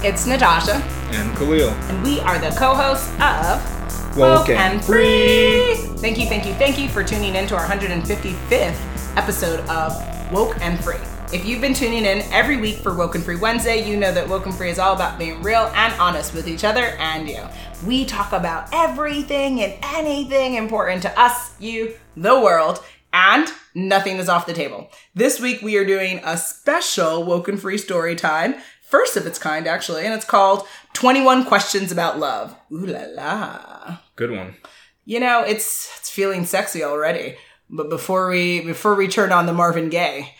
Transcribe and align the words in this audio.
It's 0.00 0.26
Natasha, 0.26 0.74
And 1.12 1.36
Khalil. 1.36 1.70
and 1.70 2.02
we 2.04 2.20
are 2.20 2.38
the 2.38 2.50
co-hosts 2.50 3.08
of 3.20 4.16
Woke 4.16 4.48
and 4.48 4.74
and 4.74 4.84
Free. 4.84 5.74
Thank 5.98 6.18
you, 6.18 6.26
thank 6.26 6.46
you, 6.46 6.54
thank 6.54 6.78
you 6.78 6.88
for 6.88 7.02
tuning 7.02 7.34
in 7.34 7.48
to 7.48 7.56
our 7.56 7.66
155th 7.66 9.16
episode 9.16 9.60
of 9.68 9.92
Woke 10.32 10.56
and 10.60 10.78
Free. 10.82 10.96
If 11.32 11.44
you've 11.44 11.60
been 11.60 11.74
tuning 11.74 12.04
in 12.04 12.22
every 12.32 12.56
week 12.56 12.76
for 12.76 12.94
Woke 12.94 13.16
and 13.16 13.24
Free 13.24 13.36
Wednesday, 13.36 13.88
you 13.88 13.96
know 13.96 14.12
that 14.12 14.28
Woke 14.28 14.46
and 14.46 14.54
Free 14.54 14.70
is 14.70 14.78
all 14.78 14.94
about 14.94 15.18
being 15.18 15.42
real 15.42 15.70
and 15.74 15.92
honest 16.00 16.32
with 16.32 16.46
each 16.48 16.62
other 16.64 16.84
and 17.00 17.28
you. 17.28 17.42
We 17.84 18.04
talk 18.04 18.32
about 18.32 18.68
everything 18.72 19.60
and 19.60 19.74
anything 19.82 20.54
important 20.54 21.02
to 21.02 21.20
us, 21.20 21.54
you, 21.60 21.94
the 22.16 22.38
world, 22.40 22.82
and 23.12 23.48
nothing 23.74 24.18
is 24.18 24.28
off 24.28 24.46
the 24.46 24.52
table. 24.54 24.90
This 25.14 25.40
week 25.40 25.60
we 25.60 25.76
are 25.76 25.84
doing 25.84 26.20
a 26.24 26.36
special 26.36 27.24
Woke 27.24 27.48
and 27.48 27.60
Free 27.60 27.78
story 27.78 28.14
time, 28.14 28.54
first 28.88 29.16
of 29.16 29.26
its 29.26 29.38
kind 29.38 29.66
actually, 29.66 30.04
and 30.04 30.14
it's 30.14 30.24
called 30.24 30.66
21 30.94 31.44
Questions 31.44 31.92
About 31.92 32.18
Love. 32.18 32.56
Ooh 32.72 32.86
la 32.86 33.04
la. 33.10 33.98
Good 34.16 34.30
one. 34.30 34.56
You 35.04 35.20
know, 35.20 35.42
it's 35.42 35.90
it's 35.98 36.10
feeling 36.10 36.44
sexy 36.44 36.82
already. 36.82 37.36
But 37.70 37.90
before 37.90 38.28
we 38.28 38.60
before 38.60 38.94
we 38.94 39.08
turn 39.08 39.32
on 39.32 39.46
the 39.46 39.52
Marvin 39.52 39.88
Gaye, 39.90 40.34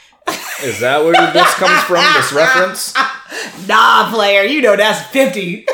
Is 0.62 0.80
that 0.80 1.04
where 1.04 1.12
this 1.32 1.54
comes 1.54 1.80
from, 1.84 2.04
this 2.14 2.32
reference? 2.32 2.94
nah, 3.68 4.10
player, 4.10 4.42
you 4.42 4.60
know 4.60 4.76
that's 4.76 5.06
50. 5.10 5.66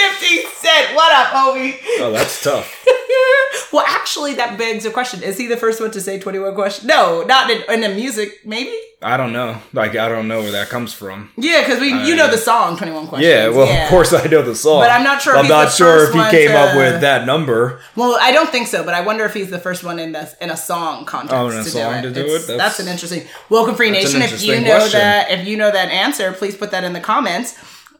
50 0.00 0.42
Cent. 0.56 0.94
What 0.94 1.12
up, 1.12 1.28
homie? 1.34 1.76
Oh, 1.98 2.10
that's 2.12 2.42
tough. 2.42 2.86
well, 3.72 3.84
actually, 3.86 4.34
that 4.34 4.56
begs 4.56 4.86
a 4.86 4.90
question. 4.90 5.22
Is 5.22 5.36
he 5.36 5.46
the 5.46 5.56
first 5.58 5.80
one 5.80 5.90
to 5.90 6.00
say 6.00 6.18
21 6.18 6.54
questions? 6.54 6.86
No, 6.86 7.22
not 7.22 7.50
in, 7.50 7.62
in 7.68 7.80
the 7.82 7.90
music, 7.90 8.40
maybe? 8.46 8.74
I 9.02 9.16
don't 9.16 9.32
know. 9.32 9.60
Like, 9.72 9.96
I 9.96 10.08
don't 10.08 10.26
know 10.28 10.40
where 10.40 10.52
that 10.52 10.68
comes 10.68 10.92
from. 10.92 11.30
Yeah, 11.36 11.60
because 11.60 11.80
we 11.80 11.88
you 11.88 12.16
know 12.16 12.30
the 12.30 12.38
song 12.38 12.76
21 12.76 13.08
questions. 13.08 13.28
Yeah, 13.30 13.48
well, 13.48 13.68
of 13.84 13.88
course 13.90 14.12
I 14.12 14.26
know 14.26 14.42
the 14.42 14.54
song. 14.54 14.80
But 14.80 14.90
I'm 14.90 15.02
not 15.02 15.20
sure 15.22 15.36
I'm 15.36 15.48
not 15.48 15.72
sure 15.72 16.04
if 16.04 16.14
he 16.14 16.30
came 16.30 16.54
up 16.54 16.76
with 16.76 17.00
that 17.00 17.26
number. 17.26 17.80
Well, 17.96 18.18
I 18.20 18.32
don't 18.32 18.50
think 18.50 18.66
so, 18.66 18.84
but 18.84 18.92
I 18.94 19.00
wonder 19.00 19.24
if 19.24 19.32
he's 19.34 19.50
the 19.50 19.58
first 19.58 19.84
one 19.84 19.98
in 19.98 20.12
the 20.12 20.30
in 20.42 20.50
a 20.50 20.56
song 20.56 21.06
context 21.06 21.34
Oh, 21.34 21.48
in 21.48 21.58
a 21.58 21.64
to, 21.64 21.70
song 21.70 22.02
do 22.02 22.08
to 22.08 22.14
do 22.14 22.26
it? 22.26 22.46
That's, 22.46 22.46
That's- 22.46 22.80
an 22.80 22.88
interesting. 22.88 23.26
Welcome, 23.48 23.74
Free 23.74 23.90
Nation. 23.90 24.20
If 24.20 24.42
you 24.42 24.60
know 24.60 24.78
question. 24.78 25.00
that, 25.00 25.30
if 25.30 25.46
you 25.46 25.56
know 25.56 25.70
that 25.70 25.90
answer, 25.90 26.32
please 26.32 26.56
put 26.56 26.70
that 26.72 26.84
in 26.84 26.92
the 26.92 27.00
comments. 27.00 27.56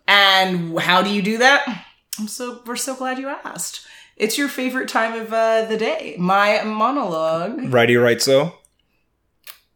And 0.06 0.78
how 0.78 1.02
do 1.02 1.10
you 1.10 1.22
do 1.22 1.38
that? 1.38 1.86
I'm 2.18 2.28
so 2.28 2.60
we're 2.66 2.76
so 2.76 2.94
glad 2.94 3.18
you 3.18 3.28
asked. 3.28 3.86
It's 4.16 4.36
your 4.36 4.48
favorite 4.48 4.88
time 4.88 5.18
of 5.18 5.32
uh, 5.32 5.64
the 5.64 5.76
day. 5.78 6.16
My 6.18 6.62
monologue. 6.62 7.72
Righty, 7.72 7.96
right, 7.96 8.20
so? 8.20 8.54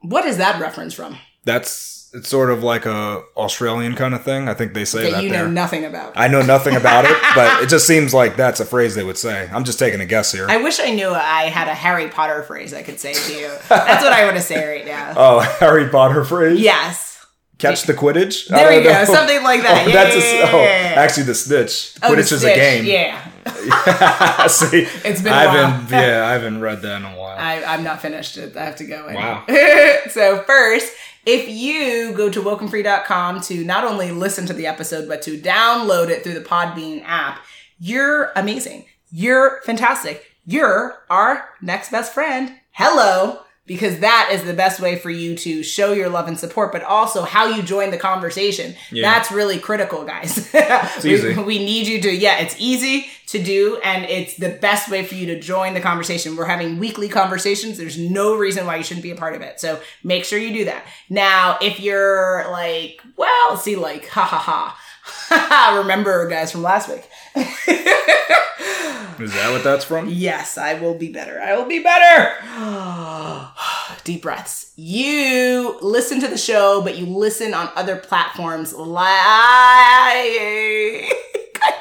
What 0.03 0.27
is 0.27 0.37
that 0.37 0.61
reference 0.61 0.93
from? 0.93 1.17
That's, 1.45 2.11
it's 2.13 2.29
sort 2.29 2.51
of 2.51 2.63
like 2.63 2.85
a 2.85 3.23
Australian 3.39 3.95
kind 3.95 4.13
of 4.15 4.23
thing. 4.23 4.47
I 4.49 4.53
think 4.55 4.75
they 4.75 4.85
say 4.85 5.05
That 5.05 5.13
that 5.13 5.23
you 5.25 5.31
there. 5.31 5.45
know 5.47 5.51
nothing 5.51 5.87
about. 5.87 6.13
I 6.15 6.29
know 6.29 6.43
nothing 6.43 6.77
about 6.77 7.07
it, 7.07 7.17
but 7.35 7.63
it 7.63 7.71
just 7.71 7.87
seems 7.87 8.13
like 8.13 8.37
that's 8.37 8.61
a 8.61 8.67
phrase 8.67 8.95
they 8.95 9.03
would 9.05 9.17
say. 9.17 9.49
I'm 9.51 9.65
just 9.65 9.79
taking 9.79 10.03
a 10.03 10.07
guess 10.07 10.31
here. 10.33 10.47
I 10.47 10.59
wish 10.59 10.79
I 10.79 10.91
knew 10.91 11.09
I 11.09 11.45
had 11.45 11.69
a 11.69 11.75
Harry 11.75 12.09
Potter 12.09 12.43
phrase 12.43 12.75
I 12.75 12.83
could 12.83 13.01
say 13.01 13.15
to 13.15 13.33
you. 13.33 13.49
That's 13.71 14.05
what 14.05 14.13
I 14.13 14.25
want 14.25 14.37
to 14.37 14.43
say 14.43 14.69
right 14.77 14.85
now. 14.87 15.15
oh, 15.17 15.41
Harry 15.61 15.89
Potter 15.89 16.23
phrase? 16.23 16.61
Yes. 16.61 17.14
Catch 17.59 17.85
the 17.85 17.95
Quidditch? 17.95 18.49
There 18.49 18.73
you 18.77 18.83
go. 18.83 19.05
Something 19.05 19.43
like 19.43 19.63
that. 19.63 19.85
Oh, 19.85 19.89
Yeah, 19.89 19.95
that's 19.95 20.17
a, 20.17 20.43
oh, 20.53 20.65
actually 21.01 21.23
the 21.25 21.35
snitch. 21.35 21.95
Oh, 22.03 22.11
the 22.15 22.21
Quidditch 22.23 22.33
is 22.33 22.45
a 22.45 22.55
game. 22.55 22.85
Yeah. 22.85 23.21
See, 24.49 24.87
It's 25.05 25.23
been 25.23 25.33
a 25.33 25.37
I 25.37 25.47
while. 25.47 25.67
haven't, 25.71 25.91
yeah, 25.91 26.27
I 26.27 26.33
haven't 26.33 26.61
read 26.61 26.83
that 26.83 26.97
in 26.97 27.05
a 27.05 27.17
while. 27.19 27.37
I, 27.39 27.63
I'm 27.65 27.85
not 27.85 28.01
finished 28.03 28.37
it. 28.37 28.57
I 28.57 28.65
have 28.65 28.77
to 28.77 28.85
go 28.85 29.07
in. 29.09 29.15
Wow. 29.15 29.45
so 30.11 30.43
first, 30.43 30.93
if 31.27 31.49
you 31.49 32.13
go 32.15 32.29
to 32.29 32.41
wokenfree.com 32.43 33.41
to 33.43 33.65
not 33.65 33.85
only 33.85 34.11
listen 34.11 34.47
to 34.47 34.53
the 34.53 34.67
episode, 34.67 35.09
but 35.09 35.23
to 35.23 35.39
download 35.39 36.09
it 36.09 36.23
through 36.25 36.35
the 36.35 36.41
Podbean 36.41 37.03
app, 37.05 37.39
you're 37.79 38.33
amazing. 38.37 38.87
You're 39.11 39.61
fantastic. 39.63 40.25
You're 40.45 41.03
our 41.09 41.49
next 41.63 41.91
best 41.91 42.13
friend. 42.13 42.53
Hello. 42.73 43.41
Because 43.67 44.01
that 44.01 44.29
is 44.31 44.45
the 44.45 44.53
best 44.53 44.79
way 44.79 44.97
for 44.97 45.09
you 45.09 45.35
to 45.37 45.63
show 45.63 45.93
your 45.93 46.11
love 46.11 46.29
and 46.29 46.39
support, 46.39 46.71
but 46.71 46.83
also 46.83 47.23
how 47.23 47.47
you 47.47 47.63
join 47.63 47.91
the 47.91 47.97
conversation. 47.97 48.75
Yeah. 48.93 49.11
That's 49.11 49.33
really 49.33 49.59
critical, 49.59 50.05
guys. 50.05 50.51
it's 50.55 51.05
easy. 51.05 51.35
we 51.43 51.65
need 51.65 51.87
you 51.87 52.01
to 52.03 52.11
yeah 52.15 52.39
it's 52.39 52.55
easy 52.59 53.07
to 53.27 53.43
do 53.43 53.79
and 53.83 54.05
it's 54.05 54.37
the 54.37 54.51
best 54.51 54.91
way 54.91 55.05
for 55.05 55.15
you 55.15 55.27
to 55.27 55.41
join 55.41 55.75
the 55.75 55.81
conversation 55.81 56.37
we're 56.37 56.45
having 56.45 56.79
weekly 56.79 57.09
conversations 57.09 57.79
there's 57.79 57.99
no 57.99 58.37
reason 58.37 58.67
why 58.67 58.77
you 58.77 58.83
shouldn't 58.83 59.03
be 59.03 59.11
a 59.11 59.17
part 59.17 59.35
of 59.35 59.41
it 59.43 59.61
so 59.61 59.81
make 60.03 60.25
sure 60.25 60.39
you 60.39 60.53
do 60.53 60.65
that 60.67 60.85
now 61.09 61.59
if 61.61 61.81
you're 61.81 62.47
like 62.51 63.01
well 63.17 63.57
see 63.57 63.77
like 63.77 64.07
ha 64.09 64.23
ha 64.23 64.39
ha 64.39 65.77
remember 65.83 66.29
guys 66.29 66.53
from 66.53 66.63
last 66.63 66.89
week 66.89 67.09
Is 67.37 69.33
that 69.35 69.51
what 69.53 69.63
that's 69.65 69.85
from? 69.85 70.09
yes 70.09 70.59
i 70.59 70.75
will 70.75 70.95
be 70.95 71.09
better. 71.09 71.41
I 71.41 71.57
will 71.57 71.67
be 71.67 71.79
better. 71.83 72.35
Deep 74.05 74.23
breaths. 74.23 74.73
You 74.77 75.79
listen 75.81 76.21
to 76.21 76.29
the 76.29 76.37
show 76.39 76.83
but 76.83 76.97
you 76.99 77.07
listen 77.07 77.55
on 77.55 77.71
other 77.77 77.97
platforms 77.97 78.73
like 78.75 79.15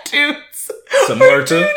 iTunes 0.06 0.70
Similar 1.08 1.44
to? 1.44 1.74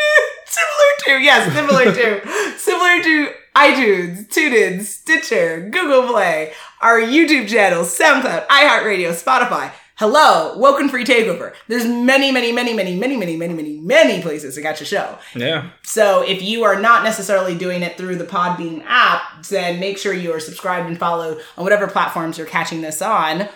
similar 0.46 0.92
to 1.04 1.10
yes 1.22 1.52
similar 1.52 1.84
to. 1.92 2.20
Similar 2.58 3.02
to 3.02 3.32
itunes 3.56 4.28
tunein 4.28 4.82
stitcher 4.82 5.68
google 5.70 6.08
play 6.12 6.52
our 6.82 7.00
youtube 7.00 7.48
channel 7.48 7.84
soundcloud 7.84 8.46
iheartradio 8.48 9.12
spotify 9.12 9.70
hello 9.96 10.56
woken 10.58 10.88
free 10.88 11.04
takeover 11.04 11.54
there's 11.68 11.86
many 11.86 12.30
many 12.30 12.52
many 12.52 12.74
many 12.74 12.96
many 12.96 13.16
many 13.16 13.36
many 13.36 13.54
many 13.54 13.80
many 13.80 14.22
places 14.22 14.54
to 14.54 14.62
catch 14.62 14.80
a 14.80 14.84
show 14.84 15.18
Yeah. 15.34 15.70
so 15.82 16.22
if 16.22 16.42
you 16.42 16.64
are 16.64 16.78
not 16.80 17.02
necessarily 17.04 17.56
doing 17.56 17.82
it 17.82 17.96
through 17.96 18.16
the 18.16 18.24
Podbean 18.24 18.82
app, 18.86 19.44
then 19.48 19.80
make 19.80 19.96
sure 19.98 20.12
you 20.12 20.32
are 20.32 20.40
subscribed 20.40 20.86
and 20.88 20.98
followed 20.98 21.40
on 21.56 21.64
whatever 21.64 21.86
platforms 21.88 22.36
you're 22.38 22.46
catching 22.46 22.80
this 22.82 23.00
on 23.00 23.48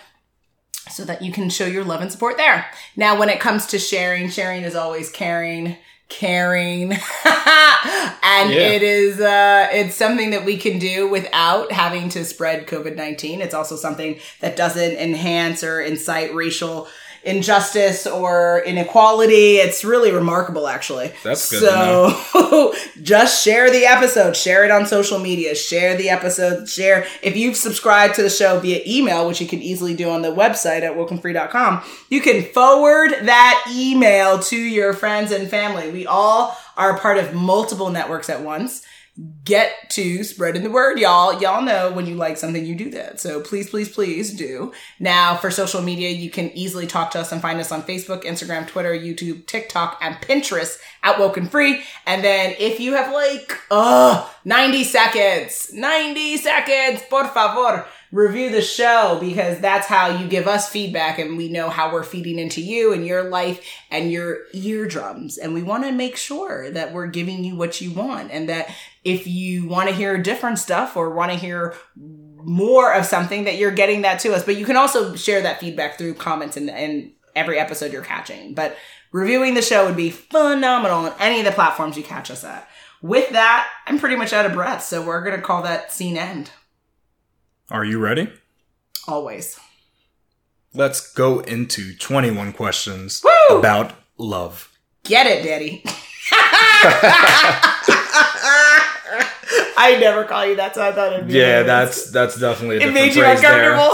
so 0.89 1.05
that 1.05 1.21
you 1.21 1.31
can 1.31 1.49
show 1.49 1.65
your 1.65 1.83
love 1.83 2.01
and 2.01 2.11
support 2.11 2.37
there. 2.37 2.65
Now, 2.95 3.17
when 3.19 3.29
it 3.29 3.39
comes 3.39 3.67
to 3.67 3.79
sharing, 3.79 4.29
sharing 4.29 4.63
is 4.63 4.75
always 4.75 5.09
caring, 5.11 5.77
caring. 6.09 6.93
and 8.23 8.51
Yeah. 8.51 8.59
it 8.59 8.83
is, 8.83 9.19
uh, 9.19 9.67
it's 9.71 9.95
something 9.95 10.31
that 10.31 10.45
we 10.45 10.57
can 10.57 10.79
do 10.79 11.07
without 11.07 11.71
having 11.71 12.09
to 12.09 12.25
spread 12.25 12.67
COVID-19. 12.67 13.39
It's 13.39 13.53
also 13.53 13.75
something 13.75 14.19
that 14.39 14.55
doesn't 14.55 14.93
enhance 14.93 15.63
or 15.63 15.81
incite 15.81 16.33
racial 16.33 16.87
injustice 17.23 18.07
or 18.07 18.63
inequality. 18.65 19.57
It's 19.57 19.83
really 19.83 20.11
remarkable, 20.11 20.67
actually. 20.67 21.11
That's 21.23 21.49
good 21.49 21.61
So 21.61 22.73
just 23.01 23.43
share 23.43 23.71
the 23.71 23.85
episode, 23.85 24.35
share 24.35 24.63
it 24.63 24.71
on 24.71 24.85
social 24.85 25.19
media, 25.19 25.55
share 25.55 25.95
the 25.95 26.09
episode, 26.09 26.67
share. 26.67 27.05
If 27.21 27.37
you've 27.37 27.55
subscribed 27.55 28.15
to 28.15 28.23
the 28.23 28.29
show 28.29 28.59
via 28.59 28.81
email, 28.85 29.27
which 29.27 29.41
you 29.41 29.47
can 29.47 29.61
easily 29.61 29.93
do 29.93 30.09
on 30.09 30.21
the 30.21 30.33
website 30.33 30.81
at 30.81 30.95
wokenfree.com, 30.95 31.83
you 32.09 32.21
can 32.21 32.43
forward 32.43 33.11
that 33.23 33.65
email 33.75 34.39
to 34.39 34.57
your 34.57 34.93
friends 34.93 35.31
and 35.31 35.49
family. 35.49 35.91
We 35.91 36.07
all 36.07 36.57
are 36.77 36.97
part 36.97 37.17
of 37.17 37.33
multiple 37.33 37.89
networks 37.89 38.29
at 38.29 38.41
once 38.41 38.85
get 39.43 39.89
to 39.89 40.23
spreading 40.23 40.63
the 40.63 40.69
word, 40.69 40.97
y'all. 40.97 41.41
Y'all 41.41 41.61
know 41.61 41.91
when 41.91 42.05
you 42.05 42.15
like 42.15 42.37
something, 42.37 42.65
you 42.65 42.75
do 42.75 42.89
that. 42.91 43.19
So 43.19 43.41
please, 43.41 43.69
please, 43.69 43.93
please 43.93 44.33
do. 44.33 44.71
Now, 44.99 45.35
for 45.35 45.51
social 45.51 45.81
media, 45.81 46.09
you 46.09 46.29
can 46.29 46.49
easily 46.51 46.87
talk 46.87 47.11
to 47.11 47.19
us 47.19 47.31
and 47.31 47.41
find 47.41 47.59
us 47.59 47.71
on 47.71 47.83
Facebook, 47.83 48.23
Instagram, 48.23 48.67
Twitter, 48.67 48.93
YouTube, 48.93 49.45
TikTok, 49.47 49.97
and 50.01 50.15
Pinterest 50.15 50.79
at 51.03 51.19
Woken 51.19 51.47
Free. 51.47 51.83
And 52.05 52.23
then 52.23 52.55
if 52.57 52.79
you 52.79 52.93
have 52.93 53.13
like, 53.13 53.59
uh, 53.69 54.27
90 54.45 54.83
seconds, 54.85 55.71
90 55.73 56.37
seconds, 56.37 57.03
por 57.09 57.27
favor, 57.27 57.85
review 58.11 58.49
the 58.49 58.61
show 58.61 59.17
because 59.21 59.59
that's 59.59 59.87
how 59.87 60.09
you 60.17 60.27
give 60.27 60.47
us 60.47 60.69
feedback 60.69 61.17
and 61.17 61.37
we 61.37 61.49
know 61.49 61.69
how 61.69 61.91
we're 61.91 62.03
feeding 62.03 62.39
into 62.39 62.61
you 62.61 62.91
and 62.91 63.05
your 63.05 63.23
life 63.23 63.65
and 63.89 64.11
your 64.11 64.39
eardrums. 64.53 65.37
And 65.37 65.53
we 65.53 65.63
want 65.63 65.83
to 65.83 65.91
make 65.91 66.17
sure 66.17 66.69
that 66.71 66.93
we're 66.93 67.07
giving 67.07 67.43
you 67.43 67.55
what 67.55 67.79
you 67.79 67.91
want 67.91 68.31
and 68.31 68.49
that 68.49 68.69
if 69.03 69.25
you 69.27 69.67
want 69.67 69.89
to 69.89 69.95
hear 69.95 70.17
different 70.17 70.59
stuff 70.59 70.95
or 70.95 71.09
want 71.09 71.31
to 71.31 71.37
hear 71.37 71.75
more 71.95 72.93
of 72.93 73.05
something 73.05 73.45
that 73.45 73.57
you're 73.57 73.71
getting 73.71 74.01
that 74.01 74.19
to 74.19 74.33
us. 74.33 74.43
But 74.43 74.57
you 74.57 74.65
can 74.65 74.77
also 74.77 75.15
share 75.15 75.41
that 75.41 75.59
feedback 75.59 75.97
through 75.97 76.15
comments 76.15 76.57
and, 76.57 76.69
and 76.69 77.11
every 77.35 77.59
episode 77.59 77.91
you're 77.91 78.03
catching. 78.03 78.53
But 78.53 78.77
reviewing 79.11 79.53
the 79.53 79.61
show 79.61 79.85
would 79.85 79.97
be 79.97 80.09
phenomenal 80.09 81.05
on 81.05 81.13
any 81.19 81.39
of 81.39 81.45
the 81.45 81.51
platforms 81.51 81.97
you 81.97 82.03
catch 82.03 82.29
us 82.29 82.43
at. 82.43 82.67
With 83.01 83.29
that, 83.31 83.67
I'm 83.87 83.99
pretty 83.99 84.15
much 84.15 84.31
out 84.33 84.45
of 84.45 84.53
breath, 84.53 84.83
so 84.83 85.03
we're 85.03 85.23
gonna 85.23 85.41
call 85.41 85.63
that 85.63 85.91
scene 85.91 86.17
end. 86.17 86.51
Are 87.71 87.83
you 87.83 87.99
ready? 87.99 88.31
Always. 89.07 89.59
Let's 90.73 91.11
go 91.11 91.39
into 91.39 91.95
21 91.95 92.53
questions 92.53 93.23
Woo! 93.23 93.57
about 93.57 93.93
love. 94.17 94.71
Get 95.03 95.25
it, 95.25 95.43
Daddy. 95.43 95.83
I 99.77 99.97
never 99.99 100.23
call 100.25 100.45
you 100.45 100.55
that, 100.57 100.75
so 100.75 100.81
I 100.83 100.91
thought 100.91 101.13
it'd 101.13 101.27
be 101.27 101.33
Yeah, 101.33 101.59
hilarious. 101.63 101.67
that's 101.67 102.11
that's 102.11 102.39
definitely 102.39 102.77
a 102.77 102.87
it 102.87 102.93
made 102.93 103.15
you 103.15 103.23
uncomfortable. 103.23 103.89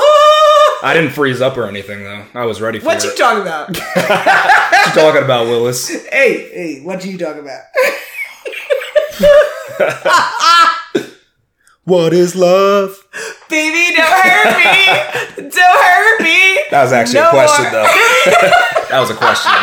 I 0.83 0.91
didn't 0.94 1.12
freeze 1.12 1.41
up 1.41 1.57
or 1.57 1.65
anything 1.68 2.03
though. 2.03 2.24
I 2.35 2.45
was 2.45 2.62
ready 2.62 2.79
for 2.79 2.85
What 2.85 3.03
it. 3.03 3.06
you 3.06 3.15
talking 3.15 3.41
about? 3.41 3.69
What 3.77 4.95
you 4.95 5.01
talking 5.01 5.24
about, 5.24 5.47
Willis? 5.47 5.89
hey, 5.89 6.50
hey, 6.50 6.81
what 6.83 7.03
you 7.06 7.18
talking 7.18 7.41
about? 7.41 7.63
What 11.83 12.12
is 12.13 12.35
love? 12.35 12.97
Baby, 13.50 13.95
don't 13.95 14.06
hurt 14.12 14.57
me. 14.57 15.50
Don't 15.50 15.79
hurt 15.79 16.21
me. 16.21 16.59
That 16.69 16.83
was 16.83 16.91
actually 16.91 17.21
No 17.21 17.27
a 17.29 17.31
question 17.31 17.63
more. 17.63 17.71
though. 17.71 17.88
that 18.89 19.00
was 19.00 19.09
a 19.09 19.15
question. 19.15 19.53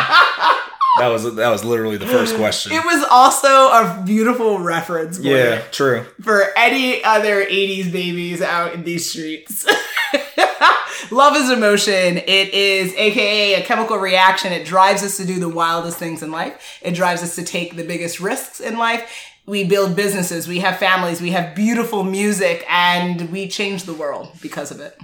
That 0.97 1.07
was 1.09 1.35
that 1.35 1.49
was 1.49 1.65
literally 1.65 1.97
the 1.97 2.07
first 2.07 2.35
question. 2.37 2.71
It 2.71 2.85
was 2.85 3.05
also 3.11 3.47
a 3.47 4.01
beautiful 4.05 4.59
reference 4.59 5.19
yeah, 5.19 5.61
true. 5.71 6.05
for 6.21 6.57
any 6.57 7.03
other 7.03 7.43
80s 7.43 7.91
babies 7.91 8.41
out 8.41 8.73
in 8.73 8.83
these 8.83 9.09
streets. 9.09 9.65
Love 11.11 11.35
is 11.35 11.51
emotion. 11.51 12.17
It 12.17 12.53
is 12.53 12.93
AKA 12.93 13.61
a 13.61 13.65
chemical 13.65 13.97
reaction. 13.97 14.53
It 14.53 14.65
drives 14.65 15.03
us 15.03 15.17
to 15.17 15.25
do 15.25 15.39
the 15.39 15.49
wildest 15.49 15.97
things 15.97 16.23
in 16.23 16.31
life. 16.31 16.79
It 16.81 16.91
drives 16.91 17.21
us 17.21 17.35
to 17.35 17.43
take 17.43 17.75
the 17.75 17.83
biggest 17.83 18.21
risks 18.21 18.61
in 18.61 18.77
life. 18.77 19.09
We 19.45 19.63
build 19.63 19.95
businesses, 19.95 20.47
we 20.47 20.59
have 20.59 20.79
families, 20.79 21.21
we 21.21 21.29
have 21.31 21.55
beautiful 21.55 22.03
music, 22.03 22.65
and 22.67 23.31
we 23.31 23.47
change 23.47 23.83
the 23.83 23.93
world 23.93 24.31
because 24.41 24.71
of 24.71 24.79
it. 24.79 24.97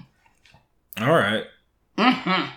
All 1.00 1.12
right. 1.12 1.44
Mm-hmm. 1.98 2.50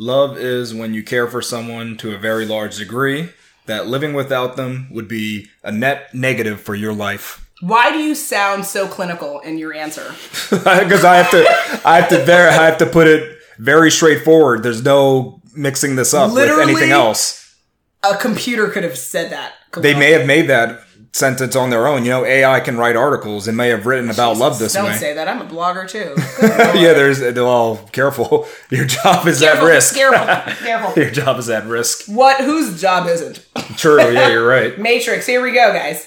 Love 0.00 0.38
is 0.38 0.72
when 0.72 0.94
you 0.94 1.02
care 1.02 1.26
for 1.26 1.42
someone 1.42 1.94
to 1.98 2.14
a 2.14 2.16
very 2.18 2.46
large 2.46 2.78
degree 2.78 3.28
that 3.66 3.86
living 3.86 4.14
without 4.14 4.56
them 4.56 4.88
would 4.90 5.06
be 5.06 5.46
a 5.62 5.70
net 5.70 6.08
negative 6.14 6.58
for 6.58 6.74
your 6.74 6.94
life. 6.94 7.46
Why 7.60 7.92
do 7.92 7.98
you 7.98 8.14
sound 8.14 8.64
so 8.64 8.88
clinical 8.88 9.40
in 9.40 9.58
your 9.58 9.74
answer? 9.74 10.14
Because 10.50 11.04
I 11.04 11.16
have 11.16 11.30
to, 11.32 11.86
I 11.86 12.00
have 12.00 12.08
to, 12.08 12.24
ver- 12.24 12.48
I 12.48 12.64
have 12.64 12.78
to 12.78 12.86
put 12.86 13.08
it 13.08 13.38
very 13.58 13.90
straightforward. 13.90 14.62
There's 14.62 14.82
no 14.82 15.42
mixing 15.54 15.96
this 15.96 16.14
up 16.14 16.32
Literally- 16.32 16.60
with 16.72 16.76
anything 16.76 16.92
else. 16.92 17.54
A 18.02 18.16
computer 18.16 18.68
could 18.70 18.84
have 18.84 18.96
said 18.96 19.30
that. 19.32 19.52
They 19.76 19.92
may 19.94 20.12
have 20.12 20.26
made 20.26 20.48
that 20.48 20.80
sentence 21.12 21.56
on 21.56 21.70
their 21.70 21.86
own. 21.86 22.04
You 22.04 22.10
know, 22.10 22.24
AI 22.24 22.60
can 22.60 22.76
write 22.76 22.96
articles 22.96 23.48
and 23.48 23.56
may 23.56 23.68
have 23.68 23.86
written 23.86 24.10
about 24.10 24.36
love 24.36 24.58
this 24.58 24.74
way. 24.74 24.82
Don't 24.82 24.98
say 24.98 25.14
that. 25.14 25.28
I'm 25.28 25.40
a 25.40 25.46
blogger 25.46 25.88
too. 25.88 26.14
yeah, 26.78 26.92
there's 26.92 27.20
well, 27.20 27.76
careful. 27.92 28.46
Your 28.70 28.84
job 28.84 29.26
is 29.26 29.42
at 29.42 29.62
risk. 29.62 29.94
Careful, 29.94 30.54
careful. 30.64 31.02
Your 31.02 31.10
job 31.10 31.38
is 31.38 31.50
at 31.50 31.66
risk. 31.66 32.06
What? 32.08 32.40
Whose 32.40 32.80
job 32.80 33.06
isn't? 33.08 33.46
True. 33.76 34.00
Yeah, 34.12 34.28
you're 34.28 34.46
right. 34.46 34.78
Matrix. 34.78 35.26
Here 35.26 35.42
we 35.42 35.52
go, 35.52 35.72
guys. 35.72 36.06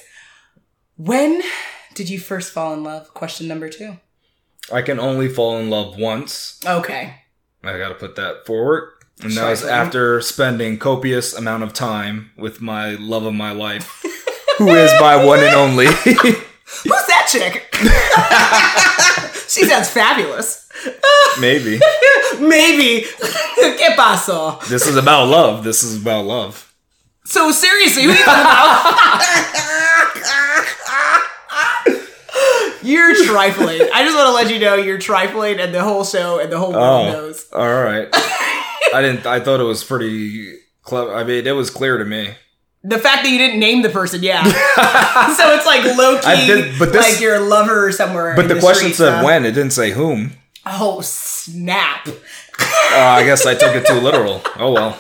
When 0.98 1.42
did 1.94 2.10
you 2.10 2.20
first 2.20 2.52
fall 2.52 2.74
in 2.74 2.84
love? 2.84 3.14
Question 3.14 3.48
number 3.48 3.70
two. 3.70 3.98
I 4.72 4.82
can 4.82 5.00
only 5.00 5.28
fall 5.28 5.58
in 5.58 5.70
love 5.70 5.98
once. 5.98 6.60
Okay. 6.66 7.16
I 7.64 7.78
got 7.78 7.90
to 7.90 7.96
put 7.96 8.16
that 8.16 8.46
forward. 8.46 8.90
And 9.22 9.32
that 9.34 9.50
was 9.50 9.64
after 9.64 10.22
spending 10.22 10.78
copious 10.78 11.34
amount 11.36 11.64
of 11.64 11.74
time 11.74 12.32
with 12.36 12.62
my 12.62 12.92
love 12.92 13.26
of 13.26 13.34
my 13.34 13.52
life, 13.52 14.04
who 14.58 14.70
is 14.70 14.92
my 15.00 15.16
one 15.24 15.40
and 15.40 15.56
only. 15.56 15.86
Who's 16.84 17.06
that 17.08 17.28
chick? 17.30 17.70
she 19.48 19.66
sounds 19.66 19.90
fabulous. 19.90 20.68
Maybe 21.40 21.80
Maybe. 22.40 23.06
¿Qué 23.78 23.96
pasó? 23.96 24.60
this 24.68 24.88
is 24.88 24.96
about 24.98 25.28
love. 25.28 25.64
This 25.64 25.84
is 25.84 26.02
about 26.02 26.26
love. 26.26 26.74
So 27.26 27.52
seriously, 27.52 28.04
who 28.04 28.10
are 28.10 28.16
you 28.16 28.24
talking 28.24 28.42
about? 28.42 28.94
you're 32.82 33.16
trifling. 33.26 33.82
I 33.94 34.04
just 34.04 34.16
want 34.16 34.28
to 34.28 34.34
let 34.34 34.50
you 34.52 34.60
know 34.60 34.76
you're 34.76 34.98
trifling, 34.98 35.60
and 35.60 35.74
the 35.74 35.82
whole 35.84 36.04
show 36.04 36.40
and 36.40 36.52
the 36.52 36.58
whole 36.60 36.72
world 36.74 37.08
Oh, 37.08 37.12
knows. 37.12 37.46
all 37.54 37.68
right. 37.84 38.08
I 38.94 39.02
didn't. 39.02 39.26
I 39.26 39.40
thought 39.40 39.60
it 39.60 39.64
was 39.64 39.84
pretty 39.84 40.58
clever. 40.84 41.14
I 41.16 41.24
mean, 41.24 41.46
it 41.48 41.52
was 41.56 41.70
clear 41.70 41.98
to 41.98 42.06
me. 42.06 42.36
The 42.86 42.98
fact 43.00 43.24
that 43.24 43.32
you 43.32 43.38
didn't 43.38 43.60
name 43.60 43.82
the 43.82 43.90
person, 43.90 44.22
yeah. 44.22 44.44
so 44.44 45.54
it's 45.56 45.66
like 45.66 45.86
low 45.98 46.20
key, 46.20 46.48
did- 46.48 46.78
but 46.80 46.92
this- 46.92 47.14
like 47.14 47.22
your 47.22 47.40
lover 47.40 47.92
somewhere. 47.94 48.36
But 48.36 48.46
in 48.46 48.56
the 48.56 48.60
question 48.60 48.92
streets, 48.94 48.98
said 48.98 49.24
when. 49.24 49.46
It 49.46 49.52
didn't 49.52 49.72
say 49.72 49.92
whom. 49.92 50.34
Oh 50.66 51.00
snap! 51.02 52.08
Uh, 52.08 52.14
I 52.96 53.24
guess 53.26 53.46
I 53.46 53.54
took 53.56 53.76
it 53.76 53.86
too 53.86 53.96
literal. 54.00 54.42
Oh 54.58 54.72
well. 54.74 54.98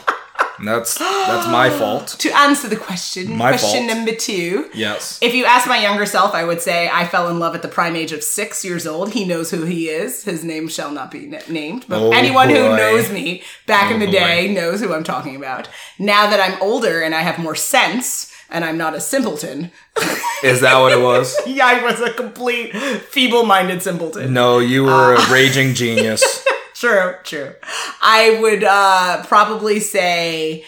That's 0.63 0.97
that's 0.97 1.47
my 1.47 1.69
fault. 1.79 2.09
To 2.19 2.29
answer 2.37 2.67
the 2.67 2.75
question, 2.75 3.35
My 3.37 3.49
question 3.51 3.85
fault. 3.87 3.95
number 3.97 4.13
two. 4.13 4.69
Yes. 4.73 5.19
If 5.21 5.33
you 5.33 5.45
ask 5.45 5.67
my 5.67 5.77
younger 5.81 6.05
self, 6.05 6.33
I 6.33 6.43
would 6.43 6.61
say 6.61 6.89
I 6.91 7.07
fell 7.07 7.29
in 7.29 7.39
love 7.39 7.55
at 7.55 7.61
the 7.61 7.67
prime 7.67 7.95
age 7.95 8.11
of 8.11 8.23
six 8.23 8.63
years 8.63 8.85
old. 8.85 9.13
He 9.13 9.25
knows 9.25 9.51
who 9.51 9.63
he 9.63 9.89
is. 9.89 10.23
His 10.23 10.43
name 10.43 10.67
shall 10.67 10.91
not 10.91 11.11
be 11.11 11.25
na- 11.27 11.39
named, 11.49 11.85
but 11.87 12.01
Oh, 12.01 12.11
anyone 12.11 12.49
who 12.49 12.55
boy. 12.69 12.75
knows 12.77 13.11
me 13.11 13.41
back 13.67 13.91
in 13.91 14.01
Oh, 14.01 14.05
the 14.05 14.11
day 14.11 14.53
knows 14.53 14.79
who 14.81 14.93
I'm 14.93 15.03
talking 15.03 15.35
about. 15.35 15.67
Now 15.99 16.29
that 16.29 16.39
I'm 16.39 16.61
older 16.61 17.01
and 17.01 17.15
I 17.15 17.21
have 17.21 17.39
more 17.39 17.55
sense, 17.55 18.31
and 18.49 18.63
I'm 18.63 18.77
not 18.77 18.93
a 18.93 18.99
simpleton. 18.99 19.71
Is 20.43 20.61
that 20.61 20.79
what 20.79 20.91
it 20.91 21.01
was? 21.01 21.35
yeah, 21.47 21.65
I 21.65 21.83
was 21.83 21.99
a 22.01 22.13
complete 22.13 22.75
feeble-minded 22.75 23.81
simpleton. 23.81 24.33
No, 24.33 24.59
you 24.59 24.83
were 24.83 25.15
a 25.15 25.19
uh, 25.19 25.29
raging 25.31 25.73
genius. 25.73 26.45
True, 26.83 27.15
true. 27.23 27.53
I 28.01 28.39
would 28.41 28.65
uh, 28.65 29.23
probably 29.25 29.79
say 29.79 30.65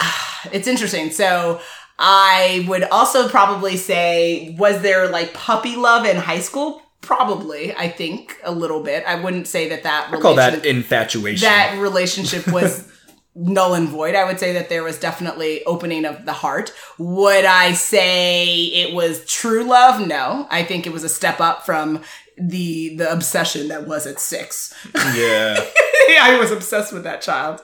it's 0.50 0.66
interesting. 0.66 1.10
So 1.10 1.60
I 1.98 2.64
would 2.68 2.84
also 2.84 3.28
probably 3.28 3.76
say, 3.76 4.56
was 4.58 4.80
there 4.80 5.10
like 5.10 5.34
puppy 5.34 5.76
love 5.76 6.06
in 6.06 6.16
high 6.16 6.38
school? 6.38 6.80
Probably, 7.02 7.74
I 7.76 7.90
think 7.90 8.38
a 8.44 8.50
little 8.50 8.82
bit. 8.82 9.04
I 9.06 9.22
wouldn't 9.22 9.46
say 9.46 9.68
that 9.68 9.82
that 9.82 10.08
I 10.10 10.18
call 10.18 10.36
that 10.36 10.64
infatuation. 10.64 11.44
that 11.44 11.78
relationship 11.78 12.48
was 12.48 12.90
null 13.34 13.74
and 13.74 13.88
void. 13.90 14.14
I 14.14 14.24
would 14.24 14.40
say 14.40 14.54
that 14.54 14.70
there 14.70 14.82
was 14.82 14.98
definitely 14.98 15.62
opening 15.64 16.06
of 16.06 16.24
the 16.24 16.32
heart. 16.32 16.72
Would 16.96 17.44
I 17.44 17.72
say 17.72 18.64
it 18.64 18.94
was 18.94 19.22
true 19.26 19.64
love? 19.64 20.06
No. 20.06 20.46
I 20.50 20.64
think 20.64 20.86
it 20.86 20.94
was 20.94 21.04
a 21.04 21.08
step 21.10 21.40
up 21.40 21.66
from 21.66 22.02
the 22.40 22.96
the 22.96 23.10
obsession 23.12 23.68
that 23.68 23.86
was 23.86 24.06
at 24.06 24.20
six. 24.20 24.74
yeah. 24.94 25.64
I 26.20 26.38
was 26.40 26.50
obsessed 26.50 26.92
with 26.92 27.04
that 27.04 27.20
child. 27.20 27.60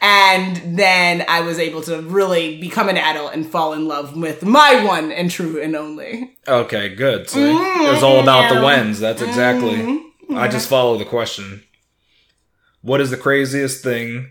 And 0.00 0.78
then 0.78 1.24
I 1.28 1.40
was 1.40 1.58
able 1.58 1.80
to 1.82 2.02
really 2.02 2.60
become 2.60 2.88
an 2.88 2.96
adult 2.98 3.32
and 3.34 3.46
fall 3.46 3.72
in 3.72 3.86
love 3.88 4.16
with 4.16 4.44
my 4.44 4.84
one 4.84 5.10
and 5.12 5.30
true 5.30 5.60
and 5.62 5.74
only. 5.76 6.36
Okay, 6.46 6.94
good. 6.94 7.30
See? 7.30 7.40
it 7.50 7.90
was 7.92 8.02
all 8.02 8.20
about 8.20 8.48
the 8.48 8.56
Mm-hmm. 8.56 8.64
whens. 8.64 9.00
That's 9.00 9.22
exactly. 9.22 10.02
I 10.34 10.48
just 10.48 10.68
follow 10.68 10.98
the 10.98 11.04
question. 11.04 11.62
What 12.82 13.00
is 13.00 13.10
the 13.10 13.16
craziest 13.16 13.82
thing 13.82 14.30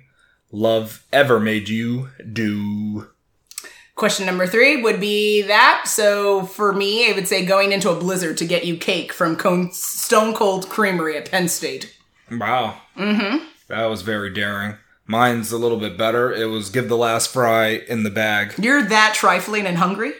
love 0.51 1.05
ever 1.11 1.39
made 1.39 1.69
you 1.69 2.09
do? 2.31 3.07
Question 3.95 4.25
number 4.25 4.47
three 4.47 4.81
would 4.81 5.00
be 5.00 5.43
that. 5.43 5.83
So 5.85 6.45
for 6.45 6.73
me, 6.73 7.09
I 7.09 7.13
would 7.13 7.27
say 7.27 7.45
going 7.45 7.71
into 7.71 7.91
a 7.91 7.95
blizzard 7.95 8.38
to 8.38 8.45
get 8.45 8.65
you 8.65 8.75
cake 8.75 9.13
from 9.13 9.35
Cone- 9.35 9.71
Stone 9.71 10.33
Cold 10.33 10.67
Creamery 10.67 11.15
at 11.15 11.29
Penn 11.29 11.47
State. 11.47 11.95
Wow. 12.31 12.77
Mm-hmm. 12.97 13.45
That 13.67 13.85
was 13.85 14.01
very 14.01 14.33
daring. 14.33 14.77
Mine's 15.05 15.51
a 15.51 15.57
little 15.57 15.77
bit 15.79 15.97
better. 15.97 16.31
It 16.33 16.45
was 16.45 16.69
give 16.69 16.89
the 16.89 16.97
last 16.97 17.31
fry 17.31 17.81
in 17.88 18.03
the 18.03 18.09
bag. 18.09 18.53
You're 18.57 18.83
that 18.83 19.13
trifling 19.13 19.67
and 19.67 19.77
hungry? 19.77 20.13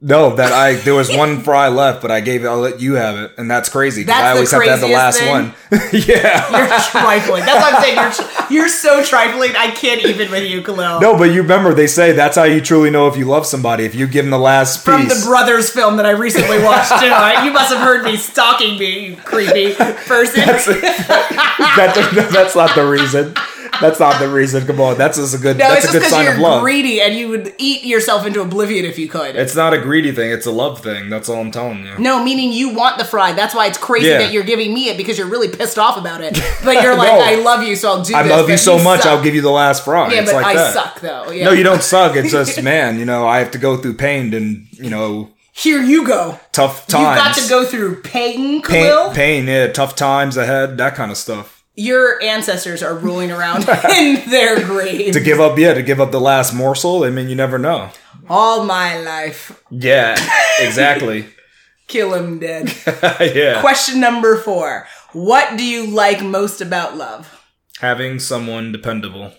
No, 0.00 0.36
that 0.36 0.52
I 0.52 0.74
there 0.74 0.94
was 0.94 1.10
one 1.10 1.40
fry 1.40 1.66
left, 1.66 2.02
but 2.02 2.12
I 2.12 2.20
gave 2.20 2.44
it. 2.44 2.46
I'll 2.46 2.60
let 2.60 2.80
you 2.80 2.94
have 2.94 3.18
it, 3.18 3.32
and 3.36 3.50
that's 3.50 3.68
crazy. 3.68 4.04
That's 4.04 4.22
I 4.22 4.30
always 4.30 4.50
the 4.50 4.56
have 4.56 4.64
to 4.64 4.70
have 4.70 4.80
the 4.80 4.86
last 4.86 5.18
craziest 5.18 5.32
one. 5.32 5.80
yeah. 6.06 6.56
You're 6.56 6.78
trifling. 6.78 7.44
That's 7.44 7.64
what 7.64 7.74
I'm 7.74 7.82
saying. 7.82 8.48
You're, 8.48 8.60
you're 8.60 8.68
so 8.68 9.02
trifling. 9.02 9.56
I 9.56 9.72
can't 9.72 10.04
even 10.04 10.30
with 10.30 10.48
you, 10.48 10.62
Khalil. 10.62 11.00
No, 11.00 11.18
but 11.18 11.32
you 11.32 11.42
remember 11.42 11.74
they 11.74 11.88
say 11.88 12.12
that's 12.12 12.36
how 12.36 12.44
you 12.44 12.60
truly 12.60 12.90
know 12.90 13.08
if 13.08 13.16
you 13.16 13.24
love 13.24 13.44
somebody 13.44 13.86
if 13.86 13.96
you 13.96 14.06
give 14.06 14.24
them 14.24 14.30
the 14.30 14.38
last 14.38 14.84
From 14.84 15.02
piece. 15.02 15.20
the 15.20 15.26
Brothers 15.26 15.68
film 15.68 15.96
that 15.96 16.06
I 16.06 16.10
recently 16.10 16.62
watched 16.62 16.90
too. 17.00 17.06
You 17.44 17.52
must 17.52 17.74
have 17.74 17.82
heard 17.82 18.04
me 18.04 18.16
stalking 18.16 18.78
me, 18.78 19.08
you 19.08 19.16
creepy 19.16 19.74
person. 19.74 20.42
that, 20.46 22.28
that's 22.32 22.54
not 22.54 22.72
the 22.76 22.86
reason. 22.86 23.34
That's 23.80 24.00
not 24.00 24.18
the 24.18 24.28
reason. 24.28 24.66
Come 24.66 24.80
on, 24.80 24.98
that's 24.98 25.18
just 25.18 25.34
a 25.34 25.38
good. 25.38 25.58
No, 25.58 25.68
that's 25.68 25.84
it's 25.84 25.84
a 25.84 25.86
just 25.86 25.92
good 25.92 25.98
because 26.00 26.10
sign 26.12 26.24
you're 26.24 26.34
of 26.34 26.40
love. 26.40 26.62
greedy 26.62 27.00
and 27.00 27.14
you 27.14 27.28
would 27.28 27.54
eat 27.58 27.84
yourself 27.84 28.26
into 28.26 28.40
oblivion 28.40 28.84
if 28.84 28.98
you 28.98 29.08
could. 29.08 29.36
It's 29.36 29.54
not 29.54 29.72
a 29.74 29.78
greedy 29.78 30.12
thing. 30.12 30.30
It's 30.32 30.46
a 30.46 30.50
love 30.50 30.80
thing. 30.82 31.08
That's 31.10 31.28
all 31.28 31.40
I'm 31.40 31.50
telling 31.50 31.84
you. 31.84 31.98
no, 31.98 32.22
meaning 32.22 32.52
you 32.52 32.70
want 32.74 32.98
the 32.98 33.04
fry. 33.04 33.32
That's 33.32 33.54
why 33.54 33.66
it's 33.66 33.78
crazy 33.78 34.08
Yeah. 34.08 34.18
that 34.18 34.32
you're 34.32 34.42
giving 34.44 34.74
me 34.74 34.88
it 34.88 34.96
because 34.96 35.18
you're 35.18 35.28
really 35.28 35.48
pissed 35.48 35.78
off 35.78 35.96
about 35.96 36.20
it. 36.20 36.34
But 36.64 36.82
you're 36.82 36.96
like, 37.04 37.12
No. 37.12 37.20
I 37.20 37.36
love 37.36 37.62
you, 37.62 37.76
so 37.76 37.90
I'll 37.90 38.02
do 38.02 38.14
I 38.14 38.22
this. 38.22 38.32
love 38.32 38.50
you 38.50 38.56
so 38.56 38.82
much. 38.82 39.00
suck. 39.02 39.12
I'll 39.12 39.22
give 39.22 39.34
you 39.34 39.42
the 39.42 39.50
last 39.50 39.84
fry. 39.84 40.12
Yeah, 40.12 40.20
it's 40.22 40.32
but 40.32 40.42
like 40.42 40.46
I 40.46 40.54
that. 40.54 40.74
suck 40.74 41.00
though. 41.00 41.30
Yeah. 41.30 41.44
No, 41.46 41.52
you 41.52 41.62
don't 41.62 41.82
suck. 41.82 42.16
It's 42.16 42.30
just 42.32 42.62
man. 42.62 42.98
You 42.98 43.04
know, 43.04 43.26
I 43.26 43.38
have 43.38 43.50
to 43.52 43.58
go 43.58 43.76
through 43.76 43.94
pain 43.94 44.32
and 44.34 44.66
you 44.72 44.90
know 44.90 45.30
Here 45.52 45.82
you 45.82 46.06
go. 46.06 46.38
tough 46.52 46.86
times. 46.86 47.16
You've 47.16 47.24
got 47.24 47.34
to 47.42 47.48
go 47.48 47.64
through 47.64 48.02
pain, 48.02 48.62
Khalil. 48.62 49.06
pain, 49.08 49.44
pain, 49.44 49.46
yeah, 49.46 49.66
tough 49.72 49.94
times 49.96 50.36
ahead, 50.36 50.76
that 50.78 50.94
kind 50.94 51.10
of 51.10 51.16
stuff. 51.16 51.57
Your 51.78 52.20
ancestors 52.20 52.82
are 52.82 52.98
rolling 52.98 53.30
around 53.30 53.68
in 53.96 54.28
their 54.28 54.64
graves 54.64 55.16
To 55.16 55.22
give 55.22 55.38
up, 55.38 55.56
yeah, 55.56 55.74
to 55.74 55.82
give 55.84 56.00
up 56.00 56.10
the 56.10 56.20
last 56.20 56.52
morsel. 56.52 57.04
I 57.04 57.10
mean, 57.10 57.28
you 57.28 57.36
never 57.36 57.56
know. 57.56 57.90
all 58.28 58.64
my 58.64 58.98
life. 58.98 59.62
Yeah, 59.70 60.16
exactly. 60.58 61.26
Kill 61.86 62.14
him 62.14 62.40
dead. 62.40 62.74
yeah. 63.20 63.60
Question 63.60 64.00
number 64.00 64.36
four. 64.38 64.88
What 65.12 65.56
do 65.56 65.64
you 65.64 65.86
like 65.86 66.20
most 66.20 66.60
about 66.60 66.96
love? 66.96 67.46
Having 67.78 68.18
someone 68.18 68.72
dependable. 68.72 69.32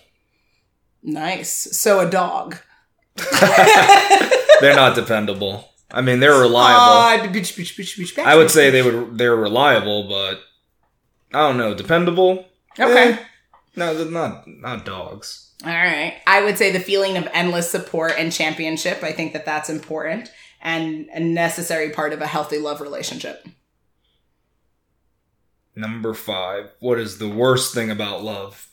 Nice. 1.02 1.78
So 1.78 2.00
a 2.00 2.10
dog. 2.10 2.56
They're 4.62 4.74
not 4.76 4.94
dependable. 4.94 5.68
I 5.90 6.00
mean, 6.00 6.20
they're 6.20 6.40
reliable. 6.40 7.26
Uh, 7.28 7.32
bitch, 7.34 7.52
bitch, 7.54 7.78
bitch, 7.78 7.98
bitch, 7.98 8.18
I 8.18 8.34
would 8.34 8.50
say 8.50 8.70
they 8.70 8.80
would. 8.80 9.18
They're 9.18 9.36
reliable, 9.36 10.08
but 10.08 10.40
I 11.32 11.48
don't 11.48 11.56
know. 11.56 11.74
Dependable. 11.74 12.46
Okay. 12.78 13.12
Eh, 13.12 13.18
no, 13.76 14.04
not. 14.04 14.46
Not 14.46 14.84
dogs. 14.84 15.52
All 15.64 15.70
right. 15.70 16.14
I 16.26 16.42
would 16.42 16.58
say 16.58 16.72
the 16.72 16.80
feeling 16.80 17.16
of 17.16 17.28
endless 17.32 17.70
support 17.70 18.14
and 18.18 18.32
championship. 18.32 19.02
I 19.02 19.12
think 19.12 19.32
that 19.34 19.44
that's 19.44 19.70
important 19.70 20.30
and 20.60 21.08
a 21.12 21.20
necessary 21.20 21.90
part 21.90 22.12
of 22.12 22.20
a 22.20 22.26
healthy 22.26 22.58
love 22.58 22.80
relationship. 22.80 23.46
Number 25.74 26.14
five. 26.14 26.70
What 26.80 26.98
is 26.98 27.18
the 27.18 27.28
worst 27.28 27.74
thing 27.74 27.90
about 27.90 28.22
love? 28.22 28.68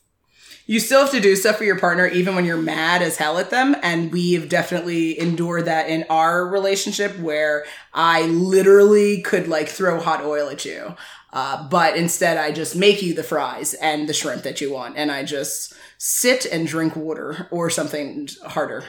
You 0.69 0.81
still 0.81 0.99
have 0.99 1.11
to 1.11 1.21
do 1.21 1.37
stuff 1.37 1.55
for 1.55 1.63
your 1.63 1.79
partner 1.79 2.07
even 2.07 2.35
when 2.35 2.43
you're 2.43 2.57
mad 2.57 3.01
as 3.01 3.15
hell 3.15 3.37
at 3.37 3.51
them. 3.51 3.73
And 3.81 4.11
we've 4.11 4.49
definitely 4.49 5.17
endured 5.17 5.63
that 5.65 5.89
in 5.89 6.03
our 6.09 6.45
relationship 6.45 7.17
where 7.19 7.65
I 7.93 8.23
literally 8.23 9.21
could 9.21 9.47
like 9.47 9.69
throw 9.69 10.01
hot 10.01 10.25
oil 10.25 10.49
at 10.49 10.65
you. 10.65 10.95
Uh, 11.37 11.69
but 11.69 11.95
instead, 11.95 12.35
I 12.35 12.51
just 12.51 12.75
make 12.75 13.03
you 13.03 13.13
the 13.13 13.21
fries 13.21 13.75
and 13.75 14.09
the 14.09 14.13
shrimp 14.13 14.41
that 14.41 14.59
you 14.59 14.73
want. 14.73 14.97
And 14.97 15.11
I 15.11 15.21
just 15.23 15.75
sit 15.99 16.47
and 16.47 16.65
drink 16.65 16.95
water 16.95 17.47
or 17.51 17.69
something 17.69 18.27
harder. 18.43 18.83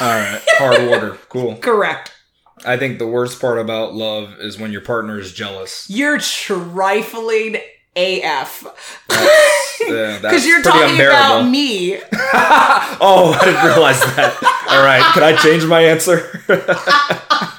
All 0.00 0.08
right. 0.08 0.42
Hard 0.58 0.88
water. 0.90 1.16
Cool. 1.28 1.54
Correct. 1.58 2.10
I 2.66 2.76
think 2.78 2.98
the 2.98 3.06
worst 3.06 3.40
part 3.40 3.58
about 3.60 3.94
love 3.94 4.34
is 4.40 4.58
when 4.58 4.72
your 4.72 4.80
partner 4.80 5.20
is 5.20 5.32
jealous. 5.32 5.88
You're 5.88 6.18
trifling 6.18 7.58
AF. 7.94 8.66
Because 9.78 10.20
that's 10.20 10.44
you're 10.44 10.60
talking 10.60 10.90
unbearable. 10.90 11.16
about 11.16 11.42
me. 11.48 11.94
Oh, 13.00 13.38
I 13.40 13.44
didn't 13.44 13.64
realize 13.64 14.00
that. 14.16 14.34
All 14.68 14.84
right. 14.84 15.00
Can 15.14 15.22
I 15.22 15.36
change 15.36 15.64
my 15.64 15.82
answer? 15.82 16.42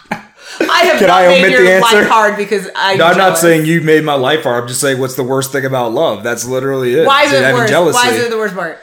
I 0.61 0.83
have 0.85 0.99
Can 0.99 1.07
not 1.07 1.21
I 1.21 1.27
made 1.27 1.39
omit 1.45 1.51
your 1.51 1.63
the 1.63 1.79
life 1.79 1.93
answer? 1.93 2.07
hard 2.09 2.37
because 2.37 2.69
I. 2.75 2.95
No, 2.95 3.05
I'm 3.05 3.17
not 3.17 3.37
saying 3.37 3.65
you 3.65 3.81
made 3.81 4.03
my 4.03 4.15
life 4.15 4.43
hard. 4.43 4.63
I'm 4.63 4.67
just 4.67 4.81
saying 4.81 4.99
what's 4.99 5.15
the 5.15 5.23
worst 5.23 5.51
thing 5.51 5.65
about 5.65 5.93
love. 5.93 6.23
That's 6.23 6.45
literally 6.45 6.93
it. 6.95 7.05
Why 7.07 7.23
is 7.23 7.33
it 7.33 7.53
worse? 7.53 7.69
jealousy. 7.69 7.95
Why 7.95 8.09
is 8.11 8.23
it 8.23 8.29
the 8.29 8.37
worst 8.37 8.55
part? 8.55 8.77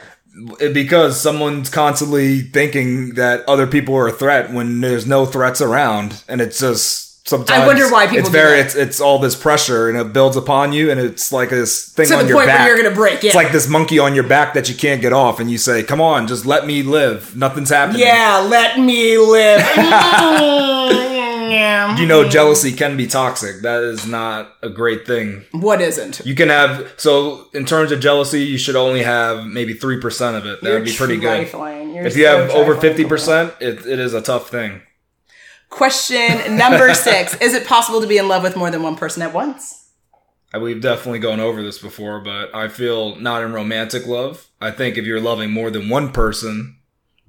Because 0.73 1.19
someone's 1.19 1.69
constantly 1.69 2.41
thinking 2.41 3.15
that 3.15 3.43
other 3.49 3.65
people 3.65 3.95
are 3.95 4.07
a 4.07 4.11
threat 4.11 4.51
when 4.53 4.81
there's 4.81 5.07
no 5.07 5.25
threats 5.25 5.61
around, 5.61 6.23
and 6.27 6.41
it's 6.41 6.59
just 6.59 7.27
sometimes. 7.27 7.59
I 7.63 7.65
wonder 7.65 7.89
why 7.91 8.05
people 8.05 8.19
It's 8.19 8.29
do 8.29 8.33
very. 8.33 8.59
It's 8.59 8.75
it's 8.75 9.01
all 9.01 9.17
this 9.17 9.35
pressure, 9.35 9.89
and 9.89 9.97
it 9.97 10.13
builds 10.13 10.37
upon 10.37 10.73
you, 10.73 10.91
and 10.91 10.99
it's 10.99 11.31
like 11.31 11.49
this 11.49 11.89
thing 11.91 12.07
To 12.09 12.17
on 12.19 12.27
your 12.27 12.45
back. 12.45 12.67
you're 12.67 12.77
gonna 12.77 12.93
break. 12.93 13.23
Yeah. 13.23 13.29
It's 13.29 13.35
like 13.35 13.51
this 13.51 13.67
monkey 13.67 13.97
on 13.97 14.13
your 14.13 14.25
back 14.27 14.53
that 14.53 14.69
you 14.69 14.75
can't 14.75 15.01
get 15.01 15.11
off, 15.11 15.39
and 15.39 15.49
you 15.49 15.57
say, 15.57 15.81
"Come 15.81 16.01
on, 16.01 16.27
just 16.27 16.45
let 16.45 16.67
me 16.67 16.83
live. 16.83 17.35
Nothing's 17.35 17.71
happening." 17.71 18.01
yeah, 18.01 18.37
let 18.47 18.79
me 18.79 19.17
live. 19.17 19.61
Yeah. 21.51 21.97
You 21.97 22.05
know, 22.05 22.27
jealousy 22.27 22.71
can 22.71 22.97
be 22.97 23.07
toxic. 23.07 23.61
That 23.61 23.83
is 23.83 24.05
not 24.07 24.51
a 24.61 24.69
great 24.69 25.05
thing. 25.05 25.45
what 25.51 25.81
isn't? 25.81 26.21
You 26.25 26.35
can 26.35 26.49
have 26.49 26.93
so 26.97 27.47
in 27.53 27.65
terms 27.65 27.91
of 27.91 27.99
jealousy, 27.99 28.43
you 28.43 28.57
should 28.57 28.75
only 28.75 29.03
have 29.03 29.45
maybe 29.45 29.73
three 29.73 29.99
percent 29.99 30.37
of 30.37 30.45
it. 30.45 30.61
That 30.61 30.73
would 30.73 30.85
be 30.85 30.93
pretty 30.93 31.17
good. 31.17 31.51
You're 31.51 32.05
If 32.05 32.17
you 32.17 32.25
so 32.25 32.37
have 32.37 32.49
over 32.51 32.75
fifty 32.75 33.05
percent, 33.05 33.53
it, 33.59 33.85
it 33.85 33.99
is 33.99 34.13
a 34.13 34.21
tough 34.21 34.49
thing. 34.49 34.81
Question 35.69 36.57
number 36.57 36.93
six: 37.09 37.35
Is 37.41 37.53
it 37.53 37.67
possible 37.67 38.01
to 38.01 38.07
be 38.07 38.17
in 38.17 38.27
love 38.27 38.43
with 38.43 38.55
more 38.55 38.71
than 38.71 38.83
one 38.83 38.95
person 38.95 39.21
at 39.21 39.33
once? 39.33 39.89
Uh, 40.55 40.59
we've 40.59 40.81
definitely 40.81 41.19
gone 41.19 41.39
over 41.41 41.61
this 41.61 41.77
before, 41.77 42.21
but 42.21 42.55
I 42.55 42.69
feel 42.69 43.15
not 43.17 43.43
in 43.43 43.51
romantic 43.51 44.07
love. 44.07 44.47
I 44.61 44.71
think 44.71 44.97
if 44.97 45.05
you're 45.05 45.19
loving 45.19 45.51
more 45.51 45.69
than 45.69 45.89
one 45.89 46.11
person, 46.13 46.76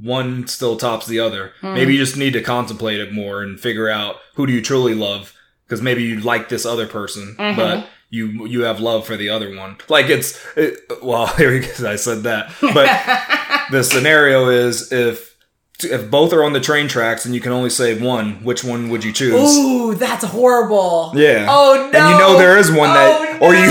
one 0.00 0.46
still 0.46 0.76
tops 0.76 1.06
the 1.06 1.20
other. 1.20 1.52
Hmm. 1.60 1.74
Maybe 1.74 1.92
you 1.94 1.98
just 1.98 2.16
need 2.16 2.32
to 2.34 2.42
contemplate 2.42 3.00
it 3.00 3.12
more 3.12 3.42
and 3.42 3.58
figure 3.58 3.88
out 3.88 4.16
who 4.34 4.46
do 4.46 4.52
you 4.52 4.62
truly 4.62 4.94
love 4.94 5.34
because 5.66 5.82
maybe 5.82 6.02
you 6.02 6.20
like 6.20 6.48
this 6.48 6.64
other 6.64 6.86
person, 6.86 7.34
Mm-hmm. 7.38 7.56
but 7.58 7.86
you 8.10 8.46
you 8.46 8.62
have 8.62 8.80
love 8.80 9.06
for 9.06 9.16
the 9.16 9.28
other 9.28 9.54
one. 9.54 9.76
Like 9.88 10.06
it's 10.08 10.38
it, 10.56 10.78
well, 11.02 11.26
here 11.36 11.50
we 11.52 11.60
go. 11.60 11.90
I 11.90 11.96
said 11.96 12.22
that, 12.22 12.50
but 12.60 12.86
the 13.70 13.82
scenario 13.82 14.48
is 14.48 14.90
if 14.92 15.28
if 15.84 16.10
both 16.10 16.32
are 16.32 16.42
on 16.42 16.54
the 16.54 16.60
train 16.60 16.88
tracks 16.88 17.24
and 17.26 17.34
you 17.34 17.40
can 17.40 17.52
only 17.52 17.70
save 17.70 18.02
one, 18.02 18.42
which 18.42 18.64
one 18.64 18.88
would 18.88 19.04
you 19.04 19.12
choose? 19.12 19.56
Ooh, 19.58 19.94
that's 19.94 20.24
horrible. 20.24 21.12
Yeah. 21.14 21.46
Oh 21.48 21.74
no. 21.92 21.98
And 21.98 22.10
you 22.12 22.18
know 22.18 22.38
there 22.38 22.56
is 22.58 22.68
one 22.70 22.88
that, 22.94 23.20
Oh, 23.20 23.27
or 23.42 23.54
you, 23.54 23.70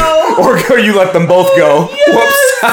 or, 0.72 0.80
you 0.80 0.96
let 0.96 1.14
them 1.14 1.28
both 1.28 1.56
go. 1.58 1.88
Whoops. 2.08 2.44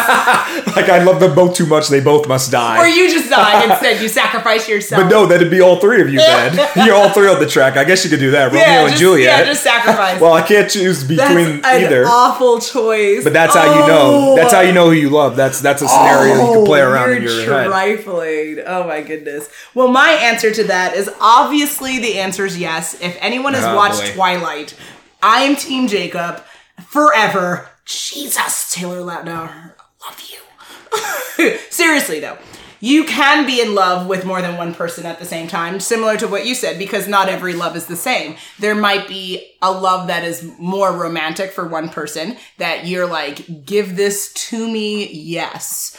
like 0.77 0.89
I 0.89 1.03
love 1.03 1.21
them 1.21 1.35
both 1.35 1.57
too 1.57 1.67
much. 1.67 1.89
They 1.89 2.01
both 2.01 2.29
must 2.29 2.51
die. 2.51 2.79
Or 2.79 2.87
you 2.87 3.11
just 3.11 3.29
die 3.31 3.65
instead. 3.71 4.01
You 4.01 4.09
sacrifice 4.09 4.69
yourself. 4.69 5.03
but 5.03 5.09
no, 5.09 5.27
that'd 5.27 5.51
be 5.51 5.61
all 5.61 5.81
three 5.81 6.01
of 6.01 6.09
you 6.09 6.19
dead. 6.19 6.55
You're 6.77 6.95
all 6.95 7.11
three 7.11 7.29
on 7.29 7.41
the 7.41 7.47
track. 7.47 7.77
I 7.77 7.85
guess 7.85 8.05
you 8.05 8.11
could 8.11 8.21
do 8.21 8.31
that. 8.33 8.47
Romeo 8.47 8.61
yeah, 8.61 8.81
and 8.81 8.89
just, 8.91 9.01
Juliet. 9.01 9.39
Yeah, 9.41 9.45
just 9.45 9.63
sacrifice. 9.63 10.21
well, 10.21 10.33
I 10.33 10.43
can't 10.43 10.71
choose 10.71 11.05
between 11.05 11.27
either. 11.29 11.61
that's 11.61 11.77
an 11.77 11.85
either. 11.85 12.05
awful 12.07 12.61
choice. 12.61 13.25
but 13.25 13.33
that's 13.33 13.55
how 13.55 13.65
you 13.65 13.87
know. 13.89 14.33
Oh. 14.33 14.37
That's 14.37 14.53
how 14.53 14.61
you 14.61 14.73
know 14.73 14.87
who 14.87 14.93
you 14.93 15.11
love. 15.11 15.37
That's 15.37 15.61
that's 15.61 15.83
a 15.83 15.89
scenario 15.89 16.35
you 16.35 16.53
can 16.53 16.65
play 16.67 16.83
Oh, 16.83 16.91
around 16.91 17.09
you're 17.09 17.17
in 17.19 17.23
your 17.25 17.55
head. 17.55 17.67
trifling. 17.67 18.61
Oh 18.67 18.87
my 18.87 19.01
goodness. 19.03 19.49
Well, 19.75 19.89
my 19.89 20.11
answer 20.11 20.51
to 20.53 20.65
that 20.65 20.95
is 20.95 21.11
obviously 21.21 21.99
the 21.99 22.19
answer 22.19 22.45
is 22.47 22.59
yes. 22.59 23.01
If 23.01 23.17
anyone 23.21 23.55
has 23.55 23.65
Oh, 23.65 23.77
watched 23.77 24.01
boy. 24.01 24.13
Twilight, 24.15 24.75
I 25.23 25.43
am 25.43 25.57
Team 25.57 25.89
Jacob 25.89 26.43
forever. 26.87 27.69
Jesus, 27.85 28.73
Taylor 28.73 29.01
Lautner, 29.01 29.75
love 30.05 30.31
you. 30.31 31.59
Seriously 31.71 32.21
though. 32.21 32.39
You 32.85 33.05
can 33.05 33.47
be 33.47 33.63
in 33.63 33.75
love 33.75 34.09
with 34.09 34.27
more 34.27 34.43
than 34.43 34.59
one 34.59 34.75
person 34.75 35.07
at 35.07 35.19
the 35.19 35.25
same 35.25 35.49
time, 35.49 35.81
similar 35.81 36.19
to 36.19 36.29
what 36.29 36.45
you 36.45 36.55
said, 36.55 36.79
because 36.79 37.09
not 37.09 37.31
every 37.31 37.55
love 37.55 37.77
is 37.77 37.87
the 37.87 37.97
same. 37.97 38.37
There 38.59 38.75
might 38.75 39.09
be 39.09 39.55
a 39.63 39.73
love 39.73 40.09
that 40.09 40.23
is 40.23 40.53
more 40.59 40.93
romantic 40.93 41.53
for 41.53 41.67
one 41.67 41.89
person 41.89 42.37
that 42.59 42.87
you're 42.87 43.07
like, 43.07 43.65
give 43.65 43.97
this 43.97 44.35
to 44.35 44.71
me, 44.71 45.11
yes. 45.11 45.97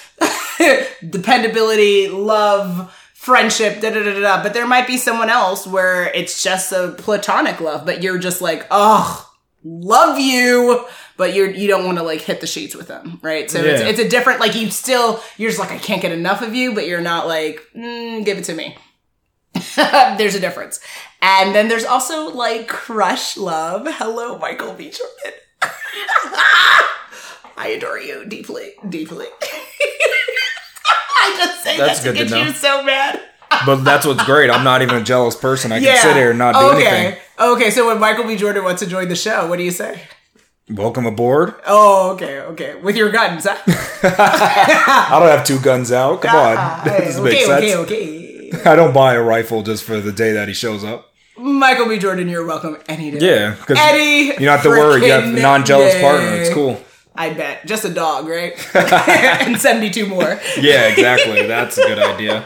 Dependability, 1.10 2.08
love, 2.08 2.96
friendship, 3.15 3.82
da 3.82 3.89
da 3.89 4.03
da 4.03 4.20
da. 4.20 4.44
But 4.44 4.53
there 4.53 4.67
might 4.67 4.86
be 4.86 4.98
someone 4.98 5.32
else 5.32 5.65
where 5.65 6.13
it's 6.13 6.44
just 6.44 6.72
a 6.72 6.94
platonic 7.00 7.60
love, 7.60 7.84
but 7.84 8.03
you're 8.03 8.20
just 8.20 8.41
like, 8.41 8.67
oh, 8.70 9.25
love 9.68 10.20
you, 10.20 10.86
but 11.18 11.34
you're 11.34 11.50
you 11.50 11.68
don't 11.68 11.86
want 11.86 11.98
to 11.98 12.04
like 12.04 12.22
hit 12.22 12.40
the 12.40 12.48
sheets 12.48 12.76
with 12.76 12.88
them, 12.88 13.20
right? 13.24 13.50
So 13.50 13.60
it's 13.60 13.82
Yeah. 13.82 13.88
it's 13.88 14.00
a 14.00 14.08
different 14.08 14.40
like 14.40 14.54
you 14.56 14.70
still 14.70 15.22
you're 15.38 15.50
just 15.50 15.60
like 15.60 15.72
I 15.72 15.80
can't 15.80 16.02
get 16.02 16.12
enough 16.12 16.42
of 16.44 16.54
you, 16.54 16.74
but 16.76 16.88
you're 16.88 17.02
not 17.02 17.26
like 17.28 17.60
mm, 17.76 18.24
give 18.24 18.38
it 18.38 18.44
to 18.46 18.54
me. 18.54 18.78
there's 19.76 20.36
a 20.36 20.40
difference, 20.40 20.80
and 21.22 21.56
then 21.56 21.68
there's 21.68 21.86
also 21.86 22.30
like 22.30 22.68
crush 22.68 23.38
love. 23.38 23.88
Hello, 23.88 24.38
Michael 24.38 24.74
B. 24.74 24.92
Jordan. 24.92 25.40
I 27.58 27.70
adore 27.78 27.98
you 27.98 28.26
deeply, 28.26 28.74
deeply. 28.88 29.28
I 31.18 31.36
just 31.38 31.64
say 31.64 31.78
That's 31.78 32.02
that 32.04 32.14
to 32.18 32.26
get 32.26 32.38
you 32.46 32.52
so 32.52 32.84
mad. 32.84 33.22
But 33.66 33.84
that's 33.84 34.06
what's 34.06 34.24
great. 34.25 34.50
I'm 34.50 34.64
not 34.64 34.82
even 34.82 34.96
a 34.96 35.04
jealous 35.04 35.36
person. 35.36 35.72
I 35.72 35.80
can 35.80 35.98
sit 35.98 36.16
here 36.16 36.30
and 36.32 36.40
not 36.40 36.54
do 36.54 36.78
okay. 36.78 36.88
anything. 36.88 37.20
Okay, 37.40 37.52
Okay. 37.66 37.72
so 37.72 37.88
when 37.88 38.00
Michael 38.00 38.25
B. 38.25 38.36
Jordan 38.36 38.64
wants 38.64 38.82
to 38.82 38.88
join 38.88 39.08
the 39.10 39.16
show, 39.16 39.48
what 39.48 39.58
do 39.58 39.64
you 39.64 39.72
say? 39.72 40.02
Welcome 40.70 41.06
aboard. 41.06 41.54
Oh, 41.68 42.12
okay, 42.14 42.40
okay. 42.40 42.75
With 42.75 42.96
your 42.98 43.12
guns, 43.12 43.46
huh? 43.48 43.56
I 44.04 45.18
don't 45.20 45.30
have 45.30 45.46
two 45.46 45.60
guns 45.60 45.92
out. 45.92 46.22
Come 46.22 46.32
Ah, 46.34 46.82
on. 46.86 47.24
make 47.24 47.48
okay, 47.48 47.75
okay, 47.75 47.75
okay. 47.75 48.52
I 48.66 48.75
don't 48.75 48.94
buy 48.94 49.14
a 49.14 49.22
rifle 49.22 49.62
just 49.64 49.84
for 49.84 50.00
the 50.00 50.12
day 50.12 50.32
that 50.34 50.48
he 50.48 50.54
shows 50.54 50.84
up. 50.84 51.12
Michael 51.38 51.88
B. 51.88 51.98
Jordan, 52.00 52.30
you're 52.30 52.46
welcome 52.46 52.78
any 52.88 53.12
day. 53.12 53.20
Yeah, 53.20 53.56
because 53.56 53.78
Any 53.80 54.28
you 54.28 54.34
don't 54.34 54.48
have 54.48 54.64
to 54.64 54.70
worry. 54.70 55.06
You 55.06 55.12
have 55.12 55.24
a 55.25 55.28
non-jealous 55.40 55.94
day. 55.94 56.02
partner. 56.02 56.28
It's 56.38 56.54
cool. 56.54 56.82
I 57.14 57.34
bet. 57.34 57.66
Just 57.66 57.86
a 57.86 57.90
dog, 57.94 58.28
right? 58.28 58.54
and 58.75 59.60
72 59.60 60.06
more. 60.08 60.40
Yeah, 60.60 60.88
exactly. 60.88 61.46
That's 61.48 61.78
a 61.78 61.82
good 61.84 62.00
idea. 62.00 62.46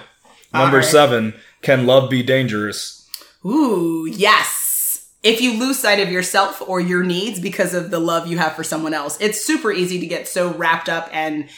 Number 0.53 0.77
Alright. 0.77 0.85
seven: 0.85 1.33
Can 1.61 1.85
love 1.85 2.09
be 2.09 2.23
dangerous? 2.23 3.07
Ooh, 3.45 4.05
yes. 4.09 5.09
If 5.21 5.41
you 5.41 5.59
lose 5.59 5.77
sight 5.79 5.99
of 5.99 6.11
yourself 6.11 6.61
or 6.65 6.79
your 6.79 7.03
needs 7.03 7.39
because 7.39 7.73
of 7.73 7.91
the 7.91 7.99
love 7.99 8.27
you 8.27 8.37
have 8.37 8.55
for 8.55 8.63
someone 8.63 8.93
else, 8.93 9.19
it's 9.19 9.43
super 9.43 9.71
easy 9.71 9.99
to 9.99 10.05
get 10.05 10.27
so 10.27 10.53
wrapped 10.53 10.87
up 10.87 11.09
and 11.11 11.49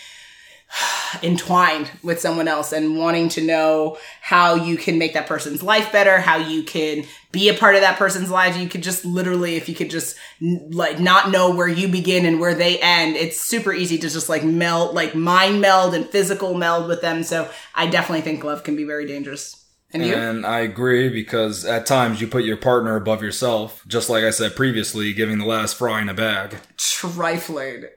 entwined 1.23 1.91
with 2.03 2.19
someone 2.19 2.47
else 2.47 2.71
and 2.71 2.97
wanting 2.97 3.29
to 3.29 3.41
know 3.41 3.97
how 4.21 4.55
you 4.55 4.77
can 4.77 4.97
make 4.97 5.13
that 5.13 5.27
person's 5.27 5.61
life 5.61 5.91
better, 5.91 6.19
how 6.19 6.37
you 6.37 6.63
can 6.63 7.03
be 7.31 7.49
a 7.49 7.53
part 7.53 7.75
of 7.75 7.81
that 7.81 7.97
person's 7.97 8.29
life. 8.29 8.57
You 8.57 8.69
could 8.69 8.83
just 8.83 9.05
literally, 9.05 9.55
if 9.55 9.67
you 9.67 9.75
could 9.75 9.89
just 9.89 10.17
like 10.41 10.99
not 10.99 11.31
know 11.31 11.53
where 11.53 11.67
you 11.67 11.87
begin 11.87 12.25
and 12.25 12.39
where 12.39 12.55
they 12.55 12.79
end, 12.79 13.15
it's 13.15 13.39
super 13.39 13.73
easy 13.73 13.97
to 13.97 14.09
just 14.09 14.29
like 14.29 14.43
meld, 14.43 14.95
like 14.95 15.15
mind 15.15 15.61
meld 15.61 15.93
and 15.93 16.05
physical 16.05 16.53
meld 16.53 16.87
with 16.87 17.01
them. 17.01 17.23
So 17.23 17.49
I 17.75 17.87
definitely 17.87 18.21
think 18.21 18.43
love 18.43 18.63
can 18.63 18.75
be 18.75 18.83
very 18.83 19.05
dangerous. 19.05 19.57
And? 19.93 20.03
And 20.03 20.45
I 20.45 20.59
agree 20.59 21.09
because 21.09 21.65
at 21.65 21.85
times 21.85 22.21
you 22.21 22.27
put 22.27 22.45
your 22.45 22.55
partner 22.55 22.95
above 22.95 23.21
yourself, 23.21 23.83
just 23.87 24.09
like 24.09 24.23
I 24.23 24.29
said 24.29 24.55
previously, 24.55 25.11
giving 25.11 25.37
the 25.37 25.45
last 25.45 25.75
fry 25.75 26.01
in 26.01 26.07
a 26.07 26.13
bag. 26.13 26.59
Trifling. 26.77 27.87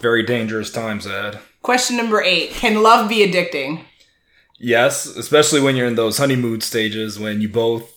Very 0.00 0.22
dangerous 0.22 0.70
times, 0.70 1.06
Ed. 1.06 1.38
Question 1.62 1.96
number 1.96 2.22
eight. 2.22 2.50
Can 2.50 2.82
love 2.82 3.08
be 3.08 3.26
addicting? 3.26 3.84
Yes, 4.58 5.06
especially 5.06 5.60
when 5.60 5.76
you're 5.76 5.86
in 5.86 5.94
those 5.96 6.18
honeymoon 6.18 6.60
stages 6.60 7.18
when 7.18 7.40
you 7.40 7.48
both 7.48 7.90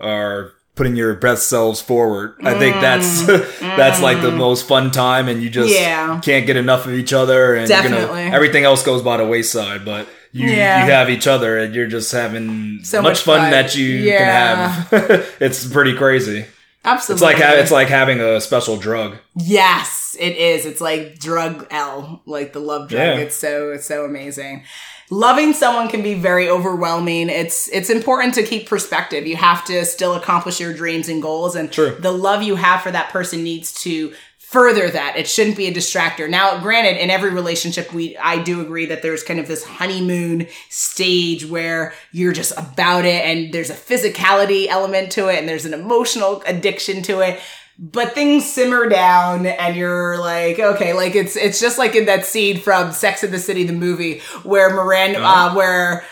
are 0.00 0.52
putting 0.74 0.96
your 0.96 1.14
best 1.14 1.48
selves 1.48 1.80
forward. 1.80 2.34
I 2.42 2.58
think 2.58 2.76
that's 2.80 3.26
that's 3.60 4.00
like 4.00 4.22
the 4.22 4.30
most 4.30 4.66
fun 4.66 4.90
time 4.90 5.28
and 5.28 5.42
you 5.42 5.50
just 5.50 5.70
Mm. 5.72 5.80
Yeah. 5.80 6.20
can't 6.22 6.46
get 6.46 6.56
enough 6.56 6.86
of 6.86 6.94
each 6.94 7.12
other 7.12 7.54
and 7.54 7.62
you 7.68 7.74
Definitely. 7.74 8.28
know 8.28 8.34
everything 8.34 8.64
else 8.64 8.82
goes 8.82 9.02
by 9.02 9.16
the 9.18 9.26
wayside, 9.26 9.84
but 9.84 10.06
you 10.32 10.48
Yeah. 10.48 10.84
you 10.86 10.90
have 10.92 11.10
each 11.10 11.26
other 11.26 11.58
and 11.58 11.74
you're 11.74 11.86
just 11.88 12.12
having 12.12 12.80
So 12.84 13.02
much, 13.02 13.10
much 13.10 13.22
fun, 13.22 13.40
fun. 13.42 13.50
that 13.50 13.74
you 13.76 13.86
Yeah. 13.86 14.84
can 14.90 15.00
have. 15.08 15.34
it's 15.40 15.66
pretty 15.66 15.94
crazy. 15.96 16.46
Absolutely. 16.84 17.28
It's 17.28 17.40
like 17.40 17.58
it's 17.58 17.70
like 17.70 17.88
having 17.88 18.20
a 18.20 18.40
special 18.40 18.76
drug. 18.76 19.18
Yes, 19.36 20.16
it 20.18 20.36
is. 20.36 20.64
It's 20.64 20.80
like 20.80 21.18
drug 21.18 21.66
L, 21.70 22.22
like 22.24 22.52
the 22.52 22.60
love 22.60 22.88
drug. 22.88 23.18
Yeah. 23.18 23.24
It's 23.24 23.36
so 23.36 23.70
it's 23.72 23.86
so 23.86 24.04
amazing. 24.04 24.64
Loving 25.10 25.52
someone 25.52 25.88
can 25.88 26.02
be 26.02 26.14
very 26.14 26.48
overwhelming. 26.48 27.28
It's 27.28 27.68
it's 27.68 27.90
important 27.90 28.34
to 28.34 28.42
keep 28.42 28.68
perspective. 28.68 29.26
You 29.26 29.36
have 29.36 29.64
to 29.66 29.84
still 29.84 30.14
accomplish 30.14 30.60
your 30.60 30.72
dreams 30.72 31.08
and 31.08 31.20
goals 31.20 31.54
and 31.54 31.70
True. 31.70 31.96
the 31.98 32.12
love 32.12 32.42
you 32.42 32.54
have 32.56 32.80
for 32.80 32.90
that 32.92 33.10
person 33.10 33.42
needs 33.42 33.72
to 33.82 34.14
further 34.50 34.90
that. 34.90 35.16
It 35.16 35.28
shouldn't 35.28 35.56
be 35.56 35.68
a 35.68 35.72
distractor. 35.72 36.28
Now, 36.28 36.58
granted, 36.58 37.00
in 37.00 37.08
every 37.08 37.30
relationship 37.30 37.92
we 37.92 38.16
I 38.16 38.42
do 38.42 38.60
agree 38.60 38.86
that 38.86 39.00
there's 39.00 39.22
kind 39.22 39.38
of 39.38 39.46
this 39.46 39.64
honeymoon 39.64 40.48
stage 40.68 41.46
where 41.46 41.94
you're 42.10 42.32
just 42.32 42.58
about 42.58 43.04
it 43.04 43.24
and 43.24 43.54
there's 43.54 43.70
a 43.70 43.74
physicality 43.74 44.66
element 44.66 45.12
to 45.12 45.28
it 45.28 45.38
and 45.38 45.48
there's 45.48 45.66
an 45.66 45.74
emotional 45.74 46.42
addiction 46.46 47.02
to 47.02 47.20
it 47.20 47.40
but 47.78 48.12
things 48.12 48.44
simmer 48.44 48.88
down 48.90 49.46
and 49.46 49.74
you're 49.74 50.18
like 50.18 50.58
okay 50.58 50.92
like 50.92 51.14
it's 51.14 51.34
it's 51.34 51.58
just 51.60 51.78
like 51.78 51.94
in 51.94 52.04
that 52.04 52.26
scene 52.26 52.60
from 52.60 52.92
sex 52.92 53.24
in 53.24 53.30
the 53.30 53.38
city 53.38 53.64
the 53.64 53.72
movie 53.72 54.20
where 54.42 54.68
miranda 54.68 55.18
uh, 55.22 55.54
where 55.54 56.04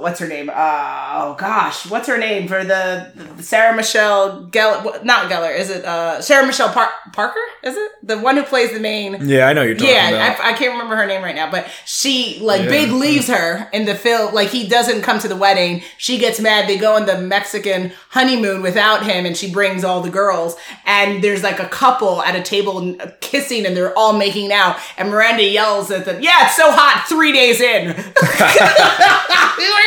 what's 0.00 0.20
her 0.20 0.28
name 0.28 0.50
uh, 0.50 1.10
oh 1.14 1.34
gosh 1.38 1.88
what's 1.90 2.06
her 2.08 2.18
name 2.18 2.48
for 2.48 2.64
the, 2.64 3.12
the 3.36 3.42
sarah 3.42 3.74
michelle 3.74 4.46
gellar 4.46 5.02
not 5.04 5.30
gellar 5.30 5.56
is 5.56 5.70
it 5.70 5.84
uh 5.84 6.20
sarah 6.20 6.46
michelle 6.46 6.72
Par- 6.72 6.92
parker 7.12 7.40
is 7.62 7.76
it 7.76 7.92
the 8.02 8.18
one 8.18 8.36
who 8.36 8.42
plays 8.42 8.72
the 8.72 8.80
main 8.80 9.28
Yeah, 9.28 9.46
I 9.48 9.52
know 9.52 9.62
you're 9.62 9.74
talking 9.74 9.94
yeah, 9.94 10.08
about. 10.08 10.40
I, 10.44 10.50
I 10.50 10.52
can't 10.54 10.72
remember 10.72 10.96
her 10.96 11.06
name 11.06 11.22
right 11.22 11.34
now, 11.34 11.50
but 11.50 11.66
she 11.84 12.38
like 12.40 12.62
Yeah. 12.62 12.68
Big 12.68 12.90
leaves 12.92 13.28
her 13.28 13.68
in 13.72 13.84
the 13.84 13.94
film. 13.94 14.32
Like 14.34 14.48
he 14.48 14.66
doesn't 14.68 15.02
come 15.02 15.18
to 15.18 15.28
the 15.28 15.36
wedding. 15.36 15.82
She 15.98 16.16
gets 16.18 16.40
mad. 16.40 16.68
They 16.68 16.78
go 16.78 16.94
on 16.96 17.06
the 17.06 17.20
Mexican 17.20 17.92
honeymoon 18.10 18.62
without 18.62 19.04
him, 19.04 19.26
and 19.26 19.36
she 19.36 19.50
brings 19.52 19.84
all 19.84 20.00
the 20.00 20.10
girls. 20.10 20.56
And 20.86 21.22
there's 21.22 21.42
like 21.42 21.58
a 21.60 21.68
couple 21.68 22.22
at 22.22 22.34
a 22.36 22.42
table 22.42 22.96
kissing, 23.20 23.66
and 23.66 23.76
they're 23.76 23.96
all 23.98 24.16
making 24.16 24.52
out. 24.52 24.76
And 24.96 25.10
Miranda 25.10 25.44
yells 25.44 25.90
at 25.90 26.04
them, 26.04 26.22
"Yeah, 26.22 26.46
it's 26.46 26.56
so 26.56 26.70
hot. 26.70 27.06
Three 27.08 27.32
days 27.32 27.60
in." 27.60 27.88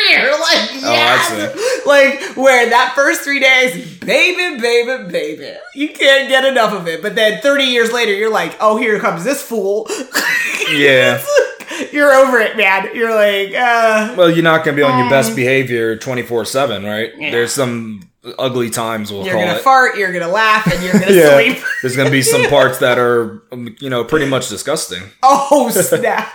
You're 0.09 0.31
like, 0.39 0.69
Oh, 0.83 0.91
yes. 0.93 1.85
like 1.85 2.35
where 2.37 2.69
that 2.69 2.93
first 2.95 3.21
three 3.21 3.39
days, 3.39 3.99
baby, 3.99 4.59
baby, 4.59 5.09
baby, 5.11 5.53
you 5.75 5.89
can't 5.89 6.27
get 6.29 6.45
enough 6.45 6.73
of 6.73 6.87
it. 6.87 7.01
But 7.01 7.15
then 7.15 7.41
30 7.41 7.63
years 7.65 7.91
later, 7.91 8.13
you're 8.13 8.31
like, 8.31 8.55
oh, 8.59 8.77
here 8.77 8.99
comes 8.99 9.23
this 9.23 9.41
fool. 9.41 9.87
yeah. 10.71 11.23
you're 11.91 12.11
over 12.11 12.39
it, 12.39 12.57
man. 12.57 12.89
You're 12.95 13.13
like, 13.13 13.53
uh, 13.55 14.15
Well, 14.17 14.29
you're 14.31 14.43
not 14.43 14.63
going 14.65 14.75
to 14.75 14.81
be 14.81 14.83
on 14.83 14.99
your 14.99 15.09
best 15.09 15.35
behavior 15.35 15.95
24 15.95 16.45
7, 16.45 16.83
right? 16.83 17.11
Yeah. 17.17 17.31
There's 17.31 17.53
some 17.53 18.09
ugly 18.37 18.69
times, 18.69 19.11
we'll 19.11 19.25
you're 19.25 19.33
call 19.33 19.43
gonna 19.45 19.57
it. 19.57 19.61
fart, 19.63 19.97
you're 19.97 20.13
gonna 20.13 20.27
laugh, 20.27 20.71
and 20.71 20.83
you're 20.83 20.93
gonna 20.93 21.11
yeah. 21.11 21.33
sleep. 21.33 21.57
There's 21.81 21.95
going 21.95 22.05
to 22.05 22.11
be 22.11 22.21
some 22.21 22.45
parts 22.49 22.77
that 22.77 22.99
are, 22.99 23.41
um, 23.51 23.75
you 23.79 23.89
know, 23.89 24.03
pretty 24.03 24.27
much 24.27 24.47
disgusting. 24.47 25.01
Oh 25.23 25.69
snap! 25.71 26.31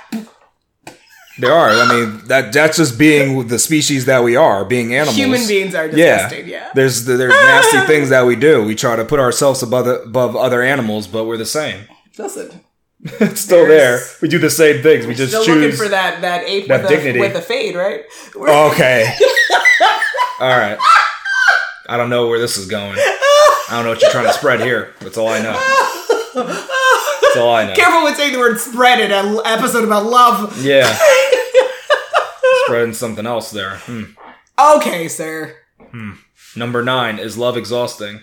There 1.39 1.53
are. 1.53 1.69
I 1.69 1.89
mean, 1.93 2.27
that 2.29 2.53
that's 2.53 2.79
just 2.79 2.99
being 2.99 3.49
the 3.49 3.59
species 3.59 4.07
that 4.07 4.25
we 4.25 4.37
are, 4.37 4.65
being 4.65 4.95
animals. 4.95 5.17
Human 5.17 5.47
beings 5.47 5.75
are 5.75 5.89
disgusting. 5.89 6.49
Yeah. 6.49 6.71
There's 6.75 7.05
there's 7.05 7.31
nasty 7.31 7.81
things 7.87 8.09
that 8.09 8.25
we 8.25 8.37
do. 8.37 8.65
We 8.65 8.75
try 8.75 8.97
to 8.97 9.05
put 9.05 9.21
ourselves 9.21 9.63
above 9.63 9.87
above 9.87 10.35
other 10.35 10.63
animals, 10.63 11.07
but 11.07 11.25
we're 11.25 11.37
the 11.37 11.45
same. 11.45 11.89
Listen, 12.17 12.65
It's 13.21 13.41
still 13.41 13.67
there. 13.67 14.01
We 14.23 14.29
do 14.29 14.39
the 14.39 14.51
same 14.51 14.83
things. 14.83 15.07
We 15.07 15.15
just 15.15 15.31
still 15.33 15.45
choose. 15.45 15.63
looking 15.63 15.77
for 15.77 15.89
that 15.89 16.23
that 16.23 16.45
ape 16.45 16.69
that 16.69 16.83
with, 16.83 16.91
dignity. 16.91 17.19
A, 17.19 17.23
with 17.23 17.37
a 17.37 17.43
fade, 17.43 17.77
right? 17.77 18.05
Okay. 18.37 19.15
all 20.41 20.49
right. 20.49 20.79
I 21.89 21.97
don't 21.97 22.11
know 22.11 22.27
where 22.29 22.41
this 22.41 22.57
is 22.57 22.67
going. 22.67 22.99
I 22.99 23.69
don't 23.71 23.85
know 23.85 23.91
what 23.91 24.03
you're 24.03 24.11
trying 24.11 24.27
to 24.27 24.33
spread 24.33 24.61
here. 24.61 24.95
That's 25.01 25.17
all 25.19 25.29
I 25.29 25.41
know. 25.41 25.53
That's 26.35 27.37
all 27.37 27.55
I 27.55 27.67
know. 27.67 27.75
Careful 27.75 28.05
with 28.05 28.17
saying 28.17 28.33
the 28.33 28.39
word 28.39 28.59
"spread" 28.59 28.99
in 29.01 29.13
an 29.13 29.41
episode 29.45 29.85
about 29.85 30.07
love. 30.07 30.65
Yeah. 30.65 30.97
Spreading 32.67 32.95
something 32.95 33.27
else 33.27 33.51
there. 33.51 33.77
Hmm. 33.79 34.05
Okay, 34.59 35.09
sir. 35.09 35.57
Number 36.55 36.83
nine 36.83 37.19
is 37.19 37.37
love 37.39 37.57
exhausting. 37.57 38.21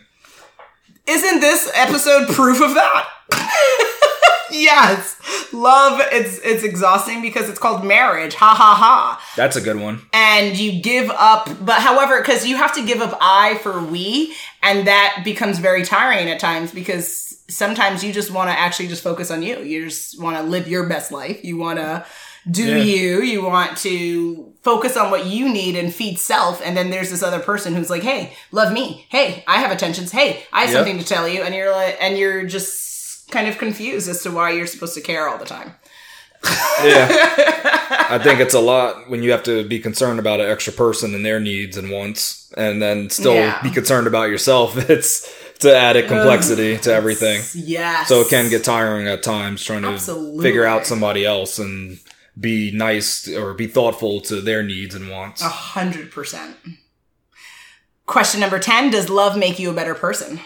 Isn't 1.08 1.40
this 1.40 1.72
episode 1.76 2.30
proof 2.30 2.62
of 2.62 2.74
that? 2.76 3.10
yes. 4.52 5.20
Love 5.52 6.02
it's 6.12 6.40
it's 6.40 6.64
exhausting 6.64 7.22
because 7.22 7.50
it's 7.50 7.60
called 7.60 7.84
marriage. 7.84 8.36
Ha 8.36 8.56
ha 8.56 8.76
ha. 8.76 9.24
That's 9.36 9.56
a 9.56 9.62
good 9.62 9.78
one. 9.78 10.02
And 10.14 10.58
you 10.58 10.82
give 10.82 11.10
up 11.12 11.50
but 11.64 11.82
however 11.82 12.22
cuz 12.24 12.46
you 12.46 12.58
have 12.58 12.74
to 12.76 12.86
give 12.86 13.02
up 13.02 13.18
I 13.22 13.56
for 13.56 13.82
we 13.82 14.36
and 14.62 14.88
that 14.88 15.22
becomes 15.24 15.60
very 15.60 15.84
tiring 15.84 16.30
at 16.30 16.40
times 16.40 16.72
because 16.72 17.38
sometimes 17.50 18.04
you 18.04 18.14
just 18.14 18.32
want 18.32 18.50
to 18.50 18.58
actually 18.58 18.88
just 18.88 19.04
focus 19.04 19.30
on 19.30 19.44
you. 19.44 19.60
You 19.60 19.86
just 19.90 20.20
want 20.20 20.38
to 20.38 20.44
live 20.44 20.68
your 20.68 20.88
best 20.88 21.12
life. 21.12 21.44
You 21.44 21.58
want 21.58 21.80
to 21.80 22.06
do 22.50 22.64
Yeah. 22.78 22.78
you. 22.84 23.22
You 23.22 23.44
want 23.44 23.78
to 23.80 24.52
focus 24.64 24.96
on 24.98 25.12
what 25.12 25.26
you 25.26 25.50
need 25.50 25.76
and 25.76 25.94
feed 25.94 26.18
self. 26.20 26.62
And 26.64 26.76
then 26.78 26.90
there's 26.90 27.10
this 27.10 27.24
other 27.24 27.40
person 27.40 27.74
who's 27.76 27.90
like, 27.90 28.04
"Hey, 28.04 28.34
love 28.52 28.72
me. 28.74 29.06
Hey, 29.10 29.44
I 29.48 29.58
have 29.60 29.72
attentions. 29.72 30.12
Hey, 30.12 30.44
I 30.54 30.62
have 30.62 30.70
Yep. 30.70 30.78
something 30.80 31.00
to 31.00 31.06
tell 31.06 31.28
you." 31.28 31.42
And 31.44 31.54
you're 31.56 31.72
like, 31.72 31.98
and 32.00 32.18
you're 32.18 32.44
just 32.44 33.30
kind 33.32 33.48
of 33.48 33.58
confused 33.58 34.08
as 34.10 34.22
to 34.24 34.32
why 34.32 34.52
you're 34.52 34.68
supposed 34.68 34.94
to 34.96 35.02
care 35.02 35.28
all 35.28 35.38
the 35.38 35.46
time. 35.46 35.74
Yeah. 36.84 37.08
I 38.10 38.20
think 38.22 38.40
it's 38.42 38.54
a 38.54 38.60
lot 38.60 39.10
when 39.10 39.24
you 39.24 39.32
have 39.32 39.44
to 39.44 39.64
be 39.64 39.80
concerned 39.80 40.20
about 40.20 40.40
an 40.42 40.50
extra 40.50 40.74
person 40.74 41.16
and 41.16 41.26
their 41.26 41.40
needs 41.40 41.78
and 41.78 41.90
wants, 41.90 42.52
and 42.58 42.82
then 42.82 43.10
still 43.10 43.34
Yeah. 43.36 43.62
be 43.62 43.70
concerned 43.72 44.08
about 44.08 44.30
yourself. 44.30 44.78
It's 44.90 45.30
to 45.60 45.74
added 45.74 46.08
complexity 46.10 46.78
to 46.80 46.94
everything. 46.94 47.42
Yes. 47.54 48.10
So 48.10 48.20
it 48.22 48.28
can 48.30 48.50
get 48.50 48.66
tiring 48.66 49.08
at 49.08 49.24
times 49.24 49.64
trying 49.64 49.84
to 49.84 49.90
Absolutely. 49.90 50.44
figure 50.44 50.66
out 50.66 50.86
somebody 50.86 51.26
else 51.26 51.58
and 51.58 52.00
be 52.40 52.72
nice 52.72 53.28
or 53.28 53.54
be 53.54 53.68
thoughtful 53.68 54.22
to 54.22 54.42
their 54.42 54.64
needs 54.64 54.96
and 54.96 55.10
wants. 55.10 55.42
a 55.42 55.50
hundred 55.50 56.12
percent. 56.12 56.56
Question 58.06 58.42
number 58.42 58.60
ten: 58.60 58.90
Does 58.90 59.10
love 59.10 59.38
make 59.38 59.60
you 59.60 59.70
a 59.70 59.74
better 59.74 59.96
person? 59.96 60.40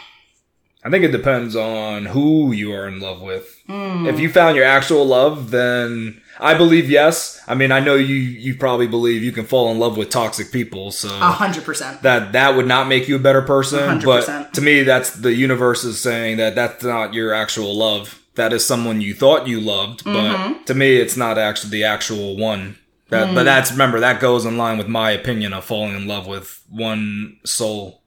I 0.83 0.89
think 0.89 1.03
it 1.03 1.11
depends 1.11 1.55
on 1.55 2.05
who 2.05 2.53
you 2.53 2.71
are 2.71 2.87
in 2.87 2.99
love 3.01 3.19
with. 3.21 3.61
Hmm. 3.67 4.05
If 4.05 4.19
you 4.19 4.29
found 4.31 4.55
your 4.55 4.63
actual 4.63 5.05
love, 5.05 5.49
then 5.51 6.21
I 6.39 6.53
believe 6.53 6.89
yes. 6.89 7.41
I 7.47 7.55
mean, 7.55 7.71
I 7.71 7.79
know 7.79 7.95
you 7.95 8.15
you 8.15 8.55
probably 8.55 8.87
believe 8.87 9.23
you 9.23 9.31
can 9.31 9.45
fall 9.45 9.71
in 9.71 9.79
love 9.79 9.97
with 9.97 10.11
toxic 10.11 10.51
people, 10.51 10.91
so 10.91 11.09
A 11.09 11.31
hundred 11.31 11.63
percent. 11.65 12.03
that 12.03 12.33
that 12.33 12.55
would 12.55 12.67
not 12.67 12.87
make 12.87 13.07
you 13.07 13.15
a 13.15 13.19
better 13.19 13.41
person. 13.41 13.79
100%. 13.99 14.05
But 14.05 14.53
to 14.53 14.61
me, 14.61 14.83
that's 14.83 15.09
the 15.11 15.33
universe 15.33 15.83
is 15.83 15.99
saying 15.99 16.37
that 16.37 16.53
that's 16.55 16.83
not 16.83 17.13
your 17.13 17.33
actual 17.33 17.75
love. 17.75 18.21
That 18.37 18.53
is 18.53 18.65
someone 18.65 19.01
you 19.01 19.13
thought 19.13 19.47
you 19.47 19.59
loved, 19.59 20.03
Mm-hmm. 20.05 20.53
but 20.53 20.65
to 20.67 20.73
me, 20.73 20.95
it's 20.97 21.17
not 21.17 21.37
actually 21.37 21.71
the 21.71 21.83
actual 21.83 22.37
one. 22.37 22.77
That, 23.09 23.27
Mm. 23.29 23.35
But 23.35 23.43
that's 23.43 23.71
remember 23.71 23.99
that 23.99 24.19
goes 24.21 24.45
in 24.45 24.57
line 24.57 24.77
with 24.77 24.87
my 24.87 25.11
opinion 25.11 25.53
of 25.53 25.63
falling 25.65 25.95
in 25.95 26.07
love 26.07 26.27
with 26.27 26.61
one 26.69 27.37
soul. 27.45 28.01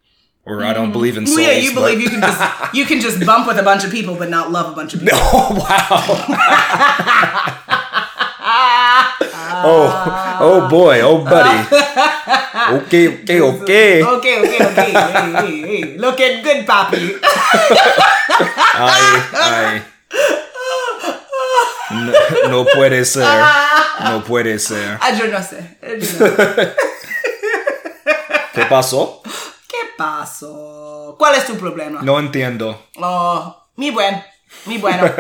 Or 0.47 0.65
I 0.65 0.73
don't 0.73 0.91
believe 0.93 1.17
in 1.19 1.27
souls. 1.27 1.37
Well, 1.39 1.47
Mm. 1.49 1.53
yeah, 1.57 1.63
you 1.63 1.75
but- 1.75 1.81
believe 1.83 2.01
you 2.01 2.11
can 2.11 2.21
just 2.23 2.41
you 2.75 2.85
can 2.87 3.01
just 3.01 3.25
bump 3.27 3.47
with 3.47 3.59
a 3.59 3.63
bunch 3.63 3.85
of 3.85 3.91
people, 3.91 4.15
but 4.17 4.31
not 4.31 4.51
love 4.51 4.73
a 4.73 4.75
bunch 4.75 4.95
of 4.95 5.01
people. 5.01 5.19
Oh 5.21 5.51
wow! 5.61 6.01
oh, 9.65 10.39
oh 10.41 10.69
boy, 10.69 11.01
oh 11.01 11.25
buddy. 11.25 11.59
Okay, 12.85 13.23
okay, 13.23 13.41
okay. 13.41 14.03
Okay, 14.05 14.35
okay, 14.41 14.59
okay. 14.67 14.91
hey, 14.93 15.33
hey, 15.33 15.61
hey. 15.61 15.99
Looking 15.99 16.43
good, 16.43 16.67
Poppy. 16.67 17.17
Ay, 18.79 19.03
ay. 19.35 19.83
No, 21.91 22.13
no 22.49 22.65
puede 22.65 23.05
ser. 23.05 23.27
No 24.05 24.23
puede 24.25 24.59
ser. 24.59 24.99
Ah, 25.01 25.11
yo 25.11 25.27
no 25.27 25.43
sé. 25.43 25.79
Yo 25.83 25.97
no 25.97 26.05
sé. 26.05 26.75
¿Qué 28.55 28.65
pasó? 28.67 29.23
¿Qué 29.69 29.79
pasó? 29.97 31.17
¿Cuál 31.19 31.35
es 31.37 31.47
tu 31.47 31.57
problema? 31.57 32.01
No 32.03 32.19
entiendo. 32.19 32.81
Oh, 32.97 33.57
mi 33.77 33.91
buen. 33.91 34.23
Mi 34.67 34.79
bueno. 34.79 35.13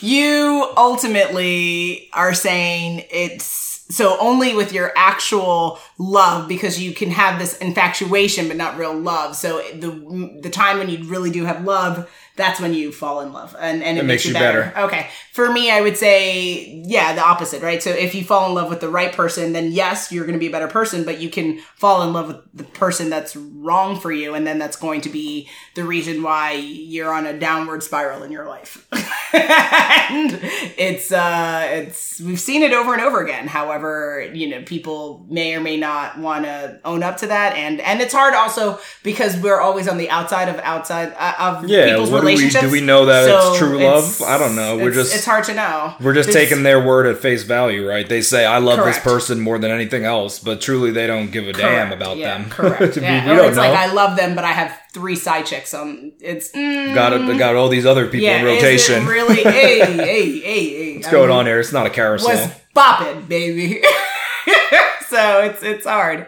you 0.00 0.68
ultimately 0.76 2.08
are 2.12 2.34
saying 2.34 3.04
it's 3.10 3.84
so 3.90 4.16
only 4.18 4.54
with 4.54 4.72
your 4.72 4.90
actual 4.96 5.78
love 5.98 6.48
because 6.48 6.80
you 6.80 6.92
can 6.92 7.10
have 7.10 7.38
this 7.38 7.58
infatuation 7.58 8.48
but 8.48 8.56
not 8.56 8.78
real 8.78 8.94
love. 8.94 9.36
So 9.36 9.58
the 9.74 10.40
the 10.40 10.50
time 10.50 10.78
when 10.78 10.88
you 10.88 11.04
really 11.04 11.30
do 11.30 11.44
have 11.44 11.64
love, 11.64 12.08
that's 12.34 12.60
when 12.60 12.72
you 12.72 12.92
fall 12.92 13.20
in 13.20 13.32
love 13.32 13.54
and, 13.60 13.82
and 13.82 13.98
it, 13.98 14.04
makes, 14.04 14.24
you 14.24 14.32
better. 14.32 14.72
Okay. 14.76 15.08
For 15.32 15.52
me, 15.52 15.70
I 15.70 15.82
would 15.82 15.98
say, 15.98 16.82
yeah, 16.86 17.14
the 17.14 17.22
opposite, 17.22 17.62
right? 17.62 17.82
So 17.82 17.90
if 17.90 18.14
you 18.14 18.24
fall 18.24 18.48
in 18.48 18.54
love 18.54 18.70
with 18.70 18.80
the 18.80 18.88
right 18.88 19.12
person, 19.12 19.52
then 19.52 19.70
yes, 19.70 20.10
you're 20.10 20.24
going 20.24 20.34
to 20.34 20.40
be 20.40 20.46
a 20.46 20.50
better 20.50 20.68
person, 20.68 21.04
but 21.04 21.20
you 21.20 21.28
can 21.28 21.58
fall 21.76 22.02
in 22.02 22.14
love 22.14 22.28
with 22.28 22.36
the 22.54 22.64
person 22.64 23.10
that's 23.10 23.36
wrong 23.36 24.00
for 24.00 24.10
you. 24.10 24.34
And 24.34 24.46
then 24.46 24.58
that's 24.58 24.76
going 24.76 25.02
to 25.02 25.10
be 25.10 25.48
the 25.74 25.84
reason 25.84 26.22
why 26.22 26.52
you're 26.52 27.12
on 27.12 27.26
a 27.26 27.38
downward 27.38 27.82
spiral 27.82 28.22
in 28.22 28.32
your 28.32 28.46
life. 28.46 28.86
and 28.92 30.38
it's, 30.78 31.12
uh, 31.12 31.66
it's, 31.70 32.18
we've 32.20 32.40
seen 32.40 32.62
it 32.62 32.72
over 32.72 32.94
and 32.94 33.02
over 33.02 33.22
again. 33.22 33.46
However, 33.46 34.30
you 34.32 34.48
know, 34.48 34.62
people 34.62 35.26
may 35.28 35.54
or 35.54 35.60
may 35.60 35.76
not 35.76 36.18
want 36.18 36.44
to 36.46 36.80
own 36.84 37.02
up 37.02 37.18
to 37.18 37.26
that. 37.26 37.56
And, 37.56 37.80
and 37.80 38.00
it's 38.00 38.14
hard 38.14 38.34
also 38.34 38.78
because 39.02 39.36
we're 39.36 39.60
always 39.60 39.86
on 39.86 39.98
the 39.98 40.08
outside 40.08 40.48
of 40.48 40.58
outside 40.60 41.14
uh, 41.18 41.34
of 41.38 41.68
Yeah, 41.68 41.90
people's 41.90 42.10
what 42.22 42.36
do 42.36 42.44
we 42.44 42.50
do? 42.50 42.70
We 42.70 42.80
know 42.80 43.06
that 43.06 43.24
So 43.26 43.50
it's 43.50 43.58
true 43.58 43.78
it's- 43.78 44.20
love. 44.20 44.28
I 44.28 44.38
don't 44.38 44.54
know. 44.56 44.76
We're 44.76 44.90
it's- 44.90 45.06
just 45.06 45.14
it's 45.16 45.24
hard 45.24 45.44
to 45.44 45.54
know. 45.54 45.94
we're 46.00 46.14
just 46.14 46.30
There's- 46.30 46.48
taking 46.48 46.62
their 46.62 46.80
word 46.80 47.06
at 47.06 47.18
face 47.18 47.42
value, 47.42 47.88
right? 47.88 48.08
They 48.08 48.22
say 48.22 48.44
I 48.44 48.58
love 48.58 48.78
Correct. 48.78 48.96
this 48.96 49.04
person 49.04 49.40
more 49.40 49.58
than 49.58 49.70
anything 49.70 50.04
else, 50.04 50.38
but 50.38 50.60
truly 50.60 50.90
they 50.90 51.06
don't 51.06 51.30
give 51.30 51.48
a 51.48 51.52
damn 51.52 51.92
about 51.92 52.16
yeah, 52.16 52.38
them. 52.38 52.50
Correct. 52.50 52.96
we, 52.96 53.02
yeah. 53.02 53.26
we 53.26 53.46
it's 53.46 53.56
know. 53.56 53.62
like 53.62 53.76
I 53.76 53.92
love 53.92 54.16
them, 54.16 54.34
but 54.34 54.44
I 54.44 54.52
have 54.52 54.78
three 54.92 55.16
side 55.16 55.46
chicks. 55.46 55.72
Um, 55.74 56.12
it's 56.20 56.50
mm, 56.52 56.94
got 56.94 57.12
it, 57.12 57.38
got 57.38 57.56
all 57.56 57.68
these 57.68 57.86
other 57.86 58.06
people 58.06 58.20
yeah. 58.26 58.38
in 58.38 58.44
rotation. 58.44 59.06
really? 59.06 59.36
hey, 59.42 59.80
hey, 59.80 60.38
hey, 60.40 60.40
hey. 60.40 60.96
What's 60.96 61.10
going 61.10 61.30
on 61.30 61.46
here? 61.46 61.60
It's 61.60 61.72
not 61.72 61.86
a 61.86 61.90
carousel. 61.90 62.30
Was 62.30 62.50
bopping, 62.76 63.28
baby. 63.28 63.82
so 65.08 65.42
it's 65.42 65.62
it's 65.62 65.86
hard. 65.86 66.26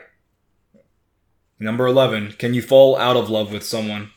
Number 1.60 1.86
eleven. 1.86 2.32
Can 2.32 2.52
you 2.54 2.62
fall 2.62 2.96
out 2.96 3.16
of 3.16 3.30
love 3.30 3.52
with 3.52 3.62
someone? 3.64 4.10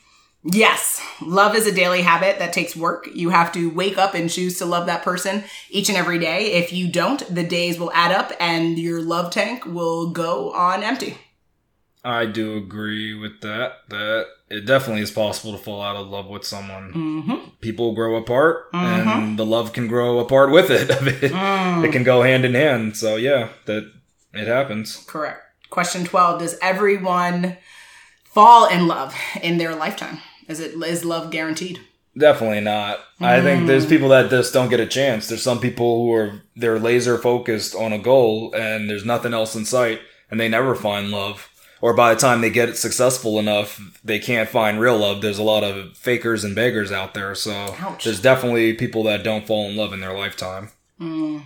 Yes, 0.49 1.01
love 1.21 1.55
is 1.55 1.67
a 1.67 1.73
daily 1.73 2.01
habit 2.03 2.39
that 2.39 2.53
takes 2.53 2.73
work. 2.75 3.09
You 3.13 3.31
have 3.31 3.51
to 3.51 3.69
wake 3.69 3.97
up 3.97 4.13
and 4.13 4.29
choose 4.29 4.57
to 4.59 4.65
love 4.65 4.85
that 4.85 5.03
person 5.03 5.43
each 5.69 5.89
and 5.89 5.97
every 5.97 6.19
day. 6.19 6.53
If 6.53 6.71
you 6.71 6.89
don't, 6.89 7.19
the 7.33 7.43
days 7.43 7.77
will 7.77 7.91
add 7.91 8.13
up 8.13 8.31
and 8.39 8.79
your 8.79 9.01
love 9.01 9.31
tank 9.31 9.65
will 9.65 10.11
go 10.11 10.53
on 10.53 10.83
empty. 10.83 11.17
I 12.03 12.25
do 12.27 12.55
agree 12.55 13.13
with 13.13 13.41
that. 13.41 13.73
That 13.89 14.27
it 14.49 14.65
definitely 14.65 15.01
is 15.01 15.11
possible 15.11 15.51
to 15.51 15.57
fall 15.61 15.81
out 15.81 15.97
of 15.97 16.07
love 16.07 16.27
with 16.27 16.45
someone. 16.45 16.93
Mm-hmm. 16.93 17.49
People 17.59 17.93
grow 17.93 18.15
apart, 18.15 18.67
and 18.71 19.37
the 19.37 19.45
love 19.45 19.73
can 19.73 19.87
grow 19.89 20.19
apart 20.19 20.49
with 20.51 20.69
it. 20.69 20.89
it, 21.23 21.31
Mm. 21.33 21.83
it 21.85 21.91
can 21.91 22.03
go 22.03 22.21
hand 22.21 22.45
in 22.45 22.53
hand. 22.53 22.95
So 22.95 23.17
yeah, 23.17 23.49
that 23.65 23.91
it 24.33 24.47
happens. 24.47 25.03
Correct. 25.07 25.41
Question 25.69 26.05
12 26.05 26.39
Does 26.39 26.55
everyone 26.61 27.57
fall 28.23 28.67
in 28.69 28.87
love 28.87 29.13
in 29.41 29.57
their 29.57 29.75
lifetime? 29.75 30.19
Is 30.47 30.59
it 30.59 30.73
is 30.73 31.05
love 31.05 31.31
guaranteed? 31.31 31.81
Definitely 32.17 32.61
not. 32.61 32.99
I 33.19 33.41
think 33.41 33.67
there's 33.67 33.85
mm. 33.85 33.89
people 33.89 34.09
that 34.09 34.29
just 34.29 34.53
don't 34.53 34.69
get 34.69 34.79
a 34.79 34.87
chance. 34.87 35.27
There's 35.27 35.43
some 35.43 35.59
people 35.59 36.03
who 36.03 36.13
are 36.13 36.41
they're 36.55 36.79
laser 36.79 37.17
focused 37.17 37.75
on 37.75 37.93
a 37.93 37.99
goal 37.99 38.53
and 38.55 38.89
there's 38.89 39.05
nothing 39.05 39.33
else 39.33 39.55
in 39.55 39.65
sight 39.65 40.01
and 40.31 40.39
they 40.39 40.49
never 40.49 40.73
find 40.73 41.11
love. 41.11 41.49
Or 41.79 41.93
by 41.93 42.13
the 42.13 42.19
time 42.19 42.41
they 42.41 42.49
get 42.49 42.69
it 42.69 42.77
successful 42.77 43.37
enough, 43.37 43.79
they 44.03 44.17
can't 44.17 44.49
find 44.49 44.79
real 44.79 44.97
love. 44.97 45.21
There's 45.21 45.37
a 45.37 45.43
lot 45.43 45.63
of 45.63 45.95
fakers 45.95 46.43
and 46.43 46.55
beggars 46.55 46.91
out 46.91 47.13
there. 47.13 47.35
So 47.35 47.75
Ouch. 47.79 48.03
there's 48.03 48.19
definitely 48.19 48.73
people 48.73 49.03
that 49.03 49.23
don't 49.23 49.45
fall 49.45 49.69
in 49.69 49.75
love 49.75 49.93
in 49.93 49.99
their 49.99 50.17
lifetime. 50.17 50.71
Mm. 50.99 51.43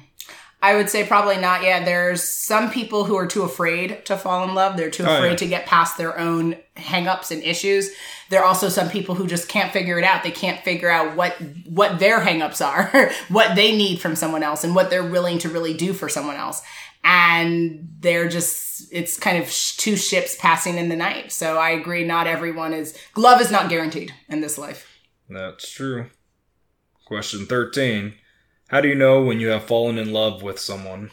I 0.64 0.76
would 0.76 0.90
say 0.92 1.06
probably 1.08 1.38
not. 1.38 1.64
Yeah, 1.64 1.84
there's 1.84 2.22
some 2.24 2.70
people 2.70 3.04
who 3.06 3.16
are 3.18 3.26
too 3.26 3.42
afraid 3.42 4.06
to 4.06 4.16
fall 4.16 4.44
in 4.48 4.54
love. 4.54 4.78
They're 4.78 4.92
too 4.92 5.06
Oh, 5.08 5.16
afraid 5.16 5.32
yeah. 5.32 5.36
to 5.38 5.48
get 5.48 5.66
past 5.66 5.98
their 5.98 6.20
own 6.20 6.56
hangups 6.78 7.32
and 7.32 7.42
issues. 7.42 7.90
There 8.30 8.42
are 8.42 8.46
also 8.46 8.70
some 8.70 8.88
people 8.90 9.16
who 9.16 9.26
just 9.26 9.48
can't 9.50 9.74
figure 9.74 9.98
it 9.98 10.04
out. 10.06 10.22
They 10.24 10.30
can't 10.32 10.64
figure 10.64 10.90
out 10.90 11.16
what 11.16 11.34
what 11.68 11.98
their 12.00 12.20
hangups 12.20 12.64
are, 12.66 13.12
what 13.30 13.56
they 13.56 13.76
need 13.76 14.00
from 14.02 14.16
someone 14.16 14.44
else, 14.44 14.64
and 14.64 14.76
what 14.76 14.90
they're 14.92 15.04
willing 15.10 15.40
to 15.40 15.50
really 15.50 15.74
do 15.74 15.94
for 15.94 16.08
someone 16.08 16.36
else. 16.36 16.62
And 17.04 17.90
they're 18.00 18.30
just 18.30 18.88
it's 18.94 19.18
kind 19.18 19.42
of 19.42 19.50
sh- 19.50 19.76
two 19.78 19.96
ships 19.96 20.36
passing 20.40 20.78
in 20.78 20.90
the 20.90 20.96
night. 20.96 21.32
So 21.32 21.58
I 21.58 21.72
agree. 21.72 22.04
Not 22.04 22.28
everyone 22.28 22.74
is 22.74 22.96
love 23.18 23.42
is 23.42 23.50
not 23.52 23.70
guaranteed 23.70 24.14
in 24.30 24.42
this 24.42 24.58
life. 24.60 24.88
That's 25.28 25.72
true. 25.72 26.06
Question 27.08 27.46
13. 27.48 28.14
How 28.72 28.80
do 28.80 28.88
you 28.88 28.96
know 28.96 29.22
when 29.22 29.42
you 29.42 29.50
have 29.50 29.66
fallen 29.66 29.98
in 29.98 30.14
love 30.14 30.42
with 30.42 30.58
someone? 30.58 31.12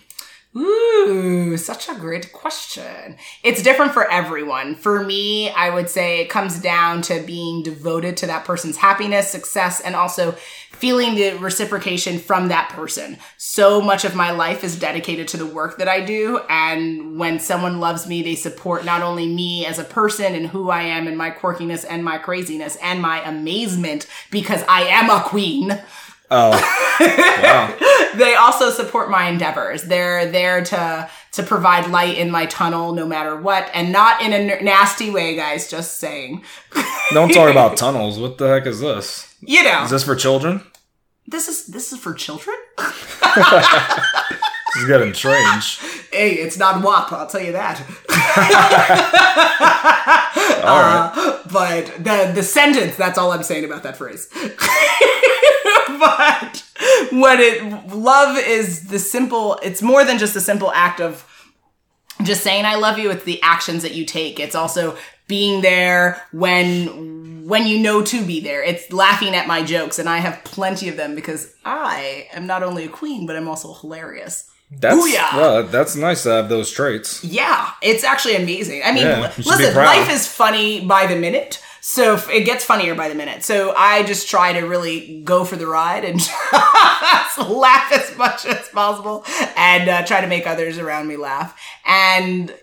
Ooh, 0.57 1.57
such 1.57 1.89
a 1.89 1.95
great 1.97 2.33
question. 2.33 3.17
It's 3.43 3.65
different 3.65 3.93
for 3.93 4.09
everyone. 4.09 4.77
For 4.77 5.05
me, 5.05 5.51
I 5.51 5.71
would 5.71 5.91
say 5.91 6.21
it 6.21 6.31
comes 6.31 6.61
down 6.61 7.03
to 7.03 7.21
being 7.21 7.65
devoted 7.65 8.17
to 8.19 8.27
that 8.29 8.45
person's 8.45 8.77
happiness, 8.77 9.29
success, 9.29 9.81
and 9.81 9.97
also 9.97 10.37
feeling 10.71 11.17
the 11.17 11.33
reciprocation 11.39 12.21
from 12.21 12.47
that 12.47 12.69
person. 12.71 13.19
So 13.39 13.81
much 13.81 14.05
of 14.05 14.15
my 14.15 14.31
life 14.31 14.63
is 14.63 14.79
dedicated 14.79 15.27
to 15.29 15.37
the 15.37 15.45
work 15.45 15.79
that 15.79 15.89
I 15.89 16.01
do. 16.01 16.39
And 16.49 17.19
when 17.19 17.41
someone 17.41 17.81
loves 17.81 18.07
me, 18.07 18.23
they 18.23 18.37
support 18.37 18.85
not 18.85 19.03
only 19.03 19.27
me 19.27 19.67
as 19.67 19.81
a 19.81 19.85
person 19.85 20.37
and 20.37 20.47
who 20.47 20.71
I 20.71 20.83
am 20.83 21.09
and 21.09 21.19
my 21.19 21.33
quirkiness 21.33 21.85
and 21.91 22.05
my 22.05 22.19
craziness 22.19 22.77
and 22.77 23.03
my 23.03 23.29
amazement 23.29 24.07
because 24.31 24.63
I 24.69 24.83
am 24.83 25.11
a 25.11 25.25
queen 25.25 25.77
Oh, 26.31 26.51
wow. 27.43 27.77
they 28.17 28.35
also 28.35 28.71
support 28.71 29.11
my 29.11 29.29
endeavors. 29.29 29.85
They're 29.85 30.31
there 30.31 30.63
to 30.65 31.09
to 31.33 31.43
provide 31.43 31.89
light 31.91 32.19
in 32.19 32.31
my 32.31 32.47
tunnel 32.47 32.93
no 32.93 33.07
matter 33.07 33.37
what, 33.41 33.71
and 33.75 33.93
not 33.93 34.21
in 34.23 34.33
a 34.33 34.37
n- 34.55 34.65
nasty 34.65 35.11
way, 35.11 35.37
guys. 35.37 35.71
Just 35.71 35.99
saying. 35.99 36.43
Don't 37.13 37.33
talk 37.33 37.51
about 37.51 37.77
tunnels. 37.85 38.19
What 38.19 38.39
the 38.39 38.49
heck 38.49 38.67
is 38.67 38.81
this? 38.81 39.35
You 39.41 39.63
know, 39.63 39.85
Is 39.85 39.91
this 39.91 40.05
for 40.05 40.17
children? 40.17 40.63
this 41.27 41.49
is 41.49 41.67
this 41.67 41.93
is 41.93 41.99
for 41.99 42.13
children. 42.15 42.57
This 42.77 44.83
is 44.83 44.87
getting 44.89 45.15
strange. 45.15 45.79
Hey, 46.13 46.33
it's 46.35 46.59
not 46.59 46.83
WAP. 46.83 47.13
I'll 47.13 47.27
tell 47.27 47.43
you 47.43 47.53
that. 47.53 47.81
All 50.65 50.81
right. 50.81 51.13
Uh, 51.15 51.39
but 51.53 51.87
the 52.05 52.33
the 52.35 52.43
sentence. 52.43 52.97
That's 52.97 53.19
all 53.19 53.33
I'm 53.33 53.43
saying 53.43 53.65
about 53.65 53.83
that 53.85 53.97
phrase. 53.97 54.29
but 55.99 56.65
when 57.13 57.41
it 57.41 57.89
love 57.95 58.37
is 58.39 58.89
the 58.89 58.99
simple. 58.99 59.59
It's 59.63 59.83
more 59.83 60.05
than 60.05 60.19
just 60.19 60.37
a 60.37 60.41
simple 60.41 60.71
act 60.73 61.01
of 61.01 61.25
just 62.23 62.43
saying 62.43 62.65
I 62.65 62.75
love 62.77 62.99
you. 62.99 63.11
It's 63.11 63.25
the 63.25 63.41
actions 63.43 63.83
that 63.83 63.95
you 63.95 64.05
take. 64.05 64.41
It's 64.41 64.55
also 64.55 64.97
being 65.27 65.61
there 65.63 66.23
when 66.33 67.47
when 67.47 67.67
you 67.67 67.79
know 67.79 68.03
to 68.03 68.25
be 68.25 68.41
there. 68.41 68.63
It's 68.63 68.93
laughing 68.93 69.35
at 69.35 69.47
my 69.47 69.63
jokes, 69.63 69.99
and 69.99 70.09
I 70.09 70.19
have 70.19 70.43
plenty 70.45 70.89
of 70.89 70.97
them 70.97 71.15
because 71.15 71.55
I 71.65 72.29
am 72.33 72.47
not 72.47 72.63
only 72.63 72.85
a 72.85 72.89
queen, 72.89 73.27
but 73.27 73.37
I'm 73.37 73.49
also 73.49 73.73
hilarious. 73.75 74.51
That's 74.71 74.97
Booyah! 74.97 75.33
well, 75.35 75.63
that's 75.63 75.97
nice 75.97 76.25
to 76.25 76.31
have 76.31 76.51
those 76.51 76.71
traits. 76.71 77.25
Yeah, 77.25 77.71
it's 77.81 78.05
actually 78.05 78.37
amazing. 78.37 78.83
I 78.85 78.93
mean, 78.93 79.07
Yeah, 79.07 79.17
l- 79.17 79.23
you 79.25 79.31
should 79.31 79.45
be 79.45 79.51
listen, 79.51 79.75
life 79.77 80.11
is 80.11 80.27
funny 80.27 80.85
by 80.85 81.07
the 81.07 81.17
minute. 81.17 81.63
So 81.89 82.17
it 82.31 82.45
gets 82.45 82.67
funnier 82.67 82.95
by 82.95 83.09
the 83.09 83.15
minute. 83.15 83.43
So 83.43 83.75
I 83.75 84.03
just 84.03 84.29
try 84.29 84.53
to 84.53 84.61
really 84.61 85.23
go 85.23 85.43
for 85.43 85.57
the 85.57 85.67
ride 85.67 86.05
and 86.05 86.21
laugh 86.53 87.91
as 87.93 88.15
much 88.15 88.45
as 88.45 88.69
possible 88.69 89.25
and 89.57 89.89
uh, 89.89 90.05
try 90.05 90.21
to 90.21 90.27
make 90.27 90.47
others 90.47 90.77
around 90.77 91.09
me 91.09 91.17
laugh. 91.17 91.59
And 91.87 92.55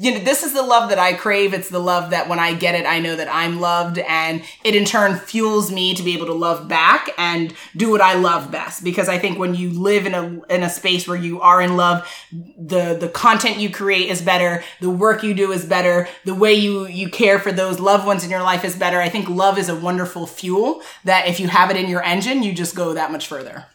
you 0.00 0.12
know, 0.12 0.20
this 0.20 0.42
is 0.42 0.52
the 0.52 0.62
love 0.62 0.88
that 0.90 0.98
I 0.98 1.12
crave. 1.12 1.54
It's 1.54 1.68
the 1.68 1.78
love 1.78 2.10
that 2.10 2.28
when 2.28 2.38
I 2.38 2.54
get 2.54 2.74
it, 2.74 2.86
I 2.86 2.98
know 2.98 3.16
that 3.16 3.28
I'm 3.28 3.60
loved 3.60 3.98
and 3.98 4.42
it 4.64 4.74
in 4.74 4.84
turn 4.84 5.16
fuels 5.16 5.70
me 5.70 5.94
to 5.94 6.02
be 6.02 6.14
able 6.14 6.26
to 6.26 6.32
love 6.32 6.68
back 6.68 7.10
and 7.18 7.54
do 7.76 7.90
what 7.90 8.00
I 8.00 8.14
love 8.14 8.50
best. 8.50 8.84
Because 8.84 9.08
I 9.08 9.18
think 9.18 9.38
when 9.38 9.54
you 9.54 9.70
live 9.70 10.06
in 10.06 10.14
a, 10.14 10.40
in 10.52 10.62
a 10.62 10.70
space 10.70 11.06
where 11.06 11.16
you 11.16 11.40
are 11.40 11.60
in 11.60 11.76
love, 11.76 12.08
the, 12.32 12.96
the 12.98 13.08
content 13.08 13.58
you 13.58 13.70
create 13.70 14.08
is 14.10 14.22
better. 14.22 14.62
The 14.80 14.90
work 14.90 15.22
you 15.22 15.34
do 15.34 15.52
is 15.52 15.64
better. 15.64 16.08
The 16.24 16.34
way 16.34 16.54
you, 16.54 16.86
you 16.86 17.08
care 17.08 17.38
for 17.38 17.52
those 17.52 17.80
loved 17.80 18.06
ones 18.06 18.24
in 18.24 18.30
your 18.30 18.42
life 18.42 18.64
is 18.64 18.76
better. 18.76 19.00
I 19.00 19.08
think 19.08 19.28
love 19.28 19.58
is 19.58 19.68
a 19.68 19.76
wonderful 19.76 20.26
fuel 20.26 20.82
that 21.04 21.28
if 21.28 21.40
you 21.40 21.48
have 21.48 21.70
it 21.70 21.76
in 21.76 21.88
your 21.88 22.02
engine, 22.02 22.42
you 22.42 22.52
just 22.52 22.74
go 22.74 22.94
that 22.94 23.12
much 23.12 23.26
further. 23.26 23.66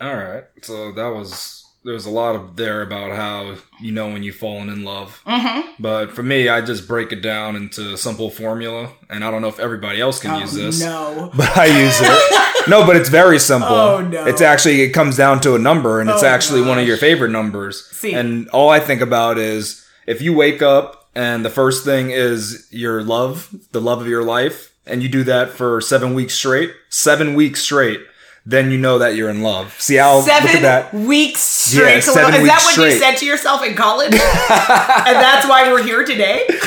All 0.00 0.16
right. 0.16 0.44
So 0.62 0.92
that 0.92 1.08
was 1.08 1.63
there 1.84 1.92
was 1.92 2.06
a 2.06 2.10
lot 2.10 2.34
of 2.34 2.56
there 2.56 2.80
about 2.80 3.14
how 3.14 3.56
you 3.78 3.92
know 3.92 4.08
when 4.08 4.22
you've 4.22 4.36
fallen 4.36 4.70
in 4.70 4.84
love. 4.84 5.20
Mm-hmm. 5.26 5.82
But 5.82 6.12
for 6.12 6.22
me, 6.22 6.48
I 6.48 6.62
just 6.62 6.88
break 6.88 7.12
it 7.12 7.20
down 7.20 7.56
into 7.56 7.92
a 7.92 7.96
simple 7.96 8.30
formula, 8.30 8.90
and 9.10 9.22
I 9.22 9.30
don't 9.30 9.42
know 9.42 9.48
if 9.48 9.60
everybody 9.60 10.00
else 10.00 10.20
can 10.20 10.40
use 10.40 10.54
this. 10.54 10.80
No. 10.80 11.30
But 11.36 11.56
I 11.56 11.66
use 11.66 11.98
it. 12.00 12.68
no, 12.68 12.86
but 12.86 12.96
it's 12.96 13.10
very 13.10 13.38
simple. 13.38 13.68
Oh, 13.74 14.00
no. 14.00 14.24
It's 14.26 14.40
actually 14.40 14.80
it 14.80 14.90
comes 14.90 15.16
down 15.16 15.40
to 15.42 15.54
a 15.54 15.58
number, 15.58 16.00
and 16.00 16.08
it's 16.08 16.22
Oh, 16.22 16.26
actually 16.26 16.62
one 16.62 16.78
of 16.78 16.86
your 16.86 16.96
favorite 16.96 17.30
numbers. 17.30 17.84
See. 17.90 18.14
And 18.14 18.48
all 18.50 18.70
I 18.70 18.80
think 18.80 19.00
about 19.02 19.36
is 19.36 19.86
if 20.06 20.22
you 20.22 20.32
wake 20.32 20.62
up 20.62 21.08
and 21.14 21.44
the 21.44 21.50
first 21.50 21.84
thing 21.84 22.10
is 22.10 22.66
your 22.70 23.02
love, 23.02 23.54
the 23.72 23.80
love 23.80 24.00
of 24.00 24.06
your 24.08 24.24
life, 24.24 24.74
and 24.86 25.02
you 25.02 25.08
do 25.08 25.22
that 25.24 25.50
for 25.50 25.80
seven 25.80 26.14
weeks 26.14 26.34
straight, 26.34 26.72
seven 26.88 27.34
weeks 27.34 27.60
straight, 27.62 28.00
then 28.46 28.70
you 28.70 28.76
know 28.78 28.98
that 28.98 29.14
you're 29.16 29.30
in 29.30 29.42
love. 29.42 29.74
See 29.80 29.96
how 29.96 30.18
look 30.18 30.28
at 30.28 30.42
Seven 30.42 30.62
that. 30.62 30.92
weeks 30.92 31.40
straight. 31.40 31.94
Yeah, 31.94 32.00
seven 32.00 32.34
Is 32.42 32.46
that 32.46 32.62
what 32.62 32.76
you 32.76 32.98
said 32.98 33.16
to 33.16 33.24
yourself 33.26 33.64
in 33.64 33.74
college? 33.74 34.12
and 34.12 34.20
that's 34.20 35.48
why 35.48 35.72
we're 35.72 35.82
here 35.82 36.04
today? 36.04 36.46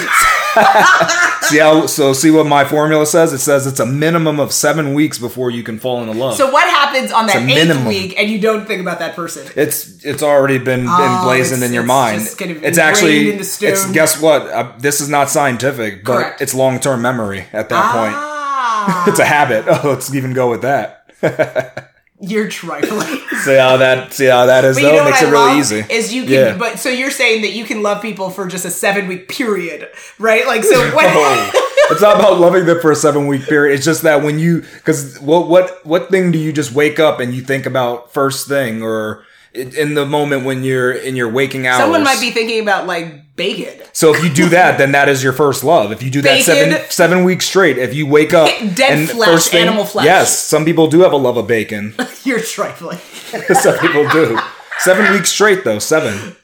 See 1.44 1.60
how 1.60 1.86
so 1.86 2.12
see 2.14 2.32
what 2.32 2.46
my 2.48 2.66
formula 2.66 3.06
says? 3.06 3.32
It 3.32 3.38
says 3.40 3.68
it's 3.68 3.80
a 3.80 3.86
minimum 3.86 4.40
of 4.40 4.52
seven 4.52 4.94
weeks 4.96 5.18
before 5.18 5.50
you 5.52 5.64
can 5.64 5.78
fall 5.80 6.02
in 6.04 6.18
love. 6.18 6.36
So 6.36 6.52
what 6.52 6.68
happens 6.68 7.12
on 7.12 7.28
that 7.28 7.38
eighth 7.38 7.46
minimum. 7.46 7.86
week 7.86 8.16
and 8.20 8.30
you 8.30 8.40
don't 8.40 8.66
think 8.66 8.82
about 8.82 9.00
that 9.00 9.16
person? 9.16 9.48
it's 9.56 10.04
it's 10.04 10.24
already 10.24 10.58
been 10.58 10.86
Oh, 10.90 11.18
emblazoned 11.20 11.64
in 11.64 11.74
your 11.74 11.84
mind. 11.84 12.22
just 12.22 12.38
kind 12.38 12.52
of 12.52 12.64
it's 12.64 12.78
actually 12.78 13.32
in 13.32 13.38
the 13.38 13.44
stone. 13.44 13.70
it's 13.70 13.90
guess 13.92 14.20
what? 14.22 14.42
Uh, 14.48 14.74
this 14.80 15.00
is 15.00 15.10
not 15.10 15.30
scientific, 15.30 16.04
but 16.04 16.16
Correct. 16.18 16.42
it's 16.42 16.54
long 16.54 16.80
term 16.80 17.02
memory 17.02 17.46
at 17.54 17.70
that 17.70 17.94
point. 17.94 18.14
Ah, 18.16 19.06
It's 19.08 19.20
a 19.20 19.26
habit. 19.26 19.66
Oh, 19.68 19.82
let's 19.90 20.14
even 20.14 20.34
go 20.34 20.50
with 20.50 20.64
that. 20.64 20.97
you're 22.20 22.48
trifling. 22.50 23.20
See 23.44 23.56
how 23.56 23.78
that 23.78 24.12
see 24.14 24.26
how 24.26 24.46
that 24.48 24.66
is 24.66 24.76
But 24.76 24.82
though? 24.84 24.92
you 24.92 24.98
know 24.98 25.04
Makes 25.06 25.22
what 25.22 25.30
it 25.30 25.32
really 25.32 25.60
easy. 25.60 25.86
is 25.90 26.14
you 26.14 26.24
can. 26.24 26.32
Yeah. 26.32 26.58
But 26.58 26.80
so 26.80 26.90
you're 26.90 27.12
saying 27.12 27.44
that 27.44 27.52
you 27.54 27.64
can 27.66 27.84
love 27.84 28.02
people 28.02 28.30
for 28.30 28.48
just 28.48 28.66
a 28.66 28.72
seven 28.72 29.08
week 29.08 29.28
period, 29.30 29.90
right? 30.20 30.46
Like 30.48 30.64
so. 30.64 30.78
What, 30.96 31.06
Oh, 31.10 31.94
it's 31.94 32.02
not 32.02 32.20
about 32.20 32.40
loving 32.40 32.66
them 32.66 32.82
for 32.82 32.92
a 32.92 32.96
seven 32.96 33.28
week 33.28 33.44
period. 33.44 33.76
It's 33.76 33.86
just 33.86 34.02
that 34.02 34.22
when 34.24 34.40
you, 34.40 34.62
because 34.62 35.20
what 35.22 35.48
what 35.48 35.86
what 35.86 36.10
thing 36.10 36.32
do 36.32 36.38
you 36.40 36.52
just 36.52 36.74
wake 36.74 37.00
up 37.00 37.20
and 37.22 37.34
you 37.34 37.42
think 37.42 37.66
about 37.66 38.12
first 38.12 38.48
thing, 38.48 38.82
or 38.84 39.24
in 39.54 39.74
in 39.76 39.94
the 39.94 40.06
moment 40.06 40.44
when 40.44 40.64
you're 40.66 40.92
in 40.92 41.16
your 41.16 41.30
waking 41.30 41.66
hours? 41.68 41.80
Someone 41.80 42.04
might 42.04 42.20
be 42.20 42.32
thinking 42.32 42.62
about 42.62 42.88
like 42.88 43.22
bacon. 43.38 43.80
So 43.94 44.14
if 44.14 44.22
you 44.24 44.30
do 44.34 44.50
that, 44.50 44.78
then 44.78 44.92
that 44.92 45.08
is 45.08 45.24
your 45.24 45.32
first 45.32 45.64
love. 45.64 45.92
If 45.94 46.04
you 46.04 46.10
do 46.12 46.22
that 46.24 46.40
Bacon. 46.40 46.44
seven 46.44 46.90
seven 46.92 47.24
weeks 47.24 47.46
straight, 47.46 47.78
if 47.78 47.94
you 47.94 48.06
wake 48.06 48.34
up 48.34 48.50
Dead 48.76 49.00
and 49.00 49.10
flesh, 49.10 49.30
first 49.30 49.52
thing- 49.52 49.62
animal 49.62 49.86
flesh. 49.86 50.06
yes, 50.06 50.38
some 50.38 50.66
people 50.66 50.88
do 50.88 51.00
have 51.02 51.14
a 51.14 51.18
love 51.18 51.38
of 51.38 51.48
bacon. 51.48 51.96
You're 52.24 52.42
trifling. 52.42 52.98
some 53.62 53.78
people 53.80 54.10
do. 54.10 54.38
Seven 54.80 55.12
weeks 55.14 55.30
straight 55.30 55.64
though, 55.64 55.80
seven. 55.80 56.36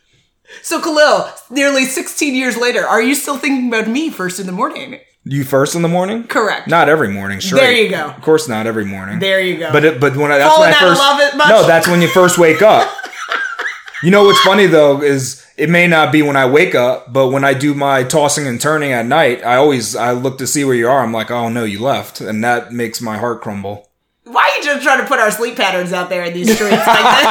So 0.61 0.79
Khalil, 0.79 1.29
nearly 1.49 1.83
16 1.85 2.35
years 2.35 2.55
later, 2.57 2.85
are 2.87 3.01
you 3.01 3.15
still 3.15 3.37
thinking 3.37 3.67
about 3.67 3.87
me 3.87 4.09
first 4.09 4.39
in 4.39 4.45
the 4.45 4.51
morning? 4.51 4.99
You 5.25 5.43
first 5.43 5.73
in 5.73 5.81
the 5.81 5.87
morning? 5.87 6.25
Correct. 6.25 6.67
Not 6.67 6.89
every 6.89 7.07
morning. 7.07 7.41
Straight. 7.41 7.59
There 7.61 7.71
you 7.71 7.89
go. 7.89 8.09
Of 8.09 8.21
course, 8.21 8.47
not 8.47 8.67
every 8.67 8.85
morning. 8.85 9.19
There 9.19 9.39
you 9.39 9.57
go. 9.57 9.71
But 9.71 9.83
it, 9.85 9.99
but 9.99 10.15
when 10.15 10.31
I 10.31 10.37
that's 10.37 10.53
Falling 10.53 10.69
when 10.71 10.75
I 10.75 10.79
first 10.79 10.99
love 10.99 11.19
it 11.21 11.37
much? 11.37 11.49
no, 11.49 11.65
that's 11.65 11.87
when 11.87 12.01
you 12.01 12.07
first 12.09 12.37
wake 12.37 12.61
up. 12.61 12.87
you 14.03 14.11
know 14.11 14.25
what's 14.25 14.39
funny 14.41 14.65
though 14.67 15.01
is 15.01 15.42
it 15.57 15.69
may 15.69 15.87
not 15.87 16.11
be 16.11 16.21
when 16.21 16.35
I 16.35 16.45
wake 16.45 16.75
up, 16.75 17.11
but 17.13 17.29
when 17.29 17.43
I 17.43 17.53
do 17.53 17.73
my 17.73 18.03
tossing 18.03 18.47
and 18.47 18.59
turning 18.59 18.91
at 18.91 19.05
night, 19.05 19.43
I 19.43 19.55
always 19.55 19.95
I 19.95 20.11
look 20.11 20.37
to 20.39 20.47
see 20.47 20.63
where 20.65 20.75
you 20.75 20.87
are. 20.89 21.03
I'm 21.03 21.13
like, 21.13 21.29
oh 21.31 21.49
no, 21.49 21.63
you 21.63 21.79
left, 21.79 22.21
and 22.21 22.43
that 22.43 22.71
makes 22.71 23.01
my 23.01 23.17
heart 23.17 23.41
crumble. 23.41 23.89
Why 24.25 24.41
are 24.41 24.57
you 24.57 24.63
just 24.63 24.83
trying 24.83 25.01
to 25.01 25.05
put 25.07 25.19
our 25.19 25.29
sleep 25.31 25.55
patterns 25.57 25.91
out 25.93 26.09
there 26.09 26.23
in 26.23 26.33
these 26.33 26.53
streets 26.55 26.87
like 26.87 27.21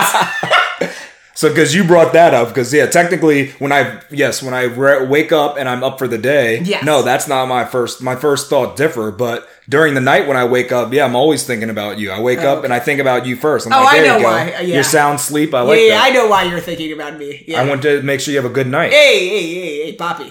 this? 0.80 0.98
So 1.34 1.48
because 1.48 1.74
you 1.74 1.82
brought 1.82 2.12
that 2.12 2.34
up, 2.34 2.48
because 2.48 2.72
yeah, 2.74 2.86
technically 2.86 3.48
when 3.52 3.72
I 3.72 4.00
yes 4.10 4.42
when 4.42 4.52
I 4.52 4.64
re- 4.64 5.06
wake 5.06 5.32
up 5.32 5.56
and 5.56 5.66
I'm 5.66 5.82
up 5.82 5.98
for 5.98 6.06
the 6.06 6.18
day, 6.18 6.60
Yes. 6.60 6.84
no, 6.84 7.00
that's 7.02 7.26
not 7.26 7.46
my 7.48 7.64
first. 7.64 8.02
My 8.02 8.14
first 8.16 8.50
thought 8.50 8.76
differ, 8.76 9.10
but 9.10 9.48
during 9.72 9.94
the 9.94 10.00
night 10.02 10.28
when 10.28 10.36
I 10.36 10.44
wake 10.44 10.70
up, 10.70 10.92
yeah, 10.92 11.04
I'm 11.06 11.16
always 11.16 11.44
thinking 11.44 11.70
about 11.70 11.98
you. 11.98 12.10
I 12.12 12.20
wake 12.20 12.40
up 12.40 12.62
and 12.62 12.72
I 12.74 12.78
think 12.78 13.00
about 13.00 13.24
you 13.24 13.36
first. 13.36 13.66
I'm 13.66 13.72
Oh, 13.72 13.82
like, 13.82 14.00
I 14.00 14.06
know 14.06 14.16
you 14.18 14.22
go. 14.22 14.28
why. 14.28 14.42
Uh, 14.52 14.60
yeah. 14.60 14.74
Your 14.74 14.82
sound 14.84 15.18
sleep, 15.18 15.54
I 15.54 15.62
like 15.62 15.78
yeah, 15.78 15.84
yeah, 15.86 15.98
that. 15.98 16.10
I 16.10 16.10
know 16.10 16.26
why 16.28 16.42
you're 16.44 16.60
thinking 16.60 16.92
about 16.92 17.16
me. 17.18 17.42
Yeah. 17.48 17.62
I 17.62 17.66
want 17.66 17.80
to 17.82 18.02
make 18.02 18.20
sure 18.20 18.32
you 18.32 18.40
have 18.40 18.50
a 18.50 18.54
good 18.54 18.66
night. 18.66 18.92
hey, 18.92 19.28
hey, 19.28 19.54
hey, 19.54 19.84
hey, 19.86 19.92
Poppy. 19.96 20.30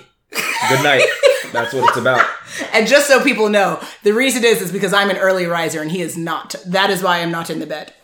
Good 0.69 0.83
night. 0.83 1.03
That's 1.51 1.73
what 1.73 1.89
it's 1.89 1.97
about. 1.97 2.25
And 2.73 2.85
just 2.85 3.07
so 3.07 3.23
people 3.23 3.47
know, 3.47 3.81
the 4.03 4.11
reason 4.13 4.43
is 4.43 4.61
is 4.61 4.73
because 4.73 4.91
I'm 4.93 5.09
an 5.09 5.15
early 5.17 5.45
riser 5.45 5.81
and 5.81 5.89
he 5.89 6.01
is 6.01 6.17
not. 6.17 6.53
That 6.67 6.89
is 6.89 7.01
why 7.01 7.19
I'm 7.21 7.31
not 7.31 7.49
in 7.49 7.59
the 7.59 7.65
bed. 7.65 7.93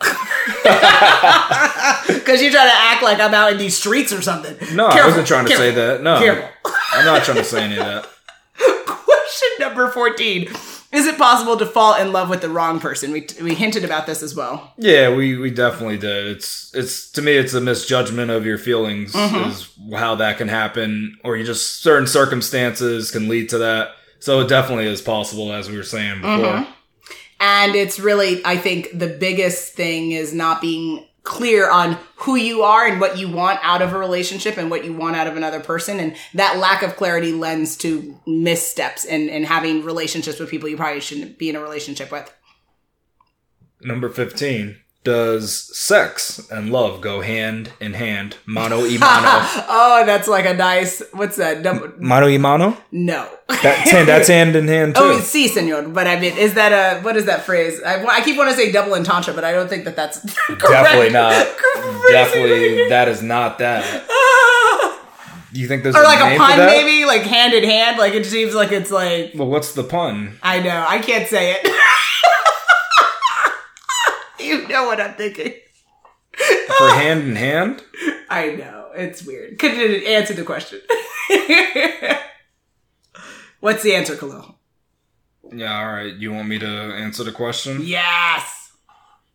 Because 2.08 2.42
you're 2.42 2.50
trying 2.50 2.68
to 2.70 2.74
act 2.76 3.02
like 3.02 3.20
I'm 3.20 3.34
out 3.34 3.52
in 3.52 3.58
these 3.58 3.76
streets 3.76 4.12
or 4.12 4.20
something. 4.22 4.56
No, 4.74 4.86
I 4.88 4.92
Careful, 4.92 5.10
wasn't 5.10 5.26
trying 5.28 5.44
to 5.44 5.48
careful, 5.50 5.66
say 5.66 5.74
that. 5.74 6.02
No, 6.02 6.18
Careful. 6.18 6.48
I'm 6.92 7.04
not 7.04 7.24
trying 7.24 7.36
to 7.38 7.44
say 7.44 7.62
any 7.64 7.78
of 7.78 7.84
that. 7.84 8.08
Question 8.86 9.48
number 9.60 9.88
14. 9.90 10.48
Is 10.90 11.06
it 11.06 11.18
possible 11.18 11.56
to 11.58 11.66
fall 11.66 11.94
in 12.00 12.12
love 12.12 12.30
with 12.30 12.40
the 12.40 12.48
wrong 12.48 12.80
person? 12.80 13.12
We, 13.12 13.26
we 13.42 13.54
hinted 13.54 13.84
about 13.84 14.06
this 14.06 14.22
as 14.22 14.34
well. 14.34 14.72
Yeah, 14.78 15.14
we 15.14 15.36
we 15.36 15.50
definitely 15.50 15.98
did. 15.98 16.26
It's 16.28 16.74
it's 16.74 17.10
to 17.12 17.22
me 17.22 17.36
it's 17.36 17.52
a 17.54 17.60
misjudgment 17.60 18.30
of 18.30 18.46
your 18.46 18.56
feelings 18.58 19.12
Mm-hmm. 19.12 19.50
is 19.50 19.68
how 19.98 20.14
that 20.14 20.38
can 20.38 20.48
happen 20.48 21.18
or 21.24 21.36
you 21.36 21.44
just 21.44 21.82
certain 21.82 22.06
circumstances 22.06 23.10
can 23.10 23.28
lead 23.28 23.48
to 23.50 23.58
that. 23.58 23.90
So 24.20 24.40
it 24.40 24.48
definitely 24.48 24.86
is 24.86 25.02
possible 25.02 25.52
as 25.52 25.70
we 25.70 25.76
were 25.76 25.82
saying 25.82 26.22
before. 26.22 26.38
Mm-hmm. 26.38 26.72
And 27.40 27.74
it's 27.76 28.00
really, 28.00 28.44
I 28.44 28.56
think 28.56 28.88
the 28.98 29.06
biggest 29.06 29.74
thing 29.74 30.10
is 30.10 30.34
not 30.34 30.60
being 30.60 31.06
clear 31.28 31.70
on 31.70 31.98
who 32.16 32.36
you 32.36 32.62
are 32.62 32.86
and 32.86 33.00
what 33.00 33.18
you 33.18 33.28
want 33.28 33.60
out 33.62 33.82
of 33.82 33.92
a 33.92 33.98
relationship 33.98 34.56
and 34.56 34.70
what 34.70 34.82
you 34.82 34.94
want 34.94 35.14
out 35.14 35.26
of 35.26 35.36
another 35.36 35.60
person. 35.60 36.00
And 36.00 36.16
that 36.32 36.56
lack 36.56 36.82
of 36.82 36.96
clarity 36.96 37.32
lends 37.32 37.76
to 37.78 38.18
missteps 38.26 39.04
and, 39.04 39.28
and 39.28 39.44
having 39.44 39.84
relationships 39.84 40.40
with 40.40 40.48
people 40.48 40.70
you 40.70 40.76
probably 40.76 41.00
shouldn't 41.00 41.38
be 41.38 41.50
in 41.50 41.56
a 41.56 41.60
relationship 41.60 42.10
with. 42.10 42.34
Number 43.82 44.08
15. 44.08 44.78
Does 45.08 45.74
sex 45.74 46.50
and 46.50 46.70
love 46.70 47.00
go 47.00 47.22
hand 47.22 47.72
in 47.80 47.94
hand? 47.94 48.36
Mano 48.44 48.80
y 48.82 48.98
mano. 49.00 49.64
Oh, 49.66 50.02
that's 50.04 50.28
like 50.28 50.44
a 50.44 50.52
nice, 50.52 51.02
what's 51.14 51.36
that? 51.36 51.62
Num- 51.62 51.94
mano 51.98 52.26
y 52.26 52.36
mano? 52.36 52.76
no. 52.92 53.26
That's 53.48 53.90
hand, 53.90 54.06
that's 54.06 54.28
hand 54.36 54.54
in 54.54 54.68
hand 54.68 54.92
oh, 54.98 55.14
too. 55.14 55.18
Oh, 55.18 55.20
si, 55.22 55.48
senor. 55.48 55.88
But 55.88 56.06
I 56.06 56.20
mean, 56.20 56.36
is 56.36 56.52
that 56.54 56.72
a, 56.72 57.00
what 57.00 57.16
is 57.16 57.24
that 57.24 57.46
phrase? 57.46 57.80
I, 57.82 58.04
I 58.04 58.20
keep 58.20 58.36
wanting 58.36 58.52
to 58.52 58.60
say 58.60 58.70
double 58.70 58.92
entendre, 58.92 59.32
but 59.32 59.44
I 59.44 59.52
don't 59.52 59.70
think 59.70 59.86
that 59.86 59.96
that's. 59.96 60.20
Definitely 60.48 61.08
not. 61.08 61.32
Definitely, 62.10 62.90
that 62.90 63.08
is 63.08 63.22
not 63.22 63.56
that. 63.60 64.06
Do 65.54 65.60
you 65.60 65.68
think 65.68 65.84
there's 65.84 65.96
Or 65.96 66.02
like 66.02 66.20
a 66.20 66.36
for 66.36 66.44
pun, 66.44 66.58
maybe, 66.58 67.06
like 67.06 67.22
hand 67.22 67.54
in 67.54 67.64
hand. 67.64 67.98
Like 67.98 68.12
it 68.12 68.26
seems 68.26 68.54
like 68.54 68.72
it's 68.72 68.90
like 68.90 69.32
Well, 69.34 69.48
what's 69.48 69.72
the 69.72 69.84
pun? 69.84 70.36
I 70.42 70.60
know 70.60 70.84
I 70.86 70.98
can't 70.98 71.26
say 71.26 71.52
it. 71.52 71.66
You 74.48 74.66
know 74.68 74.86
what 74.86 75.00
I'm 75.00 75.14
thinking. 75.14 75.52
For 76.78 76.88
hand 76.90 77.22
in 77.28 77.36
hand? 77.36 77.82
I 78.30 78.50
know 78.50 78.90
it's 78.94 79.24
weird. 79.24 79.58
Could 79.58 79.72
it 79.74 80.04
answer 80.04 80.34
the 80.34 80.44
question? 80.44 80.80
What's 83.60 83.82
the 83.82 83.94
answer, 83.94 84.16
Khalil? 84.16 84.56
Yeah, 85.52 85.78
all 85.80 85.92
right. 85.92 86.14
You 86.14 86.32
want 86.32 86.48
me 86.48 86.58
to 86.58 86.66
answer 86.66 87.24
the 87.24 87.32
question? 87.32 87.80
Yes. 87.82 88.72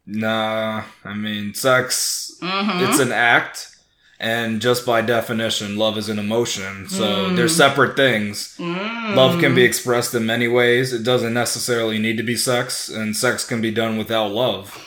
Nah, 0.05 0.83
I 1.03 1.13
mean, 1.13 1.53
sex, 1.53 2.31
Mm-hmm. 2.41 2.83
it's 2.85 2.99
an 2.99 3.11
act, 3.11 3.72
and 4.19 4.61
just 4.61 4.85
by 4.85 5.01
definition, 5.01 5.75
love 5.77 5.97
is 5.97 6.07
an 6.09 6.19
emotion. 6.19 6.87
So 6.89 7.03
Mm. 7.03 7.35
they're 7.35 7.47
separate 7.47 7.95
things. 7.95 8.55
Love 8.59 9.39
can 9.39 9.53
be 9.55 9.63
expressed 9.63 10.13
in 10.13 10.25
many 10.25 10.47
ways. 10.47 10.93
It 10.93 11.03
doesn't 11.03 11.33
necessarily 11.33 11.97
need 11.99 12.17
to 12.17 12.23
be 12.23 12.35
sex, 12.35 12.89
and 12.89 13.15
sex 13.15 13.43
can 13.45 13.61
be 13.61 13.71
done 13.71 13.97
without 13.97 14.31
love. 14.31 14.77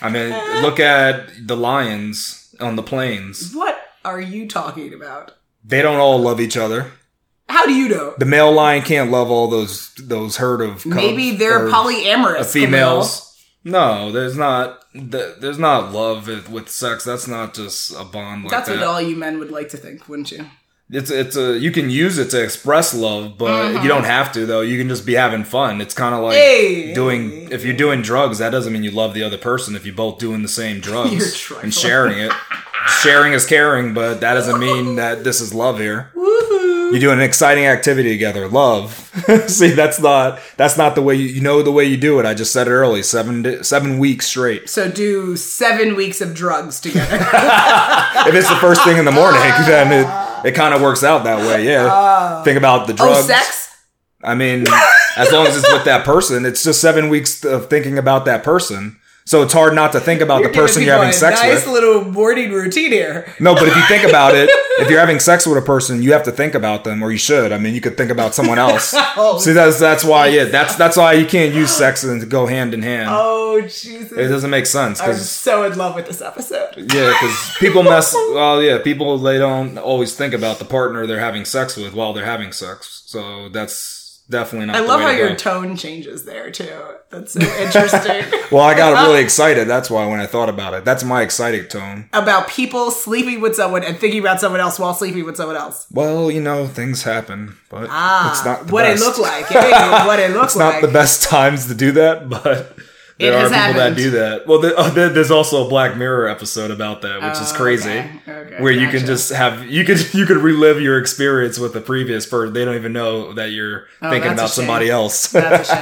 I 0.00 0.08
mean, 0.08 0.30
look 0.62 0.80
at 0.80 1.46
the 1.46 1.56
lions 1.56 2.54
on 2.60 2.76
the 2.76 2.82
plains. 2.82 3.52
What 3.54 3.78
are 4.04 4.20
you 4.20 4.48
talking 4.48 4.94
about? 4.94 5.32
They 5.64 5.82
don't 5.82 5.98
all 5.98 6.18
love 6.18 6.40
each 6.40 6.56
other. 6.56 6.92
How 7.50 7.66
do 7.66 7.74
you 7.74 7.88
know? 7.88 8.14
The 8.16 8.24
male 8.26 8.52
lion 8.52 8.82
can't 8.82 9.10
love 9.10 9.30
all 9.30 9.48
those 9.48 9.90
those 9.98 10.36
herd 10.38 10.60
of 10.62 10.84
cubs 10.84 10.86
Maybe 10.86 11.32
they're 11.32 11.68
polyamorous. 11.68 12.52
females. 12.52 13.26
No, 13.64 14.10
there's 14.12 14.36
not. 14.36 14.79
Th- 14.92 15.36
There's 15.40 15.58
not 15.58 15.92
love 15.92 16.26
with- 16.26 16.48
with 16.48 16.68
sex. 16.68 17.04
That's 17.04 17.26
not 17.28 17.54
just 17.54 17.92
a 17.98 18.04
bond 18.04 18.44
like 18.44 18.50
That's 18.50 18.68
that. 18.68 18.78
what 18.78 18.86
all 18.86 19.00
you 19.00 19.16
men 19.16 19.38
would 19.38 19.50
like 19.50 19.68
to 19.70 19.76
think, 19.76 20.08
wouldn't 20.08 20.30
you? 20.32 20.46
it's 20.92 21.08
it's 21.08 21.36
a 21.36 21.56
you 21.56 21.70
can 21.70 21.88
use 21.88 22.18
it 22.18 22.30
to 22.30 22.42
express 22.42 22.92
love, 22.92 23.38
but 23.38 23.46
uh-huh. 23.76 23.82
you 23.82 23.88
don't 23.88 24.02
have 24.02 24.32
to 24.32 24.44
though. 24.44 24.60
You 24.60 24.76
can 24.76 24.88
just 24.88 25.06
be 25.06 25.14
having 25.14 25.44
fun. 25.44 25.80
It's 25.80 25.94
kind 25.94 26.16
of 26.16 26.20
like 26.22 26.34
Hey. 26.34 26.92
doing 26.94 27.48
if 27.52 27.64
you're 27.64 27.76
doing 27.76 28.02
drugs. 28.02 28.38
That 28.38 28.50
doesn't 28.50 28.72
mean 28.72 28.82
you 28.82 28.90
love 28.90 29.14
the 29.14 29.22
other 29.22 29.38
person. 29.38 29.76
If 29.76 29.86
you're 29.86 29.94
both 29.94 30.18
doing 30.18 30.42
the 30.42 30.48
same 30.48 30.80
drugs 30.88 31.48
and 31.62 31.72
sharing 31.72 32.18
it, 32.18 32.32
sharing 33.02 33.34
is 33.34 33.46
caring, 33.46 33.94
but 33.94 34.20
that 34.20 34.34
doesn't 34.34 34.58
mean 34.58 34.96
that 34.96 35.22
this 35.22 35.40
is 35.40 35.54
love 35.54 35.78
here. 35.78 36.10
Woohoo! 36.16 36.59
You 36.92 36.98
do 36.98 37.10
an 37.12 37.20
exciting 37.20 37.66
activity 37.66 38.10
together, 38.10 38.48
love. 38.48 38.94
See, 39.46 39.70
that's 39.70 40.00
not 40.00 40.40
that's 40.56 40.76
not 40.76 40.94
the 40.94 41.02
way 41.02 41.14
you, 41.14 41.26
you 41.26 41.40
know 41.40 41.62
the 41.62 41.72
way 41.72 41.84
you 41.84 41.96
do 41.96 42.18
it. 42.18 42.26
I 42.26 42.34
just 42.34 42.52
said 42.52 42.66
it 42.66 42.70
early, 42.70 43.02
seven 43.02 43.62
seven 43.62 43.98
weeks 43.98 44.26
straight. 44.26 44.68
So 44.68 44.90
do 44.90 45.36
seven 45.36 45.96
weeks 45.96 46.20
of 46.20 46.34
drugs 46.34 46.80
together. 46.80 47.26
If 48.26 48.34
it's 48.34 48.48
the 48.48 48.56
first 48.56 48.84
thing 48.84 48.98
in 48.98 49.04
the 49.04 49.12
morning, 49.12 49.40
then 49.66 49.92
it, 49.92 50.48
it 50.48 50.54
kind 50.54 50.74
of 50.74 50.82
works 50.82 51.02
out 51.02 51.24
that 51.24 51.38
way. 51.38 51.64
Yeah. 51.64 51.88
Oh. 51.90 52.42
Think 52.44 52.58
about 52.58 52.86
the 52.86 52.92
drugs. 52.92 53.24
oh, 53.24 53.26
drugs. 53.26 53.44
sex? 53.44 53.76
I 54.22 54.34
mean, 54.34 54.66
as 55.16 55.32
long 55.32 55.46
as 55.46 55.56
it's 55.56 55.72
with 55.72 55.84
that 55.84 56.04
person, 56.04 56.44
it's 56.44 56.62
just 56.62 56.80
seven 56.80 57.08
weeks 57.08 57.42
of 57.44 57.70
thinking 57.70 57.96
about 57.98 58.26
that 58.26 58.42
person. 58.42 58.99
So 59.26 59.42
it's 59.42 59.52
hard 59.52 59.74
not 59.74 59.92
to 59.92 60.00
think 60.00 60.20
about 60.22 60.38
the 60.38 60.42
You're 60.44 60.50
giving 60.50 60.66
person 60.66 60.82
you're 60.82 60.96
having 60.96 61.12
sex 61.12 61.40
nice 61.40 61.54
with. 61.54 61.64
Nice 61.66 61.72
little 61.72 62.04
morning 62.04 62.50
routine 62.50 62.90
here. 62.90 63.32
No, 63.38 63.54
but 63.54 63.68
if 63.68 63.76
you 63.76 63.82
think 63.86 64.08
about 64.08 64.34
it, 64.34 64.50
if 64.80 64.90
you're 64.90 64.98
having 65.06 65.20
sex 65.20 65.46
with 65.46 65.56
a 65.56 65.62
person, 65.62 66.02
you 66.02 66.12
have 66.14 66.24
to 66.24 66.32
think 66.32 66.54
about 66.54 66.82
them, 66.84 67.00
or 67.02 67.12
you 67.12 67.18
should. 67.18 67.52
I 67.52 67.58
mean, 67.58 67.74
you 67.74 67.80
could 67.80 67.96
think 67.96 68.10
about 68.10 68.34
someone 68.34 68.58
else. 68.58 68.94
Oh. 69.16 69.38
See, 69.38 69.52
that's 69.52 69.78
that's 69.78 70.04
why. 70.04 70.28
Yeah, 70.28 70.44
that's 70.44 70.76
that's 70.76 70.96
why 70.96 71.14
you 71.14 71.26
can't 71.26 71.52
use 71.54 71.70
sex 71.70 72.04
and 72.04 72.30
go 72.30 72.46
hand 72.46 72.72
in 72.72 72.80
hand. 72.82 73.08
Oh 73.10 73.60
Jesus! 73.62 74.12
It 74.12 74.28
doesn't 74.28 74.50
make 74.50 74.66
sense 74.66 75.00
I'm 75.00 75.14
so 75.14 75.64
in 75.64 75.76
love 75.76 75.94
with 75.96 76.06
this 76.06 76.22
episode. 76.22 76.74
yeah, 76.76 77.08
because 77.10 77.56
people 77.58 77.82
mess. 77.82 78.14
Well, 78.32 78.62
yeah, 78.62 78.78
people 78.78 79.18
they 79.18 79.38
don't 79.38 79.76
always 79.78 80.14
think 80.14 80.32
about 80.32 80.58
the 80.58 80.64
partner 80.64 81.06
they're 81.06 81.18
having 81.20 81.44
sex 81.44 81.76
with 81.76 81.92
while 81.92 82.12
they're 82.12 82.24
having 82.24 82.52
sex. 82.52 83.02
So 83.06 83.48
that's 83.48 83.99
definitely 84.30 84.66
not. 84.66 84.76
I 84.76 84.80
love 84.80 85.00
how 85.00 85.08
to 85.10 85.16
your 85.16 85.28
go. 85.30 85.34
tone 85.36 85.76
changes 85.76 86.24
there 86.24 86.50
too. 86.50 86.72
That's 87.10 87.32
so 87.34 87.40
interesting. 87.40 88.24
Well, 88.50 88.62
I 88.64 88.74
got 88.74 89.06
really 89.06 89.20
excited. 89.22 89.68
That's 89.68 89.88
why 89.88 90.06
when 90.06 90.18
I 90.18 90.26
thought 90.26 90.48
about 90.48 90.74
it, 90.74 90.84
that's 90.84 91.04
my 91.04 91.22
excited 91.22 91.70
tone. 91.70 92.08
about 92.12 92.48
people 92.48 92.90
sleeping 92.90 93.40
with 93.40 93.54
someone 93.54 93.84
and 93.84 93.96
thinking 93.96 94.18
about 94.18 94.40
someone 94.40 94.60
else 94.60 94.76
while 94.76 94.92
sleeping 94.92 95.24
with 95.24 95.36
someone 95.36 95.54
else. 95.56 95.86
Well, 95.92 96.32
you 96.32 96.40
know, 96.40 96.66
things 96.66 97.04
happen, 97.04 97.56
but 97.68 97.86
Ah, 97.90 98.32
it's 98.32 98.44
not 98.44 98.72
what 98.72 98.82
best. 98.82 99.00
it 99.02 99.06
looked 99.06 99.18
like. 99.20 99.46
Hey, 99.46 99.70
what 100.06 100.18
it 100.18 100.32
looked 100.32 100.44
It's 100.46 100.56
like. 100.56 100.74
not 100.74 100.80
the 100.82 100.92
best 100.92 101.22
times 101.30 101.66
to 101.68 101.74
do 101.76 101.92
that, 101.92 102.28
but 102.28 102.76
there 103.20 103.32
It 103.32 103.36
are 103.36 103.42
people 103.44 103.54
happened. 103.56 103.78
that 103.78 103.96
do 103.96 104.10
that. 104.12 104.46
Well, 104.46 104.60
there, 104.60 104.72
oh, 104.76 104.90
there- 104.90 105.10
there's 105.10 105.30
also 105.30 105.66
a 105.66 105.68
Black 105.68 105.96
Mirror 105.96 106.28
episode 106.28 106.70
about 106.70 107.02
that, 107.02 107.22
which 107.22 107.40
is 107.40 107.52
Oh, 107.52 107.56
crazy, 107.56 107.90
okay. 107.90 108.10
Okay, 108.28 108.56
where 108.62 108.72
you 108.72 108.88
can 108.88 109.06
just 109.06 109.30
have 109.32 109.66
you 109.66 109.84
could 109.84 110.12
you 110.14 110.26
could 110.26 110.38
relive 110.38 110.80
your 110.80 110.98
experience 110.98 111.58
with 111.58 111.72
the 111.74 111.80
previous 111.80 112.26
person. 112.26 112.54
They 112.54 112.64
don't 112.64 112.76
even 112.76 112.92
know 112.92 113.32
that 113.34 113.50
you're 113.50 113.86
thinking 114.00 114.28
Oh, 114.28 114.30
a 114.30 114.34
about 114.34 114.50
somebody 114.50 114.90
else 114.90 115.28
That's 115.28 115.70
a 115.70 115.74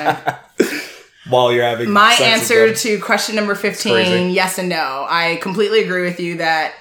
shame. 0.58 0.70
while 1.28 1.52
you're 1.52 1.64
having 1.64 1.90
My 1.90 2.14
answer 2.22 2.74
to 2.74 2.98
question 3.00 3.36
number 3.36 3.54
15, 3.54 4.30
yes 4.30 4.58
and 4.58 4.68
no. 4.68 5.06
I 5.08 5.38
completely 5.42 5.82
agree 5.84 6.02
with 6.04 6.18
you 6.20 6.38
that 6.38 6.72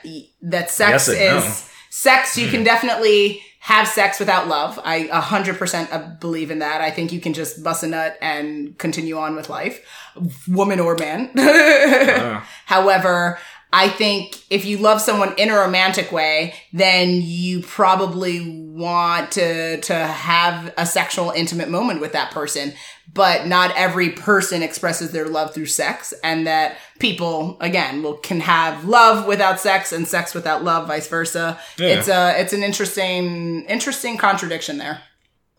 that 0.44 0.70
sex 0.72 1.08
Yes 1.08 1.10
is 1.10 1.20
no. 1.20 1.42
Hmm. 1.42 1.52
sex 1.90 2.38
you 2.38 2.50
can 2.50 2.64
definitely 2.64 3.44
have 3.68 3.86
sex 3.86 4.18
without 4.18 4.48
love. 4.48 4.80
I 4.82 5.08
100% 5.08 5.92
uh, 5.92 6.16
believe 6.22 6.52
in 6.52 6.60
that. 6.60 6.80
I 6.80 6.90
think 6.90 7.12
you 7.12 7.20
can 7.20 7.34
just 7.34 7.62
bust 7.62 7.84
a 7.84 7.88
nut 7.88 8.18
and 8.22 8.78
continue 8.78 9.18
on 9.18 9.36
with 9.36 9.50
life, 9.50 9.86
woman 10.48 10.80
or 10.80 10.96
man. 10.96 11.32
However, 12.66 13.38
I 13.74 13.90
think 13.90 14.42
if 14.50 14.64
you 14.64 14.78
love 14.78 15.02
someone 15.02 15.34
in 15.38 15.50
a 15.50 15.56
romantic 15.56 16.14
way, 16.14 16.54
then 16.72 17.22
you 17.22 17.62
probably 17.62 18.70
want 18.70 19.34
to 19.34 19.82
to 19.82 19.94
have 19.94 20.74
a 20.78 20.86
sexual 20.86 21.32
intimate 21.32 21.68
moment 21.68 22.00
with 22.00 22.14
that 22.14 22.32
person. 22.32 22.72
But 23.14 23.48
not 23.48 23.72
every 23.76 24.10
person 24.12 24.62
expresses 24.62 25.12
their 25.12 25.28
love 25.28 25.54
through 25.54 25.66
sex, 25.68 26.14
and 26.24 26.46
that 26.46 26.78
people 27.00 27.58
again 27.62 28.04
will 28.04 28.14
can 28.18 28.42
have 28.42 28.86
love 28.86 29.26
without 29.26 29.60
sex 29.60 29.92
and 29.92 30.08
sex 30.08 30.36
without 30.36 30.64
love, 30.64 30.88
vice 30.88 31.08
versa. 31.08 31.60
Yeah. 31.80 31.88
It's 31.98 32.08
a 32.08 32.40
it's 32.40 32.54
an 32.54 32.62
interesting 32.64 33.64
interesting 33.66 34.18
contradiction 34.18 34.78
there. 34.78 35.02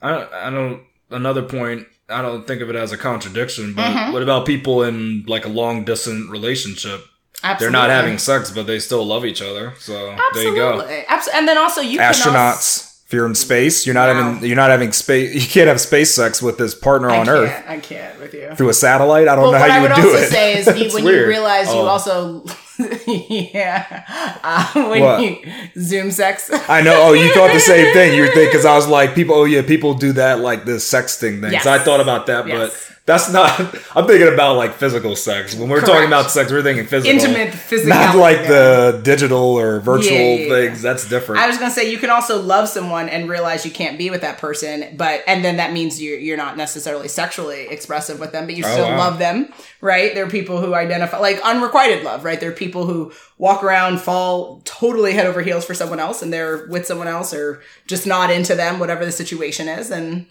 I 0.01 0.11
don't, 0.11 0.33
I 0.33 0.51
don't. 0.51 0.83
Another 1.11 1.43
point. 1.43 1.87
I 2.09 2.23
don't 2.23 2.47
think 2.47 2.61
of 2.63 2.71
it 2.71 2.77
as 2.77 2.93
a 2.93 2.97
contradiction, 2.97 3.75
but 3.75 3.83
Mm-hmm. 3.91 4.13
what 4.13 4.23
about 4.23 4.47
people 4.47 4.83
in 4.85 5.25
like 5.27 5.45
a 5.45 5.49
long 5.49 5.85
distance 5.85 6.31
relationship? 6.31 7.01
Absolutely. 7.43 7.65
They're 7.65 7.71
not 7.83 7.91
having 7.91 8.19
sex, 8.19 8.51
but 8.51 8.67
they 8.67 8.79
still 8.79 9.05
love 9.05 9.25
each 9.25 9.43
other. 9.43 9.75
So 9.79 10.17
there 10.35 10.45
you 10.45 10.55
go. 10.55 10.73
Absolutely. 10.75 11.07
Abs- 11.07 11.29
and 11.35 11.49
then 11.49 11.59
also 11.59 11.81
you 11.81 11.99
astronauts. 11.99 12.88
If 13.09 13.15
you're 13.15 13.25
in 13.25 13.35
space, 13.35 13.87
you're 13.87 13.95
not 13.95 14.15
Wow. 14.15 14.33
having 14.35 14.47
you're 14.47 14.55
not 14.57 14.69
having 14.69 14.93
space. 14.93 15.35
You 15.35 15.41
can't 15.49 15.67
have 15.69 15.81
space 15.81 16.15
sex 16.15 16.43
with 16.43 16.59
this 16.59 16.75
partner 16.75 17.11
I 17.11 17.21
on 17.21 17.29
Earth 17.31 17.65
I 17.67 17.79
can't 17.79 18.21
with 18.21 18.35
you. 18.35 18.51
through 18.55 18.69
a 18.69 18.75
satellite. 18.75 19.29
I 19.29 19.35
don't 19.35 19.45
Well, 19.45 19.53
know 19.53 19.59
how 19.59 19.77
you 19.77 19.81
would 19.81 19.91
would 19.93 19.97
do 20.03 20.09
also 20.11 20.19
it. 20.25 20.29
say 20.29 20.59
is 20.59 20.67
you, 20.79 20.91
when 20.95 21.05
weird. 21.05 21.21
you 21.23 21.27
realize 21.27 21.69
you 21.69 21.81
Oh. 21.81 21.87
also, 21.87 22.45
yeah, 23.07 24.05
uh, 24.45 24.73
when 24.91 25.01
What? 25.01 25.23
you 25.23 25.39
zoom 25.81 26.11
sex. 26.11 26.51
I 26.69 26.83
know. 26.83 27.01
Oh, 27.03 27.13
you 27.15 27.33
thought 27.33 27.51
the 27.55 27.61
same 27.61 27.95
thing. 27.95 28.15
You 28.15 28.21
were 28.23 28.29
thinking 28.29 28.49
because 28.51 28.67
I 28.67 28.75
was 28.77 28.87
like, 28.89 29.15
people. 29.15 29.35
Oh 29.37 29.45
yeah, 29.45 29.63
people 29.63 29.95
do 29.95 30.13
that 30.13 30.41
like 30.41 30.67
the 30.67 30.73
sexting 30.73 31.41
thing. 31.41 31.53
Yes. 31.53 31.65
So 31.65 31.73
I 31.73 31.79
thought 31.79 32.01
about 32.01 32.27
that, 32.27 32.47
Yes. 32.47 32.93
That's 33.09 33.33
not. 33.33 33.59
I'm 33.97 34.07
thinking 34.07 34.29
about 34.33 34.57
like 34.59 34.75
physical 34.75 35.17
sex. 35.17 35.55
When 35.55 35.71
we're 35.71 35.81
talking 35.81 36.07
about 36.07 36.31
sex, 36.31 36.53
we're 36.53 36.63
thinking 36.63 36.87
physical, 36.87 37.19
Intimate 37.19 37.55
physicality, 37.55 37.89
not 37.89 38.17
like 38.17 38.37
yeah. 38.41 38.49
the 38.49 39.01
digital 39.03 39.39
or 39.59 39.81
virtual 39.81 40.13
Yeah, 40.13 40.35
yeah, 40.35 40.49
things. 40.51 40.83
That's 40.83 41.09
different. 41.09 41.41
I 41.41 41.49
was 41.49 41.57
gonna 41.57 41.71
say 41.71 41.91
you 41.91 41.97
can 41.97 42.11
also 42.11 42.39
love 42.41 42.69
someone 42.69 43.09
and 43.09 43.27
realize 43.27 43.65
you 43.65 43.71
can't 43.71 43.97
be 43.97 44.11
with 44.11 44.21
that 44.21 44.37
person, 44.37 44.95
but 44.99 45.25
and 45.27 45.43
then 45.43 45.57
that 45.57 45.73
means 45.73 46.03
you're 46.03 46.19
you're 46.19 46.37
not 46.37 46.59
necessarily 46.59 47.09
sexually 47.09 47.67
expressive 47.69 48.21
with 48.21 48.33
them, 48.33 48.45
but 48.45 48.55
you 48.57 48.65
Oh, 48.67 48.71
still 48.71 48.85
wow. 48.91 48.99
love 48.99 49.19
them, 49.19 49.51
right? 49.81 50.15
There 50.15 50.27
are 50.27 50.31
people 50.31 50.61
who 50.61 50.75
identify 50.75 51.17
like 51.19 51.41
unrequited 51.43 52.05
love, 52.05 52.25
right? 52.27 52.39
There 52.39 52.51
are 52.51 52.55
people 52.55 52.85
who 52.85 53.13
walk 53.39 53.65
around, 53.65 54.03
fall 54.03 54.61
totally 54.67 55.15
head 55.15 55.25
over 55.25 55.41
heels 55.41 55.65
for 55.65 55.73
someone 55.73 55.99
else, 55.99 56.21
and 56.21 56.31
they're 56.31 56.67
with 56.67 56.85
someone 56.85 57.09
else 57.09 57.33
or 57.33 57.63
just 57.87 58.07
not 58.07 58.31
into 58.31 58.55
them, 58.55 58.79
whatever 58.79 59.07
the 59.07 59.13
situation 59.13 59.67
is, 59.67 59.91
and 59.91 60.27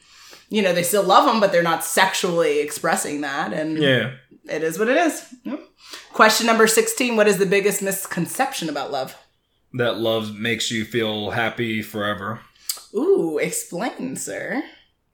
you 0.50 0.62
know 0.62 0.74
they 0.74 0.84
still 0.84 1.04
love 1.04 1.26
them, 1.26 1.40
but 1.40 1.52
they're 1.52 1.64
not 1.64 1.84
sexually 1.84 2.60
expressing 2.60 3.22
that, 3.22 3.54
and 3.54 3.78
yeah. 3.78 4.14
it 4.50 4.64
is 4.64 4.80
what 4.80 4.88
it 4.88 4.98
is. 4.98 5.34
Yep. 5.44 5.62
Question 6.14 6.48
number 6.48 6.68
sixteen: 6.68 7.16
What 7.16 7.28
is 7.28 7.38
the 7.38 7.46
biggest 7.46 7.82
misconception 7.82 8.70
about 8.70 8.92
love? 8.92 9.18
That 9.74 9.98
love 9.98 10.36
makes 10.36 10.72
you 10.72 10.86
feel 10.86 11.32
happy 11.32 11.82
forever. 11.82 12.42
Ooh, 12.96 13.38
explain, 13.38 14.16
sir. 14.16 14.64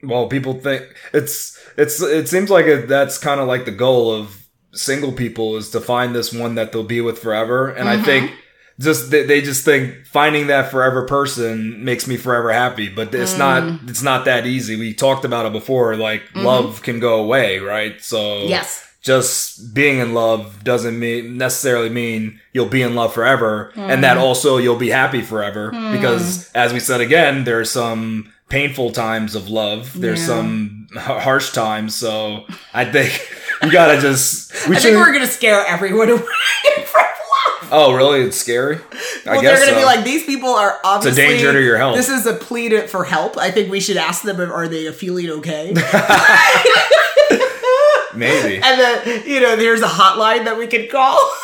well 0.04 0.28
people 0.28 0.60
think 0.60 0.84
it's 1.14 1.60
it's 1.78 2.02
it 2.02 2.28
seems 2.28 2.50
like 2.50 2.66
it, 2.66 2.88
that's 2.88 3.18
kind 3.18 3.40
of 3.40 3.48
like 3.48 3.66
the 3.66 3.72
goal 3.72 4.14
of 4.14 4.46
single 4.74 5.12
people 5.12 5.56
is 5.56 5.70
to 5.72 5.80
find 5.80 6.16
this 6.16 6.34
one 6.34 6.56
that 6.56 6.72
they'll 6.72 6.84
be 6.84 7.02
with 7.02 7.20
forever 7.20 7.70
and 7.70 7.88
i 7.88 7.96
mm-hmm. 7.96 8.06
think 8.06 8.32
just 8.80 9.12
they, 9.12 9.24
they 9.26 9.42
just 9.42 9.64
think 9.64 10.06
finding 10.06 10.48
that 10.48 10.72
forever 10.72 11.06
person 11.06 11.84
makes 11.84 12.08
me 12.08 12.18
forever 12.18 12.52
happy 12.52 12.90
but 12.90 13.14
it's 13.14 13.38
not 13.38 13.64
mm. 13.64 13.90
it's 13.90 14.02
not 14.02 14.26
that 14.26 14.46
easy. 14.46 14.76
We 14.76 14.94
talked 14.94 15.26
about 15.26 15.46
it 15.46 15.52
before 15.52 15.96
like 15.96 16.22
mm-hmm. 16.30 16.46
love 16.46 16.82
can 16.82 17.00
go 17.00 17.20
away 17.20 17.60
right? 17.60 18.02
So 18.02 18.44
Yes. 18.44 18.88
just 19.02 19.74
being 19.74 20.00
in 20.00 20.14
love 20.14 20.64
doesn't 20.64 20.98
mean 20.98 21.38
necessarily 21.38 21.90
mean 21.90 22.40
you'll 22.52 22.66
be 22.66 22.82
in 22.82 22.96
love 22.96 23.14
forever 23.14 23.72
and 23.76 24.04
that 24.04 24.18
mm. 24.18 24.22
also 24.22 24.58
you'll 24.58 24.76
be 24.76 24.90
happy 24.90 25.22
forever 25.22 25.72
mm. 25.72 25.92
because 25.94 26.52
as 26.54 26.74
we 26.74 26.80
said 26.80 27.02
again 27.02 27.44
there's 27.44 27.70
some 27.70 28.34
painful 28.50 28.92
times 28.92 29.34
of 29.34 29.50
love. 29.50 30.00
There's 30.00 30.20
Yeah. 30.20 30.28
some 30.28 30.88
harsh 30.96 31.52
times. 31.52 31.96
So 31.96 32.46
i 32.74 32.86
think 32.86 33.12
you 33.64 33.72
gotta 33.72 34.00
just 34.00 34.52
we 34.68 34.76
I 34.76 34.80
should 34.80 34.94
think 34.94 35.06
we're 35.06 35.14
gonna 35.14 35.28
scare 35.28 35.66
everyone 35.66 36.10
away. 36.10 36.22
Oh 37.72 37.94
really 37.94 38.22
it's 38.22 38.38
scary 38.38 38.78
i 38.78 38.80
Well, 39.32 39.42
they're 39.42 39.56
gonna 39.58 39.72
so. 39.72 39.78
be 39.80 39.86
like, 39.86 40.04
these 40.04 40.24
people 40.26 40.50
are 40.50 40.80
obviously 40.84 41.24
It's 41.24 41.32
a 41.32 41.34
danger 41.36 41.54
to 41.54 41.62
your 41.62 41.78
health. 41.78 41.96
This 41.96 42.10
is 42.10 42.26
a 42.26 42.34
plea 42.34 42.70
to, 42.70 42.88
for 42.88 43.04
help. 43.04 43.38
I 43.38 43.52
think 43.52 43.70
we 43.72 43.80
should 43.80 43.98
ask 43.98 44.24
them, 44.24 44.40
are 44.40 44.68
they 44.68 44.92
feeling 44.92 45.30
okay? 45.30 45.74
maybe 48.16 48.56
and 48.62 48.80
then 48.80 49.24
you 49.28 49.40
know, 49.40 49.56
there's 49.56 49.82
a 49.82 49.88
hotline 49.88 50.46
that 50.46 50.58
we 50.58 50.68
could 50.68 50.90
call. 50.90 51.18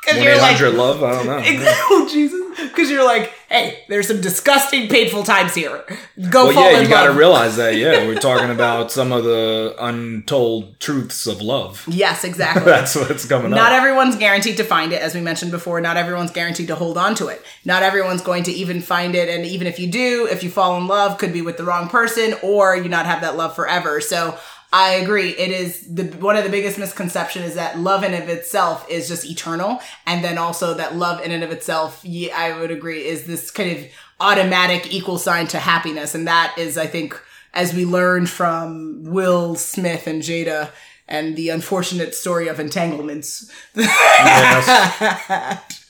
Because 0.00 0.22
you're 0.24 0.38
like, 0.38 0.56
1-800 0.56 0.74
love 0.74 1.02
i 1.02 1.10
don't 1.12 1.26
know 1.26 1.42
oh 1.44 2.08
Jesus, 2.10 2.40
because 2.68 2.90
you're 2.90 3.04
like, 3.04 3.32
hey, 3.48 3.84
there's 3.88 4.08
some 4.08 4.20
disgusting, 4.20 4.88
painful 4.88 5.22
times 5.22 5.54
here. 5.54 5.84
Go 6.30 6.46
well, 6.46 6.54
fall 6.54 6.72
yeah, 6.72 6.80
you 6.80 6.88
got 6.88 7.06
to 7.06 7.12
realize 7.12 7.56
that. 7.56 7.76
Yeah, 7.76 8.06
we're 8.06 8.16
talking 8.16 8.50
about 8.50 8.90
some 8.90 9.12
of 9.12 9.24
the 9.24 9.76
untold 9.78 10.78
truths 10.80 11.26
of 11.26 11.40
love. 11.40 11.84
yes, 11.88 12.24
exactly. 12.24 12.64
That's 12.64 12.96
what's 12.96 13.24
coming 13.26 13.50
Not 13.50 13.58
up. 13.58 13.64
Not 13.64 13.72
everyone's 13.72 14.16
guaranteed 14.16 14.56
to 14.56 14.64
find 14.64 14.92
it, 14.92 15.00
as 15.00 15.14
we 15.14 15.20
mentioned 15.20 15.50
before. 15.50 15.80
Not 15.80 15.96
everyone's 15.96 16.32
guaranteed 16.32 16.68
to 16.68 16.74
hold 16.74 16.98
on 16.98 17.14
to 17.16 17.28
it. 17.28 17.44
Not 17.64 17.82
everyone's 17.82 18.22
going 18.22 18.42
to 18.44 18.52
even 18.52 18.80
find 18.80 19.14
it. 19.14 19.28
And 19.28 19.46
even 19.46 19.66
if 19.66 19.78
you 19.78 19.90
do, 19.90 20.26
if 20.30 20.42
you 20.42 20.50
fall 20.50 20.76
in 20.78 20.86
love, 20.86 21.18
could 21.18 21.32
be 21.32 21.42
with 21.42 21.56
the 21.56 21.64
wrong 21.64 21.88
person 21.88 22.34
or 22.42 22.76
you 22.76 22.88
not 22.88 23.06
have 23.06 23.20
that 23.20 23.36
love 23.36 23.54
forever. 23.54 24.00
So 24.00 24.38
I 24.72 24.94
agree. 24.94 25.30
It 25.30 25.50
is 25.50 25.94
the 25.94 26.04
one 26.18 26.36
of 26.36 26.44
the 26.44 26.50
biggest 26.50 26.78
misconception 26.78 27.42
is 27.42 27.54
that 27.54 27.78
love 27.78 28.04
in 28.04 28.12
of 28.12 28.28
itself 28.28 28.88
is 28.90 29.08
just 29.08 29.24
eternal. 29.24 29.80
And 30.06 30.22
then 30.22 30.36
also 30.36 30.74
that 30.74 30.96
love 30.96 31.22
in 31.24 31.30
and 31.30 31.42
of 31.42 31.50
itself, 31.50 32.00
yeah, 32.04 32.36
I 32.36 32.58
would 32.58 32.70
agree, 32.70 33.06
is 33.06 33.24
this 33.24 33.50
kind 33.50 33.76
of 33.78 33.86
automatic 34.20 34.92
equal 34.92 35.18
sign 35.18 35.46
to 35.48 35.58
happiness. 35.58 36.14
And 36.14 36.28
that 36.28 36.54
is, 36.58 36.76
I 36.76 36.86
think, 36.86 37.18
as 37.54 37.72
we 37.72 37.86
learned 37.86 38.28
from 38.28 39.04
Will 39.04 39.54
Smith 39.54 40.06
and 40.06 40.22
Jada 40.22 40.70
and 41.08 41.34
the 41.34 41.48
unfortunate 41.48 42.14
story 42.14 42.48
of 42.48 42.60
entanglements. 42.60 43.50
Yes. 43.74 45.62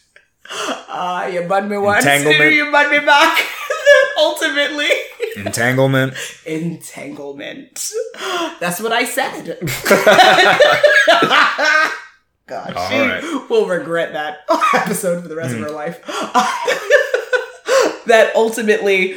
Ah, 0.51 1.27
you 1.27 1.43
bud 1.43 1.69
me 1.69 1.77
once, 1.79 2.05
you 2.05 2.71
bud 2.73 2.91
me 2.91 2.99
back. 3.01 3.45
Ultimately, 4.19 4.89
Entanglement. 5.37 6.15
entanglement. 6.45 7.91
That's 8.61 8.81
what 8.81 8.93
I 8.93 9.05
said. 9.05 9.59
God, 12.47 12.73
All 12.75 12.89
she 12.89 12.99
right. 12.99 13.23
will 13.51 13.67
regret 13.67 14.15
that 14.15 14.39
episode 14.75 15.23
for 15.23 15.29
the 15.29 15.37
rest 15.37 15.55
of 15.55 15.61
her 15.61 15.71
life. 15.71 16.05
that 18.07 18.33
ultimately 18.35 19.17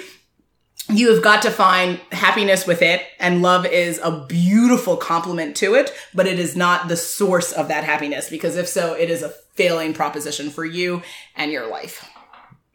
you 0.92 1.14
have 1.14 1.24
got 1.24 1.42
to 1.42 1.52
find 1.52 2.00
happiness 2.12 2.68
with 2.68 2.82
it 2.82 3.02
and 3.20 3.42
love 3.42 3.66
is 3.66 4.00
a 4.04 4.26
beautiful 4.28 4.98
complement 4.98 5.56
to 5.56 5.74
it 5.74 5.94
but 6.14 6.28
it 6.28 6.40
is 6.40 6.56
not 6.56 6.88
the 6.88 6.98
source 6.98 7.52
of 7.52 7.68
that 7.68 7.84
happiness 7.84 8.30
because 8.30 8.56
if 8.56 8.68
so 8.68 8.94
it 8.94 9.10
is 9.10 9.22
a 9.22 9.30
failing 9.54 9.94
proposition 9.94 10.50
for 10.50 10.66
you 10.66 11.02
and 11.36 11.52
your 11.52 11.68
life 11.68 12.10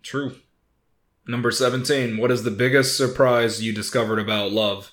True. 0.07 0.37
Number 1.27 1.51
17. 1.51 2.17
What 2.17 2.31
is 2.31 2.45
the 2.45 2.53
biggest 2.53 2.97
surprise 2.97 3.61
you 3.61 3.73
discovered 3.73 4.21
about 4.21 4.53
love? 4.53 4.93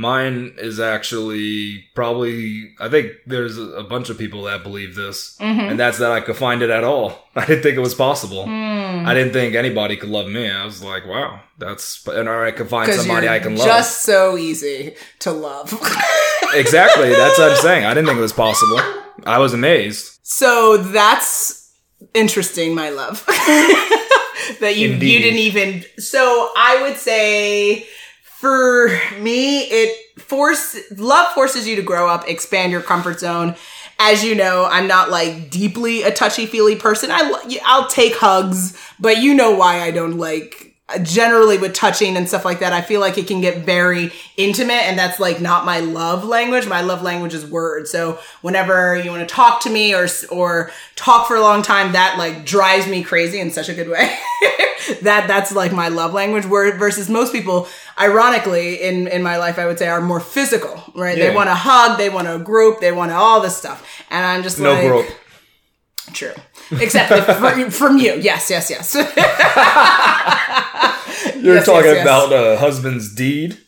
Mine 0.00 0.54
is 0.56 0.80
actually 0.80 1.84
probably, 1.94 2.72
I 2.80 2.88
think 2.88 3.12
there's 3.26 3.58
a 3.58 3.82
bunch 3.82 4.08
of 4.08 4.16
people 4.16 4.44
that 4.44 4.62
believe 4.62 4.94
this, 4.94 5.36
mm-hmm. 5.36 5.60
and 5.60 5.78
that's 5.78 5.98
that 5.98 6.10
I 6.10 6.20
could 6.22 6.36
find 6.36 6.62
it 6.62 6.70
at 6.70 6.84
all. 6.84 7.28
I 7.36 7.44
didn't 7.44 7.62
think 7.62 7.76
it 7.76 7.80
was 7.80 7.94
possible. 7.94 8.44
Hmm. 8.46 9.04
I 9.06 9.12
didn't 9.12 9.34
think 9.34 9.54
anybody 9.54 9.98
could 9.98 10.08
love 10.08 10.26
me. 10.26 10.50
I 10.50 10.64
was 10.64 10.82
like, 10.82 11.06
wow, 11.06 11.40
that's, 11.58 12.06
and 12.06 12.30
or 12.30 12.46
I 12.46 12.50
could 12.50 12.70
find 12.70 12.90
somebody 12.90 13.28
I 13.28 13.40
can 13.40 13.56
love. 13.56 13.66
just 13.66 14.02
so 14.02 14.38
easy 14.38 14.94
to 15.18 15.32
love 15.32 15.70
exactly. 16.54 17.10
That's 17.10 17.38
what 17.38 17.52
I'm 17.52 17.58
saying. 17.58 17.84
I 17.84 17.92
didn't 17.92 18.06
think 18.06 18.16
it 18.16 18.22
was 18.22 18.32
possible. 18.32 18.80
I 19.26 19.36
was 19.36 19.52
amazed. 19.52 20.18
so 20.22 20.78
that's 20.78 21.74
interesting 22.14 22.74
my 22.74 22.88
love 22.88 23.22
that 23.26 24.76
you 24.76 24.88
you 24.88 25.18
didn't 25.18 25.38
even 25.38 25.84
so 25.98 26.50
i 26.56 26.80
would 26.82 26.96
say 26.96 27.86
for 28.40 28.88
me 29.18 29.60
it 29.64 30.18
force 30.18 30.74
love 30.96 31.30
forces 31.34 31.68
you 31.68 31.76
to 31.76 31.82
grow 31.82 32.08
up 32.08 32.26
expand 32.26 32.72
your 32.72 32.80
comfort 32.80 33.20
zone. 33.20 33.54
As 33.98 34.24
you 34.24 34.34
know 34.34 34.66
i'm 34.70 34.86
not 34.86 35.10
like 35.10 35.50
deeply 35.50 36.02
a 36.02 36.10
touchy 36.10 36.46
feely 36.46 36.74
person. 36.74 37.10
I 37.12 37.60
I'll 37.66 37.86
take 37.88 38.14
hugs 38.16 38.76
but 38.98 39.18
you 39.18 39.34
know 39.34 39.54
why 39.54 39.82
i 39.82 39.90
don't 39.90 40.16
like 40.16 40.69
generally 41.02 41.58
with 41.58 41.72
touching 41.72 42.16
and 42.16 42.28
stuff 42.28 42.44
like 42.44 42.60
that 42.60 42.72
i 42.72 42.80
feel 42.80 43.00
like 43.00 43.16
it 43.18 43.26
can 43.26 43.40
get 43.40 43.64
very 43.64 44.10
intimate 44.36 44.82
and 44.84 44.98
that's 44.98 45.20
like 45.20 45.40
not 45.40 45.64
my 45.64 45.80
love 45.80 46.24
language. 46.24 46.66
My 46.66 46.80
love 46.80 47.02
language 47.02 47.34
is 47.34 47.44
words. 47.46 47.90
So 47.90 48.18
whenever 48.42 48.96
you 48.96 49.10
want 49.10 49.26
to 49.28 49.32
talk 49.32 49.60
to 49.62 49.70
me 49.70 49.94
or 49.94 50.08
or 50.30 50.70
talk 50.96 51.28
for 51.28 51.36
a 51.36 51.40
long 51.40 51.62
time 51.62 51.92
that 51.92 52.16
like 52.18 52.44
drives 52.44 52.86
me 52.86 53.02
crazy 53.02 53.38
in 53.38 53.50
such 53.50 53.68
a 53.68 53.74
good 53.74 53.88
way. 53.88 54.16
That 55.02 55.28
that's 55.28 55.52
like 55.52 55.72
my 55.72 55.88
love 55.88 56.14
language. 56.14 56.46
Word 56.46 56.78
versus 56.78 57.08
most 57.08 57.32
people 57.32 57.68
ironically 57.98 58.82
in 58.82 59.06
in 59.08 59.22
my 59.22 59.36
life 59.36 59.58
i 59.58 59.66
would 59.66 59.78
say 59.78 59.86
are 59.86 60.00
more 60.00 60.20
physical 60.20 60.82
right? 60.96 61.16
They 61.16 61.32
want 61.32 61.48
to 61.48 61.54
hug 61.54 61.98
they 61.98 62.08
want 62.08 62.26
to 62.26 62.38
group 62.38 62.80
they 62.80 62.90
want 62.90 63.12
all 63.12 63.40
this 63.40 63.56
stuff. 63.56 63.86
And 64.10 64.24
i'm 64.24 64.42
just 64.42 64.58
No 64.58 64.72
like 64.72 64.86
growth. 64.86 65.14
True. 66.12 66.32
Except 66.72 67.10
if, 67.12 67.24
from, 67.38 67.70
from 67.70 67.98
you. 67.98 68.14
Yes, 68.20 68.50
yes, 68.50 68.70
yes. 68.70 68.94
You're 71.36 71.56
Yes, 71.56 71.66
talking 71.66 71.86
yes, 71.86 71.96
yes. 71.96 72.02
about 72.02 72.32
a 72.32 72.58
husband's 72.58 73.14
deed? 73.14 73.58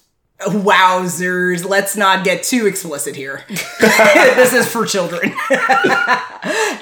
Wowzers. 0.41 1.65
Let's 1.69 1.97
not 1.97 2.25
get 2.25 2.43
too 2.43 2.67
explicit 2.67 3.17
here. 3.17 3.45
this 3.49 4.53
is 4.53 4.71
for 4.71 4.85
children. 4.85 5.35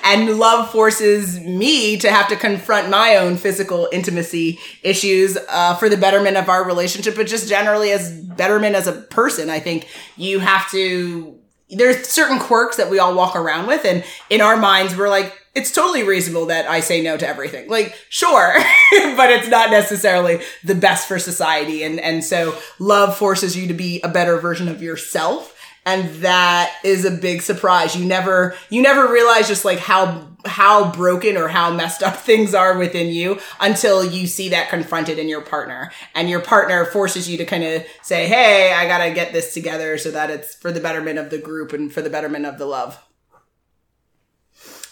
and 0.04 0.38
love 0.38 0.70
forces 0.70 1.38
me 1.40 1.96
to 1.98 2.10
have 2.10 2.28
to 2.28 2.36
confront 2.36 2.90
my 2.90 3.16
own 3.16 3.36
physical 3.36 3.88
intimacy 3.92 4.58
issues 4.82 5.36
uh, 5.48 5.74
for 5.76 5.88
the 5.88 5.96
betterment 5.96 6.36
of 6.36 6.48
our 6.48 6.64
relationship, 6.64 7.16
but 7.16 7.26
just 7.26 7.48
generally 7.48 7.90
as 7.90 8.10
betterment 8.12 8.76
as 8.76 8.86
a 8.86 8.92
person. 8.92 9.50
I 9.50 9.60
think 9.60 9.86
you 10.16 10.38
have 10.40 10.70
to. 10.70 11.36
There's 11.70 12.08
certain 12.08 12.38
quirks 12.38 12.76
that 12.76 12.90
we 12.90 12.98
all 12.98 13.14
walk 13.14 13.36
around 13.36 13.66
with, 13.66 13.84
and 13.84 14.04
in 14.28 14.40
our 14.40 14.56
minds, 14.56 14.96
we're 14.96 15.08
like, 15.08 15.36
it's 15.54 15.72
totally 15.72 16.04
reasonable 16.04 16.46
that 16.46 16.68
I 16.68 16.80
say 16.80 17.02
no 17.02 17.16
to 17.16 17.26
everything. 17.26 17.68
Like, 17.68 17.96
sure, 18.08 18.54
but 18.92 19.30
it's 19.30 19.48
not 19.48 19.70
necessarily 19.70 20.40
the 20.62 20.74
best 20.74 21.08
for 21.08 21.18
society. 21.18 21.82
And, 21.82 21.98
and 21.98 22.22
so 22.22 22.56
love 22.78 23.16
forces 23.16 23.56
you 23.56 23.66
to 23.68 23.74
be 23.74 24.00
a 24.02 24.08
better 24.08 24.38
version 24.38 24.68
of 24.68 24.82
yourself. 24.82 25.56
And 25.84 26.08
that 26.22 26.72
is 26.84 27.04
a 27.04 27.10
big 27.10 27.42
surprise. 27.42 27.96
You 27.96 28.04
never, 28.04 28.54
you 28.68 28.82
never 28.82 29.10
realize 29.10 29.48
just 29.48 29.64
like 29.64 29.78
how, 29.78 30.28
how 30.46 30.92
broken 30.92 31.36
or 31.36 31.48
how 31.48 31.72
messed 31.72 32.02
up 32.02 32.16
things 32.16 32.54
are 32.54 32.78
within 32.78 33.08
you 33.08 33.38
until 33.60 34.04
you 34.04 34.26
see 34.26 34.48
that 34.50 34.70
confronted 34.70 35.18
in 35.18 35.28
your 35.28 35.42
partner. 35.42 35.92
And 36.14 36.28
your 36.28 36.40
partner 36.40 36.84
forces 36.84 37.28
you 37.28 37.38
to 37.38 37.44
kind 37.44 37.64
of 37.64 37.84
say, 38.02 38.26
Hey, 38.28 38.72
I 38.72 38.86
gotta 38.86 39.12
get 39.12 39.32
this 39.32 39.54
together 39.54 39.98
so 39.98 40.10
that 40.10 40.30
it's 40.30 40.54
for 40.54 40.72
the 40.72 40.80
betterment 40.80 41.18
of 41.18 41.30
the 41.30 41.38
group 41.38 41.72
and 41.72 41.92
for 41.92 42.02
the 42.02 42.10
betterment 42.10 42.46
of 42.46 42.58
the 42.58 42.66
love. 42.66 43.02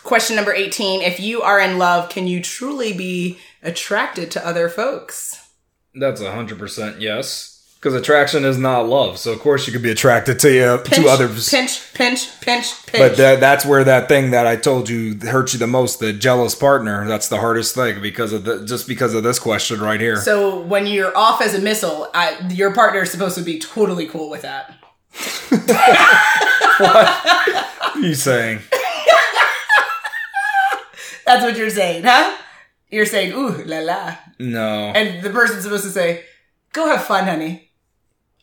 Question 0.03 0.36
number 0.36 0.55
18. 0.55 1.03
If 1.03 1.20
you 1.20 1.42
are 1.42 1.61
in 1.61 1.76
love, 1.76 2.09
can 2.09 2.26
you 2.26 2.42
truly 2.42 2.92
be 2.92 3.38
attracted 3.62 4.30
to 4.30 4.46
other 4.46 4.68
folks? 4.68 5.49
That's 5.94 6.20
a 6.20 6.32
hundred 6.32 6.59
percent 6.59 7.01
yes. 7.01 7.57
Because 7.81 7.95
attraction 7.95 8.45
is 8.45 8.59
not 8.59 8.89
love, 8.89 9.18
so 9.18 9.33
of 9.33 9.39
course 9.39 9.68
you 9.68 9.72
could 9.72 9.85
be 9.85 9.91
attracted 9.93 10.41
to 10.41 10.53
you 10.53 10.79
Pinch, 10.85 11.01
to 11.01 11.09
others. 11.09 11.49
Pinch, 11.49 11.95
pinch, 11.95 12.41
pinch, 12.41 12.87
pinch. 12.87 12.99
But 12.99 13.16
that, 13.18 13.39
that's 13.39 13.64
where 13.64 13.85
that 13.85 14.09
thing 14.09 14.33
that 14.33 14.49
I 14.49 14.57
told 14.57 14.89
you 14.89 15.14
hurts 15.14 15.53
you 15.53 15.61
the 15.61 15.68
most, 15.68 16.01
the 16.01 16.12
jealous 16.12 16.57
partner. 16.57 17.07
That's 17.07 17.29
the 17.29 17.39
hardest 17.39 17.76
thing 17.76 18.03
because 18.03 18.33
of 18.33 18.43
the 18.43 18.66
just 18.66 18.89
because 18.89 19.14
of 19.14 19.22
this 19.22 19.39
question 19.39 19.79
right 19.81 20.01
here. 20.01 20.16
so 20.16 20.61
when 20.62 20.89
you're 20.89 21.16
off 21.16 21.41
as 21.41 21.55
a 21.55 21.61
missile, 21.61 22.11
I, 22.14 22.49
your 22.51 22.74
partner 22.74 23.03
is 23.03 23.12
supposed 23.12 23.37
to 23.39 23.45
be 23.45 23.61
totally 23.61 24.09
cool 24.09 24.29
with 24.29 24.43
that. 24.43 24.74
what 26.79 27.95
are 27.95 28.01
you 28.01 28.14
saying? 28.14 28.59
That's 31.24 31.45
what 31.45 31.57
you're 31.57 31.70
saying, 31.70 32.05
huh? 32.05 32.37
You're 32.91 33.07
saying, 33.07 33.35
ooh, 33.35 33.62
la 33.64 33.81
la. 33.81 34.16
No, 34.39 34.93
And 34.95 35.22
the 35.22 35.31
person's 35.31 35.62
supposed 35.62 35.85
to 35.85 35.91
say, 35.91 36.24
go 36.72 36.87
have 36.87 37.05
fun, 37.05 37.26
honey. 37.26 37.68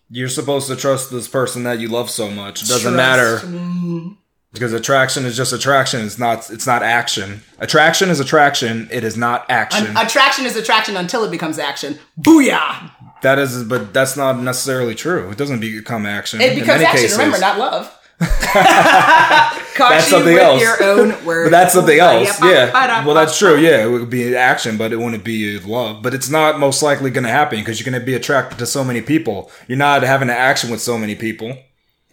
You're 0.10 0.30
supposed 0.30 0.68
to 0.68 0.76
trust 0.76 1.12
this 1.12 1.28
person 1.28 1.64
that 1.64 1.80
you 1.80 1.88
love 1.88 2.10
so 2.10 2.30
much. 2.30 2.62
It 2.64 2.68
doesn't 2.68 2.94
Trust. 2.94 2.96
matter 2.96 3.38
Mm. 3.48 4.18
because 4.54 4.72
attraction 4.74 5.26
is 5.26 5.36
just 5.36 5.52
attraction. 5.54 6.02
It's 6.06 6.18
not. 6.20 6.50
It's 6.50 6.68
not 6.68 6.84
action. 6.84 7.42
Attraction 7.60 8.10
is 8.10 8.20
attraction. 8.20 8.88
It 8.92 9.04
is 9.04 9.18
not 9.18 9.46
action. 9.50 9.96
Attraction 9.98 10.46
is 10.46 10.56
attraction 10.56 10.96
until 10.96 11.24
it 11.24 11.32
becomes 11.32 11.58
action. 11.60 11.98
Booyah! 12.22 12.92
that 13.22 13.40
is, 13.40 13.64
but 13.64 13.92
that's 13.94 14.16
not 14.16 14.40
necessarily 14.40 14.94
true. 14.94 15.32
It 15.32 15.38
doesn't 15.38 15.60
become 15.60 16.06
action. 16.06 16.40
It 16.42 16.50
in 16.54 16.60
becomes 16.60 16.78
many 16.82 16.86
action. 16.86 17.02
cases. 17.02 17.18
Remember, 17.18 17.40
not 17.40 17.58
love. 17.58 17.92
That's 19.78 20.08
something 20.08 20.38
else. 20.38 20.62
your 20.62 20.82
own 20.84 21.10
words. 21.26 21.50
But 21.50 21.52
that's 21.58 21.74
something 21.74 22.00
else. 22.00 22.42
Yeah. 22.42 23.06
Well, 23.06 23.14
that's 23.14 23.38
true. 23.38 23.58
Yeah, 23.58 23.84
it 23.86 23.90
would 23.90 24.10
be 24.10 24.36
action, 24.36 24.78
but 24.78 24.94
it 24.94 24.98
wouldn't 24.98 25.24
be 25.26 25.60
love. 25.60 26.02
But 26.02 26.14
it's 26.14 26.30
not 26.30 26.60
most 26.60 26.82
likely 26.82 27.12
going 27.12 27.26
to 27.26 27.30
happen 27.30 27.60
because 27.60 27.80
you're 27.80 27.90
going 27.92 28.00
to 28.00 28.06
be 28.06 28.14
attracted 28.14 28.58
to 28.60 28.66
so 28.66 28.84
many 28.86 29.02
people. 29.02 29.52
You're 29.68 29.78
not 29.78 30.04
having 30.04 30.30
an 30.30 30.36
action 30.36 30.72
with 30.72 30.80
so 30.82 30.98
many 30.98 31.16
people. 31.16 31.58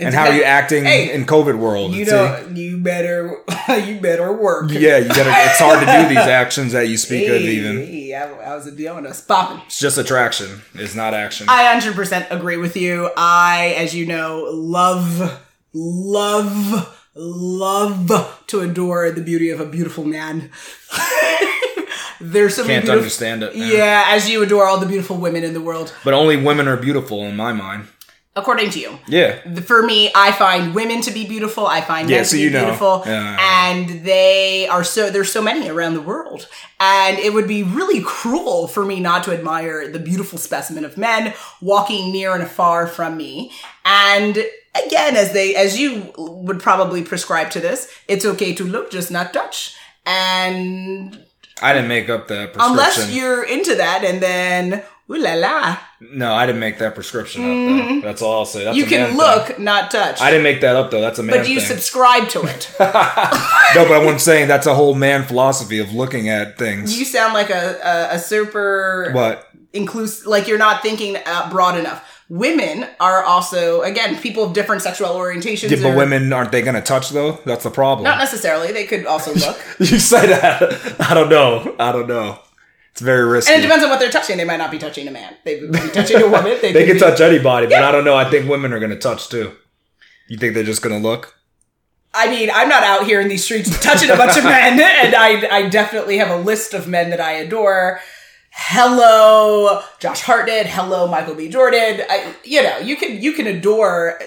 And 0.01 0.13
how 0.13 0.27
are 0.27 0.35
you 0.35 0.43
acting 0.43 0.85
Hey, 0.85 1.15
in 1.15 1.25
COVID 1.27 1.57
world? 1.59 1.93
You 1.95 2.05
See? 2.05 2.11
know, 2.11 2.49
you 2.53 2.79
better, 2.79 3.37
you 3.87 4.01
better 4.01 4.33
work. 4.33 4.73
Yeah, 4.73 4.99
you 4.99 5.09
gotta. 5.09 5.31
It's 5.31 5.61
hard 5.61 5.79
to 5.79 5.87
do 5.87 6.09
these 6.09 6.19
actions 6.27 6.73
that 6.73 6.89
you 6.89 6.97
speak 6.97 7.29
of. 7.29 7.37
Even 7.37 7.77
Hey, 7.77 8.13
I, 8.13 8.25
I 8.33 8.57
was 8.57 8.69
doing 8.75 9.07
us 9.07 9.21
popping. 9.21 9.63
it's 9.67 9.79
just 9.79 9.99
attraction. 9.99 10.63
It's 10.75 10.97
not 10.97 11.15
action. 11.15 11.47
I 11.49 11.79
100% 11.81 12.33
agree 12.33 12.57
with 12.57 12.77
you. 12.77 13.11
I, 13.17 13.77
as 13.79 13.95
you 13.95 14.07
know, 14.07 14.49
love, 14.51 15.41
love, 15.73 16.99
love 17.15 18.43
to 18.49 18.61
adore 18.61 19.11
the 19.11 19.23
beauty 19.23 19.51
of 19.51 19.61
a 19.61 19.67
beautiful 19.67 20.05
man. 20.05 20.51
There's 22.21 22.55
so 22.55 22.63
many 22.63 22.75
Can't 22.75 22.85
beautiful. 22.85 22.93
understand 23.03 23.43
it. 23.43 23.57
Yeah, 23.57 24.05
as 24.09 24.31
you 24.31 24.43
adore 24.43 24.67
all 24.67 24.79
the 24.79 24.87
beautiful 24.87 25.17
women 25.17 25.43
in 25.43 25.55
the 25.55 25.61
world, 25.61 25.93
But 26.05 26.15
only 26.15 26.37
women 26.37 26.69
are 26.69 26.77
beautiful 26.77 27.25
in 27.25 27.37
my 27.37 27.53
mind. 27.53 27.89
according 28.37 28.71
to 28.71 28.79
you. 28.81 28.99
Yeah. 29.09 29.61
For 29.63 29.83
me, 29.83 30.11
I 30.15 30.31
find 30.33 30.75
women 30.75 31.03
to 31.03 31.11
be 31.11 31.27
beautiful. 31.27 31.67
I 31.67 31.81
find 31.83 32.09
Yeah, 32.09 32.19
men 32.19 32.25
so 32.25 32.31
to 32.31 32.37
be 32.37 32.43
you 32.45 32.51
know. 32.51 32.61
beautiful, 32.65 33.03
Yeah. 33.05 33.37
and 33.69 34.05
they 34.07 34.67
are 34.69 34.85
so. 34.85 35.11
There's 35.11 35.31
so 35.33 35.43
many 35.43 35.69
around 35.69 35.95
the 35.95 36.01
world, 36.01 36.47
and 36.81 37.19
it 37.19 37.35
would 37.35 37.47
be 37.49 37.63
really 37.65 38.01
cruel 38.03 38.69
for 38.69 38.85
me 38.87 39.01
not 39.01 39.25
to 39.25 39.33
admire 39.33 39.87
the 39.91 39.99
beautiful 39.99 40.39
specimen 40.39 40.85
of 40.85 40.97
men 40.97 41.35
walking 41.61 42.11
near 42.13 42.33
and 42.35 42.43
afar 42.43 42.87
from 42.87 43.17
me. 43.19 43.51
And 43.85 44.37
again, 44.87 45.17
as 45.17 45.33
they, 45.33 45.55
as 45.55 45.79
you 45.79 46.13
would 46.17 46.61
probably 46.61 47.03
prescribe 47.03 47.51
to 47.51 47.61
this, 47.61 47.93
it's 48.09 48.25
okay 48.25 48.55
to 48.55 48.65
look, 48.65 48.91
just 48.91 49.11
not 49.11 49.33
touch. 49.33 49.77
And 50.07 51.25
I 51.61 51.73
didn't 51.73 51.89
make 51.89 52.09
up 52.09 52.29
that 52.29 52.53
prescription. 52.53 52.71
unless 52.71 53.15
you're 53.15 53.45
into 53.45 53.77
that, 53.77 54.05
and 54.05 54.21
then 54.21 54.83
ooh 55.09 55.17
la 55.17 55.35
la, 55.35 55.79
no, 56.01 56.35
I 56.35 56.47
didn't 56.47 56.61
make 56.61 56.79
that 56.79 56.97
prescription 56.97 57.43
up. 57.45 57.49
Though. 57.49 58.01
That's 58.01 58.23
all 58.23 58.41
I'll 58.41 58.45
say. 58.45 58.65
That's 58.65 58.77
you 58.77 58.85
can 58.85 59.11
thing. 59.11 59.17
look, 59.17 59.59
not 59.61 59.91
touch. 59.93 60.21
I 60.21 60.31
didn't 60.31 60.43
make 60.43 60.61
that 60.63 60.75
up 60.75 60.91
though. 60.91 61.01
That's 61.01 61.21
a 61.21 61.23
man 61.23 61.37
but 61.37 61.49
you 61.49 61.61
thing. 61.61 61.69
subscribe 61.69 62.29
to 62.31 62.43
it. 62.43 62.75
no, 62.81 63.89
but 63.89 64.05
I'm 64.07 64.19
saying 64.19 64.49
that's 64.49 64.67
a 64.67 64.75
whole 64.75 64.95
man 64.95 65.23
philosophy 65.25 65.79
of 65.79 65.93
looking 65.93 66.29
at 66.29 66.59
things. 66.59 66.99
You 66.99 67.05
sound 67.05 67.35
like 67.35 67.51
a 67.51 67.79
a, 67.85 68.15
a 68.17 68.19
super 68.19 69.13
what? 69.13 69.49
inclusive, 69.73 70.27
like 70.27 70.49
you're 70.49 70.59
not 70.59 70.83
thinking 70.83 71.17
uh, 71.25 71.49
broad 71.51 71.79
enough. 71.79 72.12
Women 72.29 72.87
are 72.99 73.23
also 73.25 73.83
again 73.83 74.17
people 74.17 74.45
of 74.45 74.53
different 74.55 74.83
sexual 74.83 75.09
orientations. 75.11 75.71
Yeah, 75.71 75.83
but 75.83 75.93
or- 75.93 75.97
women 75.97 76.33
aren't 76.33 76.53
they 76.53 76.63
going 76.63 76.75
to 76.77 76.81
touch 76.81 77.11
though? 77.11 77.39
That's 77.45 77.65
the 77.65 77.71
problem. 77.71 78.05
not 78.05 78.19
necessarily. 78.19 78.73
They 78.73 78.87
could 78.87 79.07
also 79.07 79.35
look. 79.47 79.59
you 79.79 79.99
say 79.99 80.27
that. 80.29 80.97
I 81.11 81.15
don't 81.15 81.29
know. 81.29 81.75
I 81.79 81.93
don't 81.93 82.09
know. 82.09 82.39
It's 82.93 83.01
very 83.01 83.25
risky. 83.25 83.53
And 83.53 83.61
it 83.63 83.67
depends 83.67 83.83
on 83.85 83.91
what 83.91 84.01
they're 84.01 84.11
touching. 84.11 84.37
They 84.37 84.45
might 84.45 84.59
not 84.59 84.71
be 84.71 84.79
touching 84.79 85.09
a 85.09 85.11
man. 85.11 85.35
They 85.45 85.61
would 85.61 85.73
be 85.73 85.79
touching 85.91 86.21
a 86.23 86.29
woman. 86.29 86.59
They, 86.63 86.73
they 86.73 86.81
could 86.87 86.87
can 86.87 86.95
be- 86.97 87.01
touch 87.01 87.21
anybody, 87.21 87.67
but 87.67 87.83
I 87.83 87.91
don't 87.93 88.05
know. 88.05 88.15
I 88.17 88.29
think 88.31 88.49
women 88.49 88.73
are 88.73 88.79
going 88.79 88.91
to 88.91 88.99
touch 88.99 89.29
too. 89.29 89.53
You 90.29 90.37
think 90.39 90.55
they're 90.55 90.63
just 90.65 90.83
going 90.83 91.01
to 91.01 91.07
look? 91.07 91.35
I 92.15 92.29
mean, 92.29 92.51
I'm 92.53 92.69
not 92.69 92.83
out 92.83 93.07
here 93.07 93.21
in 93.23 93.29
these 93.29 93.43
streets 93.45 93.71
touching 93.83 94.11
a 94.11 94.17
bunch 94.17 94.37
of 94.37 94.45
men, 94.45 94.79
and 94.79 95.15
I, 95.15 95.49
I 95.57 95.69
definitely 95.71 96.19
have 96.19 96.29
a 96.31 96.37
list 96.37 96.75
of 96.75 96.87
men 96.87 97.09
that 97.09 97.21
I 97.23 97.33
adore. 97.33 98.01
Hello, 98.55 99.81
Josh 99.99 100.21
Hartnett. 100.21 100.67
Hello, 100.67 101.07
Michael 101.09 101.35
B. 101.35 101.49
Jordan. 101.49 102.03
I, 102.09 102.35
you 102.45 102.63
know, 102.63 102.79
you 102.79 102.97
can 102.97 103.21
you 103.23 103.33
can 103.33 103.47
adore 103.47 104.21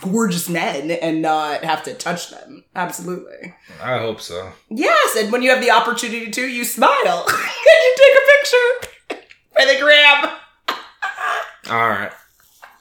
gorgeous 0.00 0.48
men 0.48 0.92
and 0.92 1.20
not 1.20 1.64
have 1.64 1.82
to 1.84 1.94
touch 1.94 2.30
them. 2.30 2.64
Absolutely. 2.76 3.54
I 3.82 3.98
hope 3.98 4.20
so. 4.20 4.52
Yes, 4.70 5.16
and 5.16 5.32
when 5.32 5.42
you 5.42 5.50
have 5.50 5.60
the 5.60 5.72
opportunity 5.72 6.30
to, 6.30 6.46
you 6.48 6.64
smile 6.64 6.92
and 7.28 7.38
you 7.66 7.96
take 7.98 8.14
a 8.16 8.28
picture 8.38 9.26
for 9.52 9.66
the 9.66 9.78
gram. 9.80 10.36
All 11.70 11.88
right. 11.88 12.12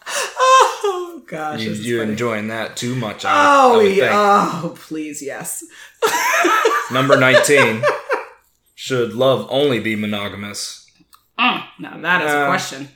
Oh 0.07 1.23
gosh, 1.27 1.61
You, 1.61 1.99
funny. 1.99 2.11
enjoying 2.11 2.47
that 2.49 2.77
too 2.77 2.95
much? 2.95 3.25
I, 3.25 3.31
Oh, 3.33 3.73
I 3.73 3.83
would 3.83 3.95
yeah. 3.95 4.51
think. 4.51 4.63
oh, 4.65 4.75
please, 4.77 5.21
yes. 5.21 5.63
Number 6.91 7.17
19. 7.17 7.83
Should 8.75 9.13
love 9.13 9.47
only 9.49 9.79
be 9.79 9.95
monogamous? 9.95 10.80
Now 11.79 11.97
that 12.05 12.21
is 12.25 12.31
a 12.31 12.41
Uh, 12.43 12.47
question. 12.47 12.87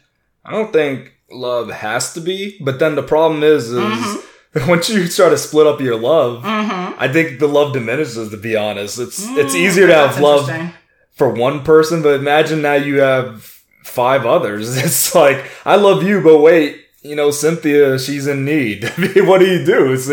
I 0.47 0.51
don't 0.51 0.71
think 0.71 1.11
love 1.31 1.69
has 1.71 2.13
to 2.13 2.21
be, 2.21 2.57
but 2.61 2.77
then 2.79 2.95
the 2.95 3.03
problem 3.03 3.41
is, 3.43 3.71
is 3.71 3.75
Mm-hmm. 3.79 4.69
once 4.73 4.89
you 4.89 5.07
start 5.07 5.31
to 5.31 5.37
split 5.37 5.67
up 5.67 5.81
your 5.81 5.97
love, 5.99 6.43
I 6.45 7.07
think 7.11 7.39
the 7.39 7.47
love 7.57 7.73
diminishes. 7.73 8.29
To 8.29 8.37
be 8.37 8.55
honest, 8.55 8.99
it's 8.99 9.19
it's 9.41 9.55
easier 9.55 9.87
to 9.87 9.93
Mm, 9.93 10.07
have 10.07 10.19
love 10.21 10.45
for 11.19 11.27
one 11.29 11.57
person, 11.63 12.01
but 12.01 12.13
imagine 12.23 12.61
now 12.61 12.75
you 12.89 12.95
have 13.01 13.27
five 13.83 14.25
others. 14.25 14.77
It's 14.85 15.13
like 15.15 15.39
I 15.65 15.75
love 15.87 16.03
you, 16.03 16.21
but 16.21 16.37
wait, 16.39 16.69
you 17.09 17.15
know 17.19 17.31
Cynthia, 17.31 17.99
she's 17.99 18.27
in 18.27 18.45
need. 18.45 18.79
What 19.27 19.39
do 19.41 19.45
you 19.55 19.65
do? 19.65 19.79
It's 19.93 20.07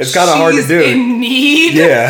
it's 0.00 0.14
kind 0.18 0.30
of 0.30 0.36
hard 0.42 0.54
to 0.54 0.66
do. 0.66 0.80
In 0.82 1.20
need. 1.20 1.74
Yeah. 1.74 2.08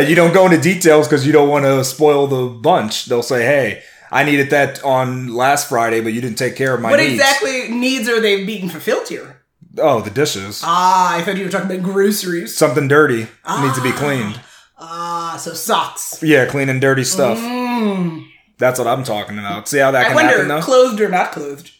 You 0.00 0.14
don't 0.14 0.32
go 0.32 0.44
into 0.46 0.60
details 0.60 1.06
because 1.08 1.26
you 1.26 1.32
don't 1.32 1.48
want 1.48 1.64
to 1.64 1.84
spoil 1.84 2.26
the 2.26 2.46
bunch. 2.48 3.06
They'll 3.06 3.22
say, 3.22 3.42
hey, 3.44 3.82
I 4.10 4.24
needed 4.24 4.50
that 4.50 4.82
on 4.84 5.34
last 5.34 5.68
Friday, 5.68 6.00
but 6.00 6.12
you 6.12 6.20
didn't 6.20 6.38
take 6.38 6.56
care 6.56 6.74
of 6.74 6.80
my 6.80 6.90
What 6.90 7.00
needs. 7.00 7.14
exactly 7.14 7.68
needs 7.68 8.08
are 8.08 8.20
they 8.20 8.44
being 8.44 8.68
fulfilled 8.68 9.08
here? 9.08 9.42
Oh, 9.78 10.00
the 10.00 10.10
dishes. 10.10 10.62
Ah, 10.64 11.16
I 11.16 11.22
thought 11.22 11.36
you 11.36 11.44
were 11.44 11.50
talking 11.50 11.70
about 11.70 11.82
groceries. 11.84 12.56
Something 12.56 12.88
dirty 12.88 13.28
needs 13.60 13.76
to 13.76 13.82
be 13.82 13.92
cleaned. 13.92 14.40
Ah, 14.78 15.36
so 15.38 15.52
socks. 15.54 16.22
Yeah, 16.22 16.46
clean 16.46 16.68
and 16.68 16.80
dirty 16.80 17.04
stuff. 17.04 17.38
Mm. 17.38 18.26
That's 18.58 18.78
what 18.78 18.88
I'm 18.88 19.04
talking 19.04 19.38
about. 19.38 19.68
See 19.68 19.78
how 19.78 19.90
that 19.92 20.00
I 20.00 20.04
can 20.06 20.14
wonder, 20.14 20.30
happen, 20.32 20.48
though? 20.48 20.60
clothed 20.62 21.00
or 21.00 21.08
not 21.08 21.30
clothed? 21.32 21.70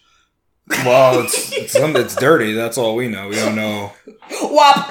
Well, 0.70 1.20
it's, 1.24 1.52
it's 1.52 1.72
something 1.72 1.94
that's 1.94 2.14
dirty. 2.16 2.52
That's 2.52 2.78
all 2.78 2.94
we 2.94 3.08
know. 3.08 3.28
We 3.28 3.36
don't 3.36 3.56
know. 3.56 3.92
Wop. 4.42 4.88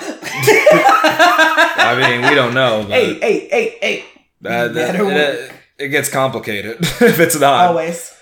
I 1.79 1.95
mean, 1.99 2.29
we 2.29 2.35
don't 2.35 2.53
know. 2.53 2.85
But 2.87 2.93
hey, 2.93 3.13
hey, 3.19 3.47
hey, 3.49 3.77
hey. 3.81 4.05
that, 4.41 4.73
that- 4.73 4.93
better 4.93 5.09
it, 5.11 5.51
it 5.77 5.87
gets 5.89 6.09
complicated 6.09 6.77
if 6.81 7.19
it's 7.19 7.39
not. 7.39 7.67
Always. 7.67 8.13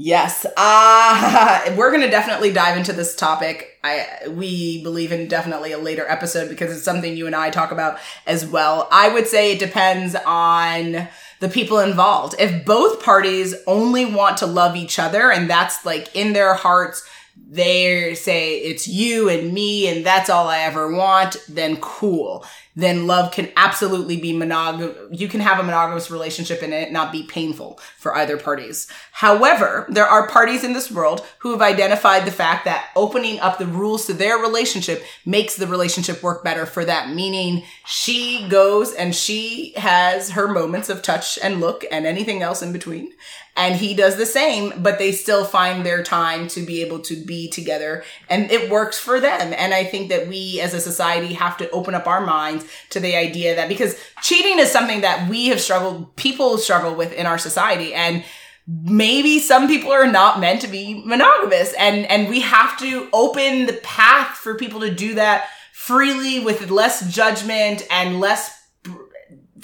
Yes. 0.00 0.46
Uh, 0.56 1.74
we're 1.76 1.90
going 1.90 2.02
to 2.02 2.10
definitely 2.10 2.52
dive 2.52 2.76
into 2.76 2.92
this 2.92 3.16
topic. 3.16 3.78
I 3.82 4.06
we 4.28 4.82
believe 4.82 5.10
in 5.12 5.28
definitely 5.28 5.72
a 5.72 5.78
later 5.78 6.06
episode 6.08 6.48
because 6.48 6.72
it's 6.72 6.84
something 6.84 7.16
you 7.16 7.26
and 7.26 7.34
I 7.34 7.50
talk 7.50 7.72
about 7.72 7.98
as 8.26 8.46
well. 8.46 8.88
I 8.92 9.08
would 9.08 9.26
say 9.26 9.52
it 9.52 9.58
depends 9.58 10.14
on 10.14 11.08
the 11.40 11.48
people 11.48 11.78
involved. 11.78 12.34
If 12.38 12.64
both 12.64 13.02
parties 13.02 13.54
only 13.66 14.04
want 14.04 14.38
to 14.38 14.46
love 14.46 14.76
each 14.76 14.98
other 14.98 15.30
and 15.30 15.48
that's 15.48 15.84
like 15.84 16.14
in 16.14 16.32
their 16.32 16.54
hearts 16.54 17.08
they 17.50 18.14
say 18.14 18.58
it's 18.58 18.88
you 18.88 19.28
and 19.28 19.52
me 19.52 19.88
and 19.88 20.04
that's 20.04 20.28
all 20.28 20.48
I 20.48 20.60
ever 20.60 20.92
want, 20.92 21.36
then 21.48 21.76
cool. 21.76 22.44
Then 22.78 23.08
love 23.08 23.32
can 23.32 23.50
absolutely 23.56 24.18
be 24.18 24.32
monog. 24.32 25.08
You 25.10 25.26
can 25.26 25.40
have 25.40 25.58
a 25.58 25.64
monogamous 25.64 26.12
relationship 26.12 26.62
and 26.62 26.72
it 26.72 26.92
not 26.92 27.10
be 27.10 27.24
painful 27.24 27.80
for 27.96 28.14
either 28.14 28.36
parties. 28.36 28.86
However, 29.10 29.84
there 29.88 30.06
are 30.06 30.28
parties 30.28 30.62
in 30.62 30.74
this 30.74 30.88
world 30.88 31.26
who 31.38 31.50
have 31.50 31.60
identified 31.60 32.24
the 32.24 32.30
fact 32.30 32.66
that 32.66 32.90
opening 32.94 33.40
up 33.40 33.58
the 33.58 33.66
rules 33.66 34.06
to 34.06 34.12
their 34.12 34.38
relationship 34.38 35.02
makes 35.26 35.56
the 35.56 35.66
relationship 35.66 36.22
work 36.22 36.44
better 36.44 36.66
for 36.66 36.84
that. 36.84 37.12
Meaning 37.12 37.64
she 37.84 38.46
goes 38.48 38.94
and 38.94 39.12
she 39.12 39.72
has 39.74 40.30
her 40.30 40.46
moments 40.46 40.88
of 40.88 41.02
touch 41.02 41.36
and 41.42 41.60
look 41.60 41.84
and 41.90 42.06
anything 42.06 42.42
else 42.42 42.62
in 42.62 42.72
between 42.72 43.10
and 43.58 43.74
he 43.74 43.92
does 43.92 44.16
the 44.16 44.24
same, 44.24 44.72
but 44.80 44.98
they 44.98 45.10
still 45.10 45.44
find 45.44 45.84
their 45.84 46.04
time 46.04 46.46
to 46.46 46.64
be 46.64 46.80
able 46.80 47.00
to 47.00 47.16
be 47.16 47.48
together 47.48 48.04
and 48.30 48.50
it 48.52 48.70
works 48.70 48.98
for 48.98 49.18
them. 49.18 49.52
And 49.52 49.74
I 49.74 49.82
think 49.82 50.10
that 50.10 50.28
we 50.28 50.60
as 50.60 50.74
a 50.74 50.80
society 50.80 51.34
have 51.34 51.56
to 51.58 51.68
open 51.70 51.94
up 51.94 52.06
our 52.06 52.24
minds 52.24 52.64
to 52.90 53.00
the 53.00 53.16
idea 53.16 53.56
that 53.56 53.68
because 53.68 53.98
cheating 54.22 54.58
is 54.58 54.70
something 54.70 55.00
that 55.02 55.28
we 55.28 55.48
have 55.48 55.60
struggled, 55.60 56.14
people 56.16 56.58
struggle 56.58 56.94
with 56.94 57.12
in 57.12 57.26
our 57.26 57.38
society 57.38 57.94
and 57.94 58.24
maybe 58.66 59.38
some 59.38 59.66
people 59.66 59.90
are 59.90 60.10
not 60.10 60.40
meant 60.40 60.60
to 60.60 60.68
be 60.68 61.02
monogamous 61.06 61.72
and 61.78 62.04
and 62.06 62.28
we 62.28 62.40
have 62.40 62.78
to 62.78 63.08
open 63.14 63.64
the 63.64 63.80
path 63.82 64.36
for 64.36 64.56
people 64.56 64.80
to 64.80 64.94
do 64.94 65.14
that 65.14 65.48
freely 65.72 66.38
with 66.40 66.70
less 66.70 67.10
judgment 67.10 67.86
and 67.90 68.20
less 68.20 68.57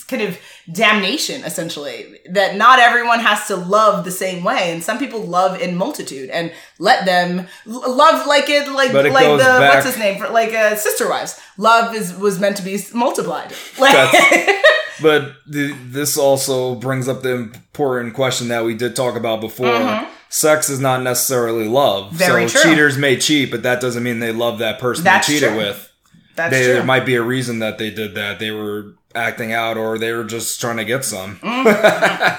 kind 0.04 0.22
of 0.22 0.38
damnation 0.72 1.42
essentially 1.44 2.18
that 2.30 2.56
not 2.56 2.78
everyone 2.78 3.20
has 3.20 3.46
to 3.46 3.56
love 3.56 4.04
the 4.04 4.10
same 4.10 4.44
way 4.44 4.72
and 4.72 4.82
some 4.82 4.98
people 4.98 5.22
love 5.22 5.60
in 5.60 5.76
multitude 5.76 6.30
and 6.30 6.52
let 6.78 7.04
them 7.04 7.46
love 7.66 8.26
like 8.26 8.48
it 8.48 8.70
like 8.72 8.90
it 8.90 9.12
like 9.12 9.26
the 9.26 9.44
back- 9.44 9.74
what's 9.74 9.86
his 9.86 9.98
name 9.98 10.18
for 10.18 10.28
like 10.28 10.52
uh, 10.52 10.76
sister 10.76 11.08
wives 11.08 11.40
love 11.58 11.94
is 11.94 12.14
was 12.16 12.38
meant 12.38 12.56
to 12.56 12.62
be 12.62 12.78
multiplied 12.94 13.52
like 13.78 14.54
But 15.02 15.34
the, 15.46 15.72
this 15.72 16.16
also 16.16 16.76
brings 16.76 17.08
up 17.08 17.22
the 17.22 17.34
important 17.34 18.14
question 18.14 18.48
that 18.48 18.64
we 18.64 18.74
did 18.74 18.94
talk 18.94 19.16
about 19.16 19.40
before. 19.40 20.06
Sex 20.28 20.68
is 20.68 20.80
not 20.80 21.02
necessarily 21.02 21.68
love. 21.68 22.06
Mm-hmm. 22.06 22.16
Very 22.16 22.48
so 22.48 22.60
true. 22.60 22.70
cheaters 22.70 22.98
may 22.98 23.16
cheat, 23.16 23.50
but 23.50 23.62
that 23.62 23.80
doesn't 23.80 24.02
mean 24.02 24.18
they 24.18 24.32
love 24.32 24.58
that 24.58 24.80
person 24.80 25.04
That's 25.04 25.26
they 25.26 25.34
cheated 25.34 25.50
true. 25.50 25.58
with. 25.58 25.92
That's 26.36 26.50
They, 26.52 26.64
true 26.64 26.74
there 26.74 26.84
might 26.84 27.06
be 27.06 27.14
a 27.16 27.22
reason 27.22 27.58
that 27.60 27.78
they 27.78 27.90
did 27.90 28.14
that. 28.16 28.38
They 28.38 28.50
were 28.50 28.94
acting 29.14 29.52
out, 29.52 29.76
or 29.76 29.98
they 29.98 30.12
were 30.12 30.24
just 30.24 30.60
trying 30.60 30.76
to 30.78 30.84
get 30.84 31.04
some. 31.04 31.38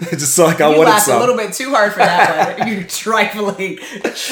It's 0.00 0.22
just 0.22 0.38
like 0.38 0.60
I 0.60 0.64
Mm-hmm. 0.64 0.72
you 0.72 0.78
wanted 0.78 0.90
laughed 0.90 1.06
some. 1.06 1.16
a 1.16 1.20
little 1.20 1.36
bit 1.36 1.52
too 1.52 1.70
hard 1.70 1.92
for 1.92 1.98
that 1.98 2.58
one. 2.60 2.68
you 2.72 2.84
trifling 2.84 3.78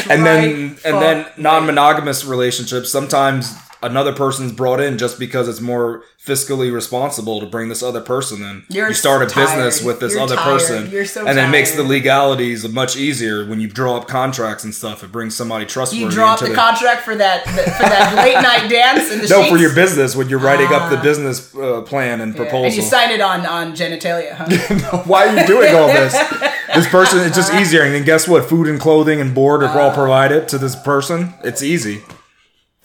and 0.09 0.25
then 0.25 0.77
and 0.85 1.03
then 1.03 1.27
non-monogamous 1.37 2.25
relationships 2.25 2.91
sometimes 2.91 3.53
another 3.83 4.12
person's 4.12 4.53
brought 4.53 4.81
in 4.81 4.99
just 4.99 5.18
because 5.18 5.49
it's 5.49 5.61
more 5.61 6.03
fiscally 6.24 6.72
responsible 6.72 7.39
to 7.41 7.47
bring 7.47 7.68
this 7.68 7.83
other 7.83 8.01
person 8.01 8.43
in. 8.43 8.64
You're 8.68 8.89
you 8.89 8.95
start 8.95 9.22
a 9.22 9.27
tired. 9.27 9.47
business 9.47 9.83
with 9.85 10.01
this 10.01 10.14
You're 10.14 10.22
other 10.22 10.35
tired. 10.35 10.59
person 10.59 10.91
You're 10.91 11.05
so 11.05 11.24
and 11.27 11.39
it 11.39 11.49
makes 11.49 11.72
the 11.77 11.85
legalities 11.85 12.68
much 12.68 12.97
easier 12.97 13.47
when 13.47 13.61
you 13.61 13.68
draw 13.68 13.97
up 13.99 14.09
contracts 14.09 14.64
and 14.64 14.74
stuff. 14.74 15.05
It 15.05 15.12
brings 15.12 15.37
somebody 15.37 15.66
trustworthy 15.66 16.05
you 16.05 16.11
draw 16.11 16.33
up 16.35 16.41
into 16.41 16.51
the 16.53 16.57
contract 16.59 17.03
for 17.03 17.14
that 17.14 17.45
for 17.45 17.53
that 17.55 18.14
late 18.24 18.35
night 18.43 18.68
dance 18.68 19.11
and 19.12 19.20
the 19.22 19.29
no 19.29 19.45
for 19.49 19.57
your 19.57 19.74
business 19.74 20.16
when 20.16 20.29
you're 20.29 20.41
writing 20.41 20.66
up 20.72 20.91
the 20.91 20.99
Ah. 20.99 21.03
business 21.03 21.55
uh, 21.55 21.83
plan 21.83 22.20
and 22.20 22.33
Yeah, 22.35 22.39
proposal 22.43 22.64
and 22.66 22.74
you 22.74 22.83
sign 22.83 23.11
it 23.12 23.20
on 23.20 23.47
on 23.47 23.74
genitalia 23.77 24.35
huh? 24.35 25.03
Why 25.05 25.27
are 25.29 25.39
you 25.41 25.47
doing 25.47 25.74
all 25.74 25.87
this? 25.89 26.14
This 26.74 26.89
person 26.89 27.20
it's 27.20 27.37
just 27.37 27.55
easier. 27.55 27.85
And 27.85 27.95
then 27.95 28.05
guess 28.05 28.29
what? 28.29 28.45
Food 28.51 28.66
and 28.68 28.79
clothing 28.79 29.18
and 29.20 29.35
board 29.35 29.62
are 29.62 29.68
Ah. 29.68 29.79
all 29.85 29.95
provided 29.95 30.49
to 30.49 30.59
this 30.59 30.74
person. 30.77 31.33
It's 31.45 31.62
easy 31.62 32.03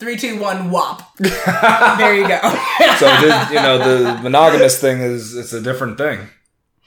Three, 0.02 0.16
two, 0.16 0.40
one, 0.40 0.70
whop. 0.70 1.16
there 1.18 2.16
you 2.16 2.26
go. 2.26 2.40
So 2.98 3.06
you 3.50 3.54
know 3.54 3.78
the 3.78 4.20
monogamous 4.20 4.80
thing 4.80 4.98
is 4.98 5.36
it's 5.36 5.52
a 5.52 5.60
different 5.60 5.96
thing. 5.96 6.26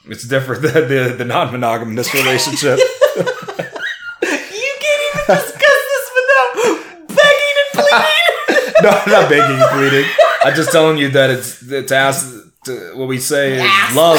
It's 0.03 0.27
different 0.27 0.63
than 0.63 0.89
the, 0.89 1.15
the 1.17 1.23
non-monogamous 1.23 2.13
relationship. 2.13 2.77
you 2.77 3.23
can't 3.23 5.01
even 5.07 5.27
discuss 5.27 5.81
this 5.91 6.11
without 6.17 6.51
begging 7.07 7.55
and 7.61 7.71
pleading. 7.71 8.73
no, 8.83 8.89
I'm 8.89 9.09
not 9.09 9.29
begging 9.29 9.57
you, 9.59 9.67
pleading. 9.69 10.09
I'm 10.43 10.53
just 10.53 10.73
telling 10.73 10.97
you 10.97 11.07
that 11.11 11.29
it's 11.29 11.61
it's 11.71 11.93
asked. 11.93 12.41
To, 12.65 12.97
what 12.97 13.07
we 13.07 13.19
say 13.19 13.59
is 13.63 13.95
love 13.95 14.17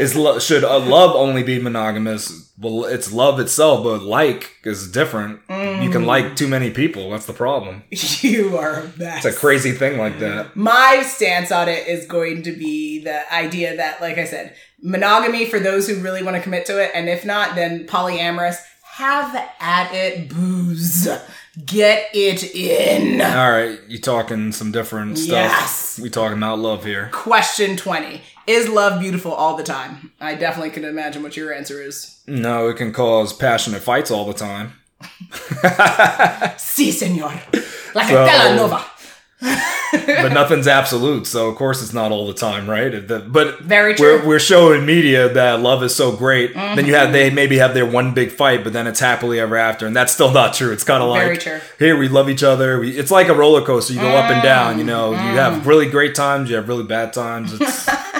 is 0.00 0.16
lo- 0.16 0.38
should 0.38 0.64
a 0.64 0.78
love 0.78 1.14
only 1.14 1.42
be 1.42 1.60
monogamous? 1.60 2.52
Well, 2.58 2.84
it's 2.84 3.12
love 3.12 3.38
itself, 3.40 3.84
but 3.84 4.02
like 4.02 4.56
is 4.64 4.90
different. 4.90 5.40
You 5.48 5.90
can 5.90 6.04
like 6.04 6.24
mm. 6.24 6.36
too 6.36 6.48
many 6.48 6.70
people. 6.70 7.10
That's 7.10 7.26
the 7.26 7.32
problem. 7.32 7.82
you 7.90 8.56
are 8.56 8.80
a 8.80 8.92
mess. 8.98 9.24
It's 9.24 9.36
a 9.36 9.38
crazy 9.38 9.72
thing 9.72 9.98
like 9.98 10.18
that. 10.20 10.56
My 10.56 11.02
stance 11.06 11.50
on 11.50 11.68
it 11.68 11.86
is 11.86 12.06
going 12.06 12.42
to 12.42 12.52
be 12.52 13.02
the 13.02 13.32
idea 13.32 13.76
that, 13.76 14.00
like 14.00 14.18
I 14.18 14.24
said, 14.24 14.54
monogamy 14.82 15.46
for 15.46 15.58
those 15.58 15.88
who 15.88 16.00
really 16.00 16.22
want 16.22 16.36
to 16.36 16.42
commit 16.42 16.66
to 16.66 16.82
it, 16.82 16.90
and 16.94 17.08
if 17.08 17.24
not, 17.24 17.54
then 17.54 17.86
polyamorous. 17.86 18.56
Have 18.94 19.34
at 19.60 19.94
it, 19.94 20.28
booze. 20.28 21.08
Get 21.64 22.10
it 22.12 22.54
in. 22.54 23.20
All 23.20 23.50
right, 23.50 23.80
you 23.88 23.98
talking 23.98 24.52
some 24.52 24.72
different 24.72 25.16
stuff. 25.16 25.30
Yes. 25.30 25.98
We 25.98 26.10
talking 26.10 26.36
about 26.36 26.58
love 26.58 26.84
here. 26.84 27.08
Question 27.12 27.76
20. 27.76 28.20
Is 28.50 28.68
love 28.68 29.00
beautiful 29.00 29.32
all 29.32 29.56
the 29.56 29.62
time? 29.62 30.12
I 30.20 30.34
definitely 30.34 30.70
can 30.70 30.84
imagine 30.84 31.22
what 31.22 31.36
your 31.36 31.52
answer 31.54 31.80
is. 31.80 32.20
No, 32.26 32.68
it 32.68 32.76
can 32.76 32.92
cause 32.92 33.32
passionate 33.32 33.82
fights 33.82 34.10
all 34.10 34.24
the 34.26 34.34
time. 34.34 34.72
Si, 36.56 36.90
senor. 36.92 37.32
Like 37.94 38.08
So- 38.08 38.24
a 38.24 38.28
telenova. 38.28 38.84
but 40.22 40.32
nothing's 40.32 40.66
absolute, 40.68 41.26
so 41.26 41.48
of 41.48 41.56
course 41.56 41.82
it's 41.82 41.94
not 41.94 42.12
all 42.12 42.26
the 42.26 42.34
time, 42.34 42.68
right? 42.68 42.90
The- 43.08 43.20
But 43.20 43.60
Very 43.60 43.92
we're, 43.92 43.96
true. 43.96 44.18
Mm-hmm. 44.18 44.28
we're 44.28 44.38
showing 44.38 44.84
media 44.86 45.28
that 45.32 45.60
love 45.60 45.82
is 45.82 45.94
so 45.94 46.12
great. 46.12 46.52
Then 46.54 46.84
you 46.86 46.94
have 46.94 47.12
they 47.12 47.30
maybe 47.30 47.56
have 47.58 47.72
their 47.74 47.86
one 47.86 48.12
big 48.14 48.30
fight, 48.30 48.62
but 48.64 48.72
then 48.72 48.86
it's 48.86 49.00
happily 49.00 49.40
ever 49.40 49.56
after, 49.56 49.86
and 49.86 49.96
that's 49.96 50.12
still 50.12 50.30
not 50.32 50.54
true. 50.54 50.72
It's 50.72 50.84
kind 50.84 51.02
of 51.02 51.08
like 51.08 51.22
Very 51.22 51.38
true. 51.38 51.60
here 51.78 51.96
we 51.96 52.08
love 52.08 52.28
each 52.28 52.42
other. 52.42 52.78
We, 52.80 52.90
it's 52.98 53.10
like 53.10 53.28
a 53.28 53.34
roller 53.34 53.62
coaster. 53.62 53.94
You 53.94 54.00
go 54.00 54.14
up 54.16 54.30
and 54.30 54.42
down. 54.42 54.78
You 54.78 54.84
know, 54.84 55.12
Mm-hmm. 55.12 55.28
you 55.30 55.34
have 55.36 55.66
really 55.66 55.88
great 55.88 56.14
times. 56.14 56.50
You 56.50 56.56
have 56.56 56.68
really 56.68 56.84
bad 56.84 57.12
times. 57.14 57.52
It's 57.58 57.86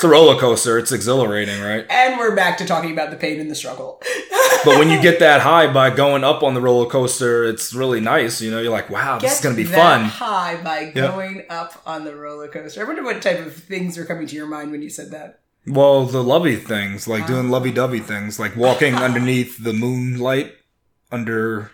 it's 0.00 0.04
a 0.04 0.08
roller 0.08 0.40
coaster. 0.40 0.78
It's 0.78 0.92
exhilarating, 0.92 1.60
right? 1.60 1.84
And 1.90 2.18
we're 2.18 2.34
back 2.34 2.56
to 2.58 2.64
talking 2.64 2.90
about 2.90 3.10
the 3.10 3.18
pain 3.18 3.38
and 3.38 3.50
the 3.50 3.54
struggle. 3.54 4.00
But 4.62 4.78
when 4.78 4.90
you 4.90 5.00
get 5.00 5.20
that 5.20 5.40
high 5.40 5.72
by 5.72 5.88
going 5.88 6.22
up 6.22 6.42
on 6.42 6.52
the 6.52 6.60
roller 6.60 6.84
coaster, 6.84 7.46
it's 7.46 7.72
really 7.72 7.98
nice. 7.98 8.42
You 8.42 8.50
know, 8.50 8.60
you're 8.60 8.70
like, 8.70 8.90
wow, 8.90 9.18
this 9.18 9.36
is 9.36 9.40
gonna 9.40 9.54
be 9.54 9.62
that 9.62 9.74
fun. 9.74 10.04
high 10.04 10.62
by 10.62 10.92
Yeah. 10.94 11.08
going 11.08 11.44
up 11.48 11.80
on 11.86 12.04
the 12.04 12.14
roller 12.14 12.46
coaster. 12.46 12.82
I 12.82 12.84
wonder 12.84 13.02
what 13.02 13.22
type 13.22 13.38
of 13.38 13.54
things 13.54 13.96
were 13.96 14.04
coming 14.04 14.26
to 14.26 14.36
your 14.36 14.46
mind 14.46 14.70
when 14.70 14.82
you 14.82 14.90
said 14.90 15.12
that. 15.12 15.38
Well, 15.66 16.04
the 16.04 16.22
lovey 16.22 16.56
things, 16.56 17.08
like 17.08 17.26
doing 17.26 17.46
Ah. 17.48 17.52
lovey 17.52 17.70
dovey 17.72 18.00
things, 18.00 18.38
like 18.38 18.54
walking 18.54 18.96
underneath 18.96 19.56
the 19.64 19.72
moonlight 19.72 20.52
under, 21.10 21.70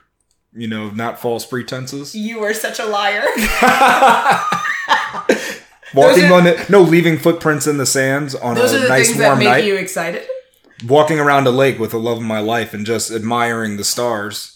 you 0.55 0.68
know, 0.68 0.89
not 0.91 1.20
false 1.20 1.45
pretenses. 1.45 2.14
You 2.14 2.45
are 2.45 2.55
such 2.55 2.79
a 2.79 2.87
liar. 2.87 3.24
Walking 5.95 6.24
are- 6.24 6.32
on 6.34 6.47
it, 6.47 6.68
no, 6.70 6.82
leaving 6.82 7.18
footprints 7.18 7.66
in 7.66 7.76
the 7.78 7.87
sands 7.87 8.34
on 8.34 8.57
a 8.57 8.61
nice 8.89 9.07
things 9.09 9.18
that 9.18 9.26
warm 9.28 9.39
make 9.39 9.49
night. 9.49 9.64
you 9.64 9.76
excited. 9.76 10.26
walking 10.87 11.18
around 11.18 11.47
a 11.47 11.51
lake 11.51 11.78
with 11.78 11.93
the 11.93 11.99
love 11.99 12.18
of 12.18 12.22
my 12.24 12.41
life 12.41 12.74
and 12.74 12.84
just 12.84 13.11
admiring 13.11 13.76
the 13.76 13.84
stars. 13.84 14.53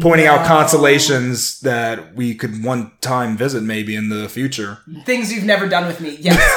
Pointing 0.00 0.26
out 0.26 0.44
constellations 0.46 1.60
that 1.60 2.16
we 2.16 2.34
could 2.34 2.64
one 2.64 2.90
time 3.00 3.36
visit 3.36 3.62
maybe 3.62 3.94
in 3.94 4.08
the 4.08 4.28
future. 4.28 4.78
Things 5.04 5.32
you've 5.32 5.44
never 5.44 5.68
done 5.68 5.86
with 5.86 6.00
me. 6.00 6.16
Yes. 6.20 6.34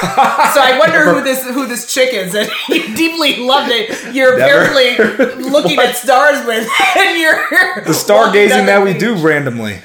so 0.54 0.60
I 0.60 0.76
wonder 0.80 1.04
who 1.04 1.22
this 1.22 1.44
who 1.44 1.66
this 1.68 1.92
chick 1.92 2.12
is, 2.12 2.34
and 2.34 2.50
you 2.68 2.92
deeply 2.96 3.36
loved 3.36 3.70
it. 3.72 3.90
You're 4.14 4.36
Never. 4.36 4.62
apparently 4.64 5.44
looking 5.50 5.78
at 5.78 5.94
stars 5.94 6.44
with, 6.44 6.68
and 6.96 7.20
you're 7.20 7.34
The 7.84 7.92
stargazing 7.92 8.66
that 8.66 8.82
we 8.82 8.94
do 8.94 9.14
randomly. 9.14 9.78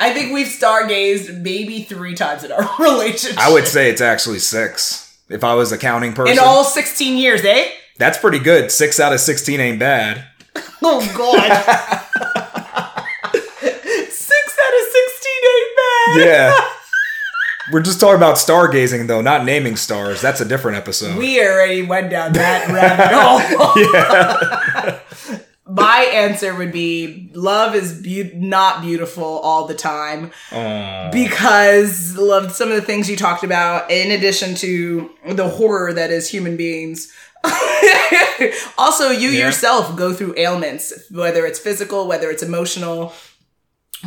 I 0.00 0.12
think 0.12 0.32
we've 0.32 0.46
stargazed 0.48 1.40
maybe 1.42 1.82
three 1.84 2.14
times 2.14 2.42
in 2.44 2.50
our 2.52 2.68
relationship. 2.78 3.38
I 3.38 3.52
would 3.52 3.66
say 3.68 3.90
it's 3.90 4.00
actually 4.00 4.38
six. 4.40 5.16
If 5.28 5.44
I 5.44 5.54
was 5.54 5.70
a 5.72 5.78
counting 5.78 6.12
person. 6.12 6.32
in 6.32 6.38
all 6.38 6.64
16 6.64 7.16
years, 7.16 7.42
eh? 7.44 7.70
That's 7.98 8.18
pretty 8.18 8.38
good. 8.40 8.70
Six 8.72 8.98
out 9.00 9.12
of 9.12 9.20
16 9.20 9.60
ain't 9.60 9.78
bad. 9.78 10.26
Oh 10.84 10.98
God. 11.16 11.38
Six 13.62 14.58
out 14.58 14.74
of 14.74 14.82
16 14.92 15.32
ain't 15.44 15.76
bad. 15.76 16.16
Yeah. 16.26 16.58
We're 17.72 17.82
just 17.82 18.00
talking 18.00 18.16
about 18.16 18.34
stargazing, 18.34 19.06
though, 19.06 19.20
not 19.20 19.44
naming 19.44 19.76
stars. 19.76 20.20
That's 20.20 20.40
a 20.40 20.44
different 20.44 20.78
episode. 20.78 21.16
We 21.16 21.40
already 21.40 21.82
went 21.82 22.10
down 22.10 22.32
that 22.32 22.66
rabbit 22.68 23.12
hole. 23.14 23.38
My 25.74 26.00
answer 26.12 26.54
would 26.54 26.72
be 26.72 27.30
love 27.34 27.74
is 27.74 27.92
beau- 28.02 28.30
not 28.34 28.82
beautiful 28.82 29.24
all 29.24 29.66
the 29.66 29.74
time 29.74 30.30
Aw. 30.52 31.10
because 31.10 32.16
love 32.16 32.52
some 32.52 32.68
of 32.70 32.74
the 32.76 32.82
things 32.82 33.08
you 33.08 33.16
talked 33.16 33.44
about 33.44 33.90
in 33.90 34.10
addition 34.10 34.54
to 34.56 35.10
the 35.26 35.48
horror 35.48 35.92
that 35.92 36.10
is 36.10 36.28
human 36.28 36.56
beings. 36.56 37.12
also, 38.78 39.10
you 39.10 39.30
Yeah. 39.30 39.46
yourself 39.46 39.96
go 39.96 40.12
through 40.12 40.34
ailments, 40.36 40.92
whether 41.10 41.46
it's 41.46 41.58
physical, 41.58 42.06
whether 42.06 42.30
it's 42.30 42.42
emotional, 42.42 43.12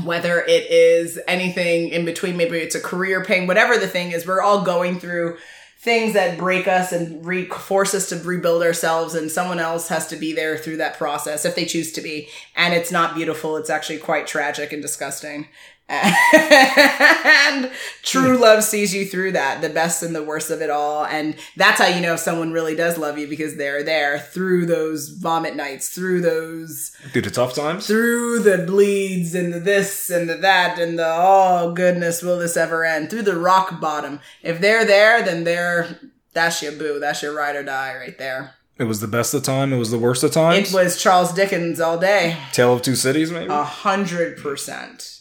whether 0.04 0.40
it 0.42 0.70
is 0.70 1.20
anything 1.28 1.90
in 1.90 2.06
between, 2.06 2.38
maybe 2.38 2.58
it's 2.58 2.76
a 2.76 2.82
career 2.82 3.24
pain, 3.24 3.48
whatever 3.48 3.78
the 3.78 3.88
thing 3.88 4.12
is, 4.12 4.26
we're 4.28 4.42
all 4.42 4.62
going 4.62 5.00
through 5.00 5.38
things 5.86 6.14
that 6.14 6.36
break 6.36 6.68
us 6.68 6.92
and 6.92 7.24
re- 7.24 7.46
force 7.46 7.94
us 7.94 8.10
to 8.10 8.16
rebuild 8.18 8.64
ourselves 8.64 9.14
and 9.14 9.30
someone 9.30 9.60
else 9.60 9.88
has 9.88 10.08
to 10.08 10.16
be 10.16 10.34
there 10.34 10.58
through 10.58 10.78
that 10.78 10.98
process 10.98 11.46
if 11.46 11.56
they 11.56 11.64
choose 11.64 11.92
to 11.92 12.02
be. 12.02 12.28
And 12.56 12.74
it's 12.74 12.92
not 12.92 13.14
beautiful. 13.14 13.56
It's 13.56 13.70
actually 13.70 14.00
quite 14.00 14.26
tragic 14.26 14.74
and 14.74 14.82
disgusting 14.82 15.48
and 15.88 17.72
true 18.02 18.36
hmm. 18.36 18.42
love 18.42 18.64
sees 18.64 18.94
you 18.94 19.06
through 19.06 19.32
that 19.32 19.62
the 19.62 19.70
best 19.70 20.02
and 20.02 20.16
the 20.16 20.24
worst 20.24 20.50
of 20.50 20.62
it 20.62 20.70
all 20.70 21.06
and 21.06 21.36
that's 21.58 21.80
how 21.80 21.88
you 21.88 22.02
know 22.02 22.14
if 22.16 22.20
someone 22.20 22.52
really 22.52 22.76
does 22.76 22.98
love 22.98 23.18
you 23.18 23.28
because 23.28 23.56
they're 23.58 23.84
there 23.84 24.18
through 24.20 24.66
those 24.66 25.10
vomit 25.10 25.56
nights 25.56 25.90
through 25.90 26.22
those 26.22 26.90
Through 27.12 27.22
the 27.22 27.30
tough 27.30 27.54
times? 27.54 27.86
through 27.86 28.40
the 28.40 28.60
bleeds 28.66 29.36
and 29.36 29.54
the 29.54 29.60
this 29.60 30.10
and 30.10 30.28
the 30.30 30.36
that 30.36 30.80
and 30.80 30.98
the 30.98 31.08
oh 31.08 31.72
goodness 31.74 32.22
will 32.24 32.40
this 32.40 32.58
ever 32.58 32.84
end 32.84 33.10
through 33.10 33.24
the 33.24 33.38
rock 33.38 33.80
bottom 33.80 34.20
if 34.42 34.60
they're 34.60 34.86
there 34.86 35.22
then 35.24 35.44
they're 35.44 36.00
that's 36.34 36.62
your 36.64 36.72
boo 36.72 37.00
that's 37.00 37.22
your 37.22 37.34
ride 37.36 37.56
or 37.56 37.64
die 37.64 37.96
right 37.96 38.18
there 38.18 38.56
It 38.80 38.86
was 38.86 39.00
the 39.00 39.08
best 39.08 39.34
of 39.34 39.42
time. 39.44 39.72
It 39.72 39.78
was 39.78 39.90
the 39.92 39.98
worst 40.00 40.24
of 40.24 40.32
times. 40.32 40.70
it 40.72 40.76
was 40.76 41.02
charles 41.02 41.32
dickens 41.32 41.80
all 41.80 41.98
day 42.00 42.38
Tale 42.52 42.74
of 42.74 42.82
Two 42.82 42.96
Cities, 42.96 43.32
maybe? 43.32 43.48
a 43.54 43.64
hundred 43.64 44.38
percent 44.38 45.15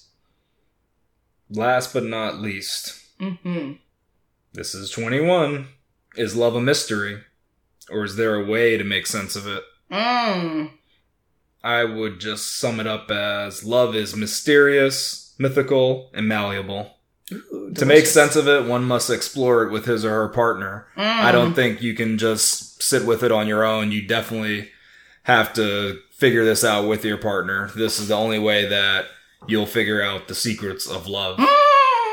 Last 1.55 1.93
but 1.93 2.05
not 2.05 2.41
least, 2.41 3.01
hmm 3.21 3.73
this 4.53 4.75
is 4.75 4.91
21. 4.91 5.67
Is 6.17 6.37
love 6.37 6.55
a 6.55 6.61
mystery? 6.61 7.19
Or 7.91 8.05
is 8.05 8.15
there 8.17 8.37
a 8.37 8.45
way 8.47 8.77
to 8.77 8.85
make 8.85 9.07
sense 9.07 9.35
of 9.37 9.47
it? 9.49 9.63
mm. 9.91 10.71
I 11.63 11.83
would 11.85 12.21
just 12.21 12.57
sum 12.59 12.79
it 12.79 12.87
up 12.87 13.11
as 13.11 13.65
love 13.65 13.97
is 13.97 14.15
mysterious, 14.15 15.35
mythical, 15.39 16.11
and 16.15 16.29
malleable. 16.29 16.95
Ooh, 17.33 17.73
To 17.75 17.85
make 17.87 18.07
sense 18.07 18.37
of 18.37 18.47
it, 18.47 18.65
one 18.67 18.85
must 18.85 19.11
explore 19.11 19.65
it 19.65 19.73
with 19.73 19.87
his 19.87 20.05
or 20.05 20.11
her 20.11 20.29
partner. 20.29 20.87
I 20.97 21.31
Mm. 21.31 21.33
don't 21.33 21.55
think 21.55 21.83
you 21.83 21.95
can 21.95 22.17
just 22.19 22.81
sit 22.83 23.05
with 23.05 23.23
it 23.25 23.33
on 23.33 23.49
your 23.49 23.65
own. 23.65 23.91
You 23.93 24.03
definitely 24.07 24.71
have 25.25 25.53
to 25.55 25.99
figure 26.13 26.45
this 26.45 26.63
out 26.65 26.87
with 26.87 27.05
your 27.05 27.17
partner. 27.19 27.71
This 27.75 27.99
is 27.99 28.09
the 28.09 28.15
only 28.17 28.39
way 28.39 28.67
that 28.67 29.07
you'll 29.47 29.67
figure 29.67 30.03
out 30.03 30.29
the 30.29 30.35
secrets 30.35 30.87
of 30.87 31.07
love. 31.07 31.39
Mm. 31.39 31.49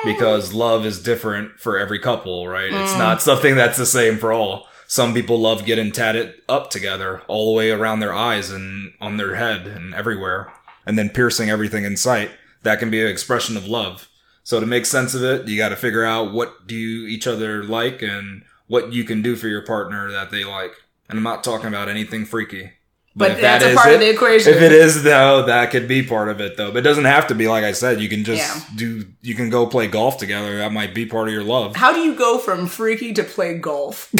Because 0.03 0.53
love 0.53 0.86
is 0.86 1.01
different 1.01 1.59
for 1.59 1.77
every 1.77 1.99
couple, 1.99 2.47
right? 2.47 2.73
It's 2.73 2.93
Mm. 2.93 2.97
not 2.97 3.21
something 3.21 3.55
that's 3.55 3.77
the 3.77 3.86
same 3.86 4.17
for 4.17 4.32
all. 4.34 4.67
Some 4.88 5.13
people 5.13 5.39
love 5.39 5.63
getting 5.65 5.91
tatted 5.91 6.34
up 6.49 6.69
together 6.69 7.21
all 7.27 7.45
the 7.51 7.57
way 7.57 7.71
around 7.71 7.99
their 7.99 8.13
eyes 8.13 8.49
and 8.49 8.93
on 8.99 9.17
their 9.17 9.36
head 9.36 9.67
and 9.67 9.93
everywhere, 9.93 10.51
and 10.86 10.97
then 10.97 11.09
piercing 11.09 11.49
everything 11.49 11.86
in 11.86 11.95
sight. 11.97 12.32
That 12.63 12.79
can 12.79 12.89
be 12.89 13.01
an 13.01 13.07
expression 13.07 13.55
of 13.57 13.67
love. 13.67 14.07
So 14.43 14.59
to 14.59 14.65
make 14.65 14.86
sense 14.86 15.13
of 15.13 15.23
it, 15.23 15.47
you 15.47 15.55
got 15.57 15.69
to 15.69 15.75
figure 15.75 16.03
out 16.03 16.34
what 16.34 16.67
do 16.67 16.75
you 16.75 17.07
each 17.07 17.27
other 17.27 17.63
like 17.63 18.01
and 18.01 18.43
what 18.67 18.91
you 18.91 19.03
can 19.03 19.21
do 19.21 19.36
for 19.36 19.47
your 19.47 19.61
partner 19.61 20.11
that 20.11 20.32
they 20.32 20.43
like. 20.43 20.73
And 21.09 21.17
I'm 21.17 21.23
not 21.23 21.43
talking 21.43 21.67
about 21.67 21.88
anything 21.89 22.25
freaky. 22.25 22.71
But 23.14 23.41
that's 23.41 23.62
that 23.62 23.62
a 23.64 23.70
is 23.72 23.76
part 23.76 23.93
of 23.93 23.99
the 23.99 24.09
equation. 24.09 24.53
If 24.53 24.62
it 24.62 24.72
is 24.72 25.03
though, 25.03 25.43
that 25.45 25.70
could 25.72 25.88
be 25.88 26.01
part 26.01 26.30
of 26.30 26.39
it 26.39 26.55
though. 26.55 26.72
But 26.72 26.78
it 26.78 26.82
doesn't 26.84 27.03
have 27.05 27.28
to 27.28 27.36
be. 27.36 27.47
Like 27.47 27.66
I 27.66 27.74
said, 27.74 27.99
you 27.99 28.07
can 28.07 28.24
just 28.24 28.39
Yeah. 28.41 28.62
do. 28.78 29.05
You 29.22 29.36
can 29.36 29.49
go 29.49 29.68
play 29.68 29.88
golf 29.88 30.18
together. 30.18 30.57
That 30.59 30.72
might 30.72 30.93
be 30.95 31.05
part 31.05 31.28
of 31.28 31.34
your 31.34 31.43
love. 31.43 31.76
How 31.76 31.91
do 31.91 31.99
you 31.99 32.16
go 32.16 32.38
from 32.38 32.68
freaky 32.68 33.12
to 33.14 33.24
play 33.24 33.57
golf? 33.57 34.09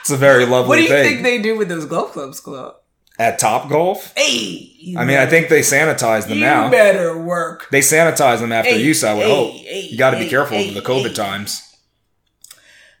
It's 0.00 0.10
a 0.10 0.16
very 0.16 0.44
lovely 0.46 0.68
What 0.68 0.76
do 0.76 0.82
you 0.82 0.88
thing. 0.88 1.04
think 1.04 1.22
they 1.22 1.40
do 1.40 1.56
with 1.56 1.68
those 1.68 1.84
golf 1.84 2.12
clubs, 2.12 2.40
Chloe? 2.40 2.72
At 3.20 3.38
Top 3.38 3.68
Golf, 3.68 4.12
Hey, 4.16 4.94
I 4.98 5.04
mean, 5.04 5.16
I 5.16 5.26
think 5.26 5.48
they 5.48 5.60
sanitize 5.60 6.26
them 6.26 6.38
you 6.38 6.44
now. 6.44 6.68
better 6.70 7.16
work. 7.16 7.68
They 7.70 7.78
sanitize 7.80 8.40
them 8.40 8.50
after 8.50 8.70
Hey, 8.72 8.82
use. 8.82 9.04
I 9.04 9.14
would 9.14 9.26
hey, 9.26 9.30
hope. 9.32 9.52
hey, 9.52 9.80
you 9.92 9.96
got 9.98 10.10
to 10.10 10.18
be 10.18 10.28
careful 10.28 10.56
hey, 10.56 10.74
with 10.74 10.82
the 10.82 10.90
COVID 10.90 11.14
times. 11.14 11.62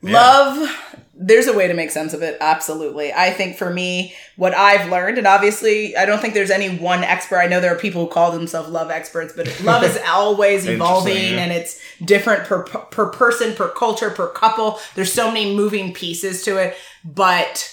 Yeah. 0.00 0.12
Love, 0.12 0.76
there's 1.14 1.46
a 1.46 1.52
way 1.52 1.68
to 1.68 1.74
make 1.74 1.90
sense 1.90 2.14
of 2.14 2.22
it. 2.22 2.38
Absolutely. 2.40 3.12
I 3.12 3.30
think 3.30 3.56
for 3.56 3.70
me, 3.70 4.14
what 4.36 4.54
I've 4.54 4.90
learned, 4.90 5.18
and 5.18 5.26
obviously, 5.26 5.94
I 5.96 6.06
don't 6.06 6.20
think 6.20 6.32
there's 6.32 6.50
any 6.50 6.76
one 6.76 7.04
expert. 7.04 7.38
I 7.38 7.46
know 7.46 7.60
there 7.60 7.74
are 7.74 7.78
people 7.78 8.06
who 8.06 8.10
call 8.10 8.32
themselves 8.32 8.70
love 8.70 8.90
experts, 8.90 9.34
but 9.36 9.60
love 9.62 9.84
is 9.84 9.98
always 10.08 10.66
evolving 10.66 11.34
yeah. 11.34 11.40
and 11.40 11.52
it's 11.52 11.80
different 12.02 12.44
per, 12.44 12.64
per 12.64 13.06
person, 13.06 13.54
per 13.54 13.68
culture, 13.68 14.10
per 14.10 14.28
couple. 14.28 14.78
There's 14.94 15.12
so 15.12 15.28
many 15.28 15.54
moving 15.54 15.92
pieces 15.92 16.42
to 16.44 16.56
it. 16.56 16.76
But 17.04 17.68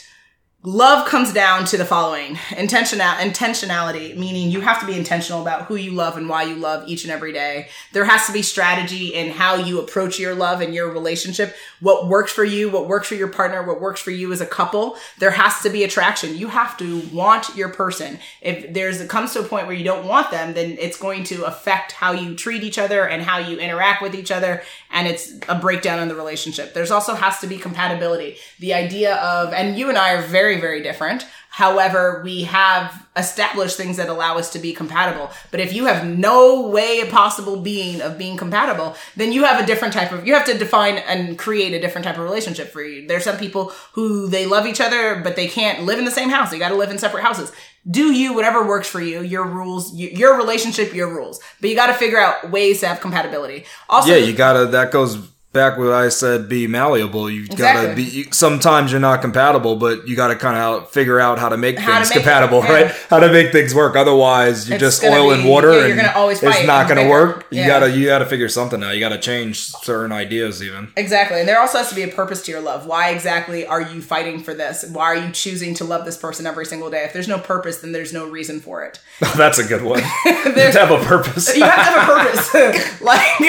love 0.63 1.07
comes 1.07 1.31
down 1.31 1.63
to 1.63 1.77
the 1.77 1.85
following. 1.85 2.37
Intentional 2.57 3.05
intentionality 3.05 4.15
meaning 4.17 4.51
you 4.51 4.59
have 4.59 4.79
to 4.81 4.85
be 4.85 4.97
intentional 4.97 5.41
about 5.41 5.63
who 5.63 5.75
you 5.75 5.91
love 5.91 6.17
and 6.17 6.27
why 6.27 6.43
you 6.43 6.55
love 6.55 6.85
each 6.87 7.05
and 7.05 7.11
every 7.13 7.31
day. 7.31 7.69
There 7.93 8.03
has 8.03 8.27
to 8.27 8.33
be 8.33 8.41
strategy 8.41 9.13
in 9.13 9.31
how 9.31 9.55
you 9.55 9.79
approach 9.79 10.19
your 10.19 10.35
love 10.35 10.59
and 10.59 10.75
your 10.75 10.91
relationship. 10.91 11.55
What 11.79 12.09
works 12.09 12.33
for 12.33 12.43
you 12.43 12.69
what 12.69 12.87
works 12.87 13.07
for 13.07 13.15
your 13.15 13.29
partner 13.29 13.63
what 13.63 13.79
works 13.79 14.01
for 14.01 14.11
you 14.11 14.33
as 14.33 14.41
a 14.41 14.45
couple. 14.45 14.97
There 15.19 15.31
has 15.31 15.61
to 15.61 15.69
be 15.69 15.85
attraction. 15.85 16.37
You 16.37 16.49
have 16.49 16.75
to 16.77 17.03
want 17.13 17.55
your 17.55 17.69
person. 17.69 18.19
If 18.41 18.73
there's 18.73 18.99
it 18.99 19.09
comes 19.09 19.31
to 19.33 19.39
a 19.39 19.43
point 19.43 19.65
where 19.65 19.75
you 19.75 19.85
don't 19.85 20.07
want 20.07 20.29
them 20.29 20.53
then 20.55 20.75
it's 20.77 20.99
going 20.99 21.23
to 21.25 21.45
affect 21.45 21.93
how 21.93 22.11
you 22.11 22.35
treat 22.35 22.63
each 22.63 22.77
other 22.77 23.07
and 23.07 23.23
how 23.23 23.37
you 23.37 23.57
interact 23.59 24.01
with 24.01 24.13
each 24.13 24.29
other 24.29 24.61
and 24.91 25.07
it's 25.07 25.33
a 25.47 25.55
breakdown 25.55 25.99
in 25.99 26.07
the 26.07 26.15
relationship 26.15 26.73
there's 26.73 26.91
also 26.91 27.15
has 27.15 27.39
to 27.39 27.47
be 27.47 27.57
compatibility 27.57 28.37
the 28.59 28.73
idea 28.73 29.15
of 29.15 29.53
and 29.53 29.77
you 29.77 29.89
and 29.89 29.97
i 29.97 30.13
are 30.13 30.21
very 30.21 30.59
very, 30.59 30.79
different. 30.81 31.25
However, 31.51 32.21
we 32.23 32.43
have 32.43 33.07
established 33.17 33.75
things 33.75 33.97
that 33.97 34.07
allow 34.07 34.37
us 34.37 34.51
to 34.51 34.59
be 34.59 34.71
compatible. 34.71 35.31
But 35.51 35.59
if 35.59 35.73
you 35.73 35.85
have 35.85 36.07
no 36.07 36.67
way 36.67 37.09
possible 37.09 37.57
being 37.57 38.01
of 38.01 38.17
being 38.17 38.37
compatible, 38.37 38.95
then 39.15 39.33
you 39.33 39.43
have 39.43 39.61
a 39.61 39.65
different 39.65 39.93
type 39.93 40.11
of, 40.11 40.25
you 40.25 40.35
have 40.35 40.45
to 40.45 40.57
define 40.57 40.99
and 40.99 41.37
create 41.37 41.73
a 41.73 41.81
different 41.81 42.05
type 42.05 42.17
of 42.17 42.23
relationship 42.23 42.69
for 42.69 42.83
you. 42.83 43.07
There's 43.07 43.23
some 43.23 43.37
people 43.37 43.73
who 43.93 44.27
they 44.27 44.45
love 44.45 44.67
each 44.67 44.79
other, 44.79 45.21
but 45.21 45.35
they 45.35 45.47
can't 45.47 45.83
live 45.83 45.99
in 45.99 46.05
the 46.05 46.11
same 46.11 46.29
house. 46.29 46.51
They 46.51 46.59
got 46.59 46.69
to 46.69 46.75
live 46.75 46.91
in 46.91 46.99
separate 46.99 47.23
houses. 47.23 47.51
Do 47.89 48.11
you, 48.11 48.33
whatever 48.33 48.65
works 48.65 48.87
for 48.87 49.01
you, 49.01 49.21
your 49.21 49.45
rules, 49.45 49.93
your 49.93 50.37
relationship, 50.37 50.93
your 50.93 51.13
rules. 51.13 51.39
But 51.61 51.69
you 51.69 51.75
got 51.75 51.87
to 51.87 51.93
figure 51.93 52.19
out 52.19 52.51
ways 52.51 52.79
to 52.81 52.87
have 52.87 52.99
compatibility. 52.99 53.65
Also, 53.87 54.09
yeah, 54.09 54.17
you 54.17 54.33
got 54.33 54.53
to, 54.53 54.65
that 54.67 54.91
goes 54.91 55.28
back 55.51 55.77
when 55.77 55.89
I 55.89 56.09
said 56.09 56.47
be 56.47 56.67
malleable. 56.67 57.29
You 57.29 57.45
exactly. 57.45 57.87
gotta 57.87 57.95
be. 57.95 58.31
Sometimes 58.31 58.91
you're 58.91 59.01
not 59.01 59.21
compatible, 59.21 59.75
but 59.75 60.07
you 60.07 60.15
gotta 60.15 60.35
kind 60.35 60.57
of 60.57 60.89
figure 60.89 61.19
out 61.19 61.39
how 61.39 61.49
to 61.49 61.57
make 61.57 61.77
how 61.77 61.95
things 61.95 62.09
to 62.09 62.15
make 62.15 62.23
compatible, 62.23 62.63
it, 62.63 62.69
right? 62.69 62.91
How 63.09 63.19
to 63.19 63.31
make 63.31 63.51
things 63.51 63.73
work. 63.73 63.95
Otherwise, 63.95 64.67
you're 64.69 64.75
it's 64.75 64.99
just 64.99 65.03
oil 65.03 65.29
be, 65.29 65.39
and 65.39 65.49
water, 65.49 65.73
yeah, 65.87 66.17
and 66.17 66.31
it's 66.31 66.65
not 66.65 66.87
gonna 66.87 67.09
work. 67.09 67.47
You 67.49 67.61
yeah. 67.61 67.67
gotta 67.67 67.91
you 67.91 68.07
gotta 68.07 68.25
figure 68.25 68.49
something 68.49 68.83
out. 68.83 68.93
You 68.93 68.99
gotta 68.99 69.19
change 69.19 69.67
certain 69.67 70.11
ideas, 70.11 70.61
even. 70.61 70.91
Exactly, 70.95 71.39
and 71.39 71.49
there 71.49 71.59
also 71.59 71.79
has 71.79 71.89
to 71.89 71.95
be 71.95 72.03
a 72.03 72.07
purpose 72.07 72.43
to 72.43 72.51
your 72.51 72.61
love. 72.61 72.85
Why 72.85 73.09
exactly 73.09 73.65
are 73.65 73.81
you 73.81 74.01
fighting 74.01 74.39
for 74.39 74.53
this? 74.53 74.85
Why 74.91 75.05
are 75.05 75.15
you 75.15 75.31
choosing 75.31 75.73
to 75.75 75.83
love 75.83 76.05
this 76.05 76.17
person 76.17 76.45
every 76.45 76.65
single 76.65 76.89
day? 76.89 77.03
If 77.03 77.13
there's 77.13 77.27
no 77.27 77.39
purpose, 77.39 77.77
then 77.77 77.91
there's 77.91 78.13
no 78.13 78.27
reason 78.27 78.59
for 78.59 78.83
it. 78.83 78.99
That's 79.37 79.57
a 79.57 79.63
good 79.63 79.83
one. 79.83 79.99
you 80.25 80.33
have 80.33 80.53
to 80.73 80.79
have 80.79 80.91
a 80.91 81.03
purpose. 81.03 81.55
you 81.55 81.63
have 81.63 81.75
to 81.75 81.81
have 81.81 82.09
a 82.09 82.23
purpose. 82.23 83.01
like, 83.01 83.39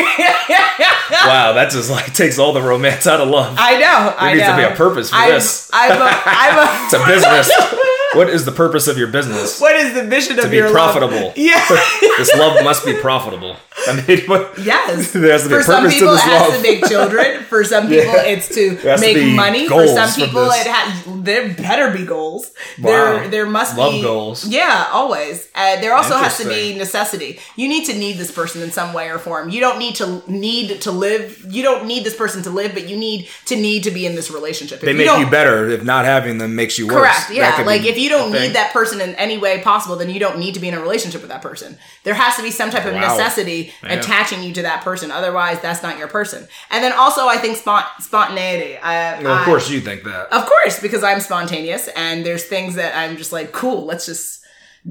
wow, 1.26 1.52
that's 1.52 1.74
just 1.74 1.89
like 1.90 2.12
takes 2.14 2.38
all 2.38 2.52
the 2.52 2.62
romance 2.62 3.06
out 3.06 3.20
of 3.20 3.28
love. 3.28 3.56
I 3.58 3.72
know. 3.72 3.78
There 3.78 4.14
I 4.18 4.34
needs 4.34 4.46
know. 4.46 4.56
to 4.56 4.68
be 4.68 4.72
a 4.72 4.76
purpose 4.76 5.10
for 5.10 5.16
I'm, 5.16 5.30
this. 5.30 5.70
I'm 5.72 5.92
a, 5.92 6.10
I'm 6.10 6.58
a 6.58 6.84
it's 6.84 6.94
a 6.94 7.06
business. 7.06 7.50
what 8.14 8.28
is 8.28 8.44
the 8.44 8.52
purpose 8.52 8.88
of 8.88 8.98
your 8.98 9.08
business? 9.08 9.60
What 9.60 9.76
is 9.76 9.94
the 9.94 10.04
mission 10.04 10.38
of 10.38 10.52
your 10.52 10.64
to 10.64 10.68
be 10.68 10.72
profitable? 10.72 11.28
Love? 11.28 11.38
Yeah, 11.38 11.64
this 12.18 12.34
love 12.36 12.62
must 12.64 12.84
be 12.84 12.94
profitable. 13.00 13.56
I 13.86 14.02
mean, 14.06 14.20
what, 14.26 14.58
yes. 14.58 15.12
There 15.20 15.32
has 15.32 15.44
to 15.44 15.48
be 15.48 15.54
for 15.56 15.62
some 15.62 15.88
people, 15.88 16.14
it 16.14 16.20
has 16.20 16.50
love. 16.50 16.56
to 16.56 16.62
make 16.62 16.84
children. 16.86 17.42
For 17.44 17.64
some 17.64 17.88
people, 17.88 18.04
yeah. 18.04 18.24
it's 18.24 18.48
to 18.54 18.74
make 19.00 19.16
to 19.16 19.34
money. 19.34 19.68
For 19.68 19.86
some 19.86 20.12
people, 20.12 20.48
it 20.50 20.66
has. 20.66 21.24
There 21.24 21.54
better 21.54 21.90
be 21.90 22.04
goals. 22.04 22.50
Wow. 22.78 22.90
There, 22.90 23.28
there 23.28 23.46
must 23.46 23.74
be 23.74 23.80
love 23.80 23.92
be 23.92 24.02
goals. 24.02 24.46
Yeah, 24.46 24.88
always. 24.92 25.48
Uh, 25.54 25.80
there 25.80 25.94
also 25.94 26.16
has 26.16 26.38
to 26.38 26.48
be 26.48 26.76
necessity. 26.76 27.38
You 27.56 27.68
need 27.68 27.86
to 27.86 27.94
need 27.94 28.16
this 28.18 28.32
person 28.32 28.62
in 28.62 28.70
some 28.70 28.92
way 28.92 29.08
or 29.08 29.18
form. 29.18 29.50
You 29.50 29.60
don't 29.60 29.78
need 29.78 29.96
to 29.96 30.22
need 30.30 30.82
to 30.82 30.90
live. 30.90 31.44
You 31.48 31.62
don't 31.62 31.86
need 31.86 32.04
this 32.04 32.16
person 32.16 32.42
to 32.42 32.50
live, 32.50 32.72
but 32.74 32.88
you 32.88 32.96
need 32.96 33.28
to 33.46 33.56
need 33.56 33.84
to 33.84 33.90
be 33.90 34.06
in 34.06 34.14
this 34.14 34.30
relationship. 34.30 34.78
If 34.78 34.84
they 34.84 34.92
you 34.92 34.98
make 34.98 35.18
you 35.18 35.30
better. 35.30 35.68
If 35.68 35.84
not 35.84 36.04
having 36.04 36.38
them 36.38 36.54
makes 36.54 36.78
you 36.78 36.86
worse. 36.86 36.96
Correct. 36.96 37.30
Yeah. 37.30 37.62
Like 37.64 37.84
if 37.84 37.98
you 38.00 38.08
don't 38.08 38.32
need 38.32 38.54
that 38.54 38.72
person 38.72 39.00
in 39.00 39.14
any 39.16 39.38
way 39.38 39.60
possible, 39.62 39.96
then 39.96 40.10
you 40.10 40.18
don't 40.18 40.38
need 40.38 40.54
to 40.54 40.60
be 40.60 40.68
in 40.68 40.74
a 40.74 40.80
relationship 40.80 41.20
with 41.20 41.30
that 41.30 41.42
person. 41.42 41.78
There 42.04 42.14
has 42.14 42.36
to 42.36 42.42
be 42.42 42.50
some 42.50 42.70
type 42.70 42.86
of 42.86 42.94
wow. 42.94 43.00
necessity 43.00 43.72
Man. 43.82 43.98
attaching 43.98 44.42
you 44.42 44.52
to 44.54 44.62
that 44.62 44.82
person. 44.82 45.10
Otherwise, 45.10 45.60
that's 45.60 45.82
not 45.82 45.98
your 45.98 46.08
person. 46.08 46.48
And 46.70 46.82
then 46.82 46.92
also, 46.92 47.26
I 47.26 47.36
think 47.36 47.58
spont- 47.58 48.00
spontaneity. 48.00 48.76
I, 48.78 49.22
well, 49.22 49.38
of 49.38 49.44
course, 49.44 49.70
you 49.70 49.80
think 49.80 50.04
that. 50.04 50.32
Of 50.32 50.46
course, 50.46 50.80
because 50.80 51.04
I'm 51.04 51.20
spontaneous, 51.20 51.88
and 51.88 52.24
there's 52.24 52.44
things 52.44 52.74
that 52.76 52.96
I'm 52.96 53.16
just 53.16 53.32
like, 53.32 53.52
cool. 53.52 53.84
Let's 53.84 54.06
just 54.06 54.39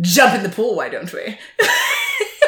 jump 0.01 0.35
in 0.35 0.43
the 0.43 0.49
pool. 0.49 0.75
Why 0.75 0.89
don't 0.89 1.11
we? 1.13 1.37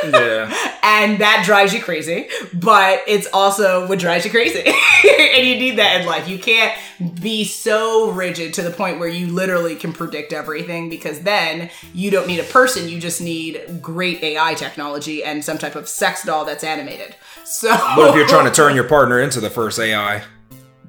Yeah. 0.03 0.79
and 0.83 1.19
that 1.19 1.43
drives 1.45 1.73
you 1.73 1.81
crazy, 1.81 2.29
but 2.53 3.01
it's 3.07 3.27
also 3.33 3.87
what 3.87 3.99
drives 3.99 4.25
you 4.25 4.31
crazy. 4.31 4.59
and 4.65 5.47
you 5.47 5.55
need 5.55 5.77
that 5.77 6.01
in 6.01 6.07
life. 6.07 6.27
You 6.27 6.39
can't 6.39 6.77
be 7.21 7.43
so 7.43 8.11
rigid 8.11 8.53
to 8.55 8.61
the 8.61 8.71
point 8.71 8.99
where 8.99 9.09
you 9.09 9.27
literally 9.27 9.75
can 9.75 9.93
predict 9.93 10.33
everything 10.33 10.89
because 10.89 11.21
then 11.21 11.69
you 11.93 12.11
don't 12.11 12.27
need 12.27 12.39
a 12.39 12.43
person. 12.43 12.89
You 12.89 12.99
just 12.99 13.21
need 13.21 13.79
great 13.81 14.21
AI 14.23 14.53
technology 14.53 15.23
and 15.23 15.43
some 15.43 15.57
type 15.57 15.75
of 15.75 15.87
sex 15.87 16.23
doll 16.23 16.45
that's 16.45 16.63
animated. 16.63 17.15
So, 17.43 17.69
what 17.95 18.09
if 18.09 18.15
you're 18.15 18.27
trying 18.27 18.45
to 18.45 18.51
turn 18.55 18.75
your 18.75 18.87
partner 18.87 19.19
into 19.19 19.39
the 19.39 19.49
first 19.49 19.79
AI? 19.79 20.23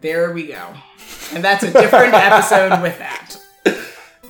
There 0.01 0.33
we 0.33 0.47
go. 0.47 0.75
And 1.33 1.43
that's 1.43 1.63
a 1.63 1.73
different 1.73 2.15
episode 2.15 2.83
with 2.83 2.99
that. 2.99 3.42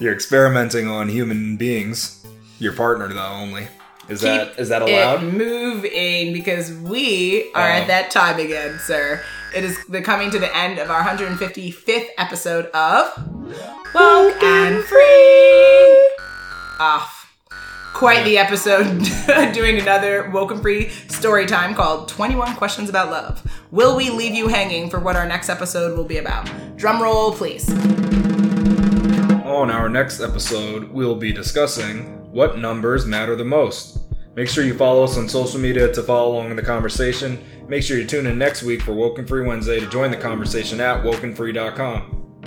You're 0.03 0.12
experimenting 0.12 0.88
on 0.88 1.09
human 1.09 1.57
beings. 1.57 2.26
Your 2.59 2.72
partner, 2.72 3.07
though, 3.07 3.22
only. 3.22 3.68
Is 4.09 4.18
Keep 4.18 4.26
that 4.26 4.59
is 4.59 4.68
that 4.70 4.82
allowed? 4.82 5.22
moving 5.22 6.32
because 6.32 6.72
we 6.72 7.53
are 7.55 7.68
at 7.68 7.84
oh. 7.84 7.86
that 7.86 8.11
time 8.11 8.40
again, 8.40 8.80
sir. 8.80 9.22
It 9.55 9.62
is 9.62 9.78
the 9.86 10.03
coming 10.03 10.32
to 10.32 10.40
the 10.40 10.55
end 10.57 10.80
of 10.80 10.90
our 10.90 11.05
155th 11.05 12.09
episode 12.18 12.66
of 12.74 13.16
Woken 13.94 14.82
Free. 14.82 16.11
Off. 16.80 16.80
Ah, 16.80 17.28
quite 17.94 18.24
the 18.24 18.38
episode 18.38 19.05
doing 19.55 19.78
another 19.78 20.28
Woken 20.30 20.61
Free 20.61 20.88
story 20.88 21.46
time 21.46 21.76
called 21.76 22.09
21 22.09 22.57
Questions 22.57 22.90
About 22.90 23.12
Love. 23.12 23.40
Will 23.70 23.96
we 23.96 24.11
leave 24.11 24.34
you 24.34 24.48
hanging 24.48 24.90
for 24.90 24.98
what 24.98 25.14
our 25.14 25.28
next 25.28 25.48
episode 25.48 25.96
will 25.96 26.03
be 26.03 26.18
about? 26.18 26.50
Drum 26.76 27.00
roll, 27.00 27.30
please. 27.32 27.72
On 29.53 29.70
our 29.70 29.90
next 29.90 30.22
episode, 30.22 30.90
we'll 30.90 31.14
be 31.14 31.30
discussing 31.30 32.05
what 32.32 32.57
numbers 32.57 33.05
matter 33.05 33.36
the 33.36 33.44
most. 33.44 33.98
Make 34.34 34.48
sure 34.48 34.64
you 34.64 34.72
follow 34.72 35.05
us 35.05 35.18
on 35.18 35.28
social 35.28 35.61
media 35.61 35.92
to 35.92 36.03
follow 36.03 36.32
along 36.32 36.50
in 36.50 36.57
the 36.57 36.62
conversation. 36.62 37.38
Make 37.68 37.82
sure 37.82 37.98
you 37.98 38.07
tune 38.07 38.26
in 38.26 38.38
next 38.38 38.62
week 38.62 38.80
for 38.80 38.94
Woken 38.94 39.26
Free 39.26 39.46
Wednesday 39.46 39.78
to 39.78 39.86
join 39.90 40.11
the 40.11 40.16
conversation 40.16 40.80
at 40.80 41.05
wokenfree.com. 41.05 42.40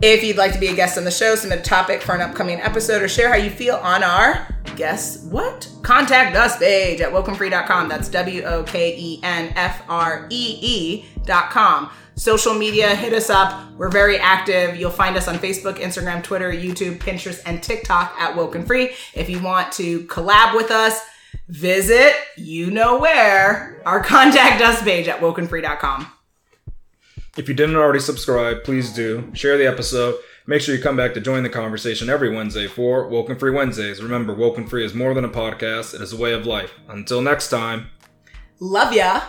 If 0.00 0.24
you'd 0.24 0.38
like 0.38 0.54
to 0.54 0.58
be 0.58 0.68
a 0.68 0.74
guest 0.74 0.96
on 0.96 1.04
the 1.04 1.10
show, 1.10 1.34
submit 1.34 1.58
a 1.58 1.62
topic 1.62 2.00
for 2.00 2.14
an 2.14 2.22
upcoming 2.22 2.58
episode, 2.58 3.02
or 3.02 3.08
share 3.08 3.28
how 3.28 3.36
you 3.36 3.50
feel 3.50 3.76
on 3.76 4.02
our 4.02 4.48
guess 4.76 5.22
what? 5.24 5.68
Contact 5.82 6.34
us 6.34 6.56
page 6.56 7.02
at 7.02 7.12
wokenfree.com. 7.12 7.90
That's 7.90 8.08
W 8.08 8.42
O 8.44 8.62
K 8.62 8.96
E 8.96 9.20
N 9.22 9.52
F 9.54 9.82
R 9.90 10.26
E 10.30 10.58
E.com. 10.62 11.90
Social 12.20 12.52
media, 12.52 12.94
hit 12.94 13.14
us 13.14 13.30
up. 13.30 13.72
We're 13.78 13.88
very 13.88 14.18
active. 14.18 14.76
You'll 14.76 14.90
find 14.90 15.16
us 15.16 15.26
on 15.26 15.36
Facebook, 15.36 15.78
Instagram, 15.78 16.22
Twitter, 16.22 16.52
YouTube, 16.52 16.98
Pinterest, 16.98 17.40
and 17.46 17.62
TikTok 17.62 18.14
at 18.18 18.36
Woken 18.36 18.66
Free. 18.66 18.90
If 19.14 19.30
you 19.30 19.42
want 19.42 19.72
to 19.72 20.02
collab 20.04 20.54
with 20.54 20.70
us, 20.70 21.00
visit 21.48 22.12
you 22.36 22.70
know 22.70 22.98
where 22.98 23.80
our 23.86 24.04
contact 24.04 24.60
us 24.60 24.82
page 24.82 25.08
at 25.08 25.20
wokenfree.com. 25.20 26.12
If 27.38 27.48
you 27.48 27.54
didn't 27.54 27.76
already 27.76 28.00
subscribe, 28.00 28.64
please 28.64 28.92
do. 28.92 29.30
Share 29.32 29.56
the 29.56 29.66
episode. 29.66 30.16
Make 30.46 30.60
sure 30.60 30.74
you 30.74 30.82
come 30.82 30.98
back 30.98 31.14
to 31.14 31.22
join 31.22 31.42
the 31.42 31.48
conversation 31.48 32.10
every 32.10 32.36
Wednesday 32.36 32.66
for 32.66 33.08
Woken 33.08 33.38
Free 33.38 33.50
Wednesdays. 33.50 34.02
Remember, 34.02 34.34
Woken 34.34 34.66
Free 34.66 34.84
is 34.84 34.92
more 34.92 35.14
than 35.14 35.24
a 35.24 35.30
podcast, 35.30 35.94
it 35.94 36.02
is 36.02 36.12
a 36.12 36.18
way 36.18 36.34
of 36.34 36.44
life. 36.44 36.74
Until 36.86 37.22
next 37.22 37.48
time, 37.48 37.86
love 38.58 38.92
ya. 38.92 39.22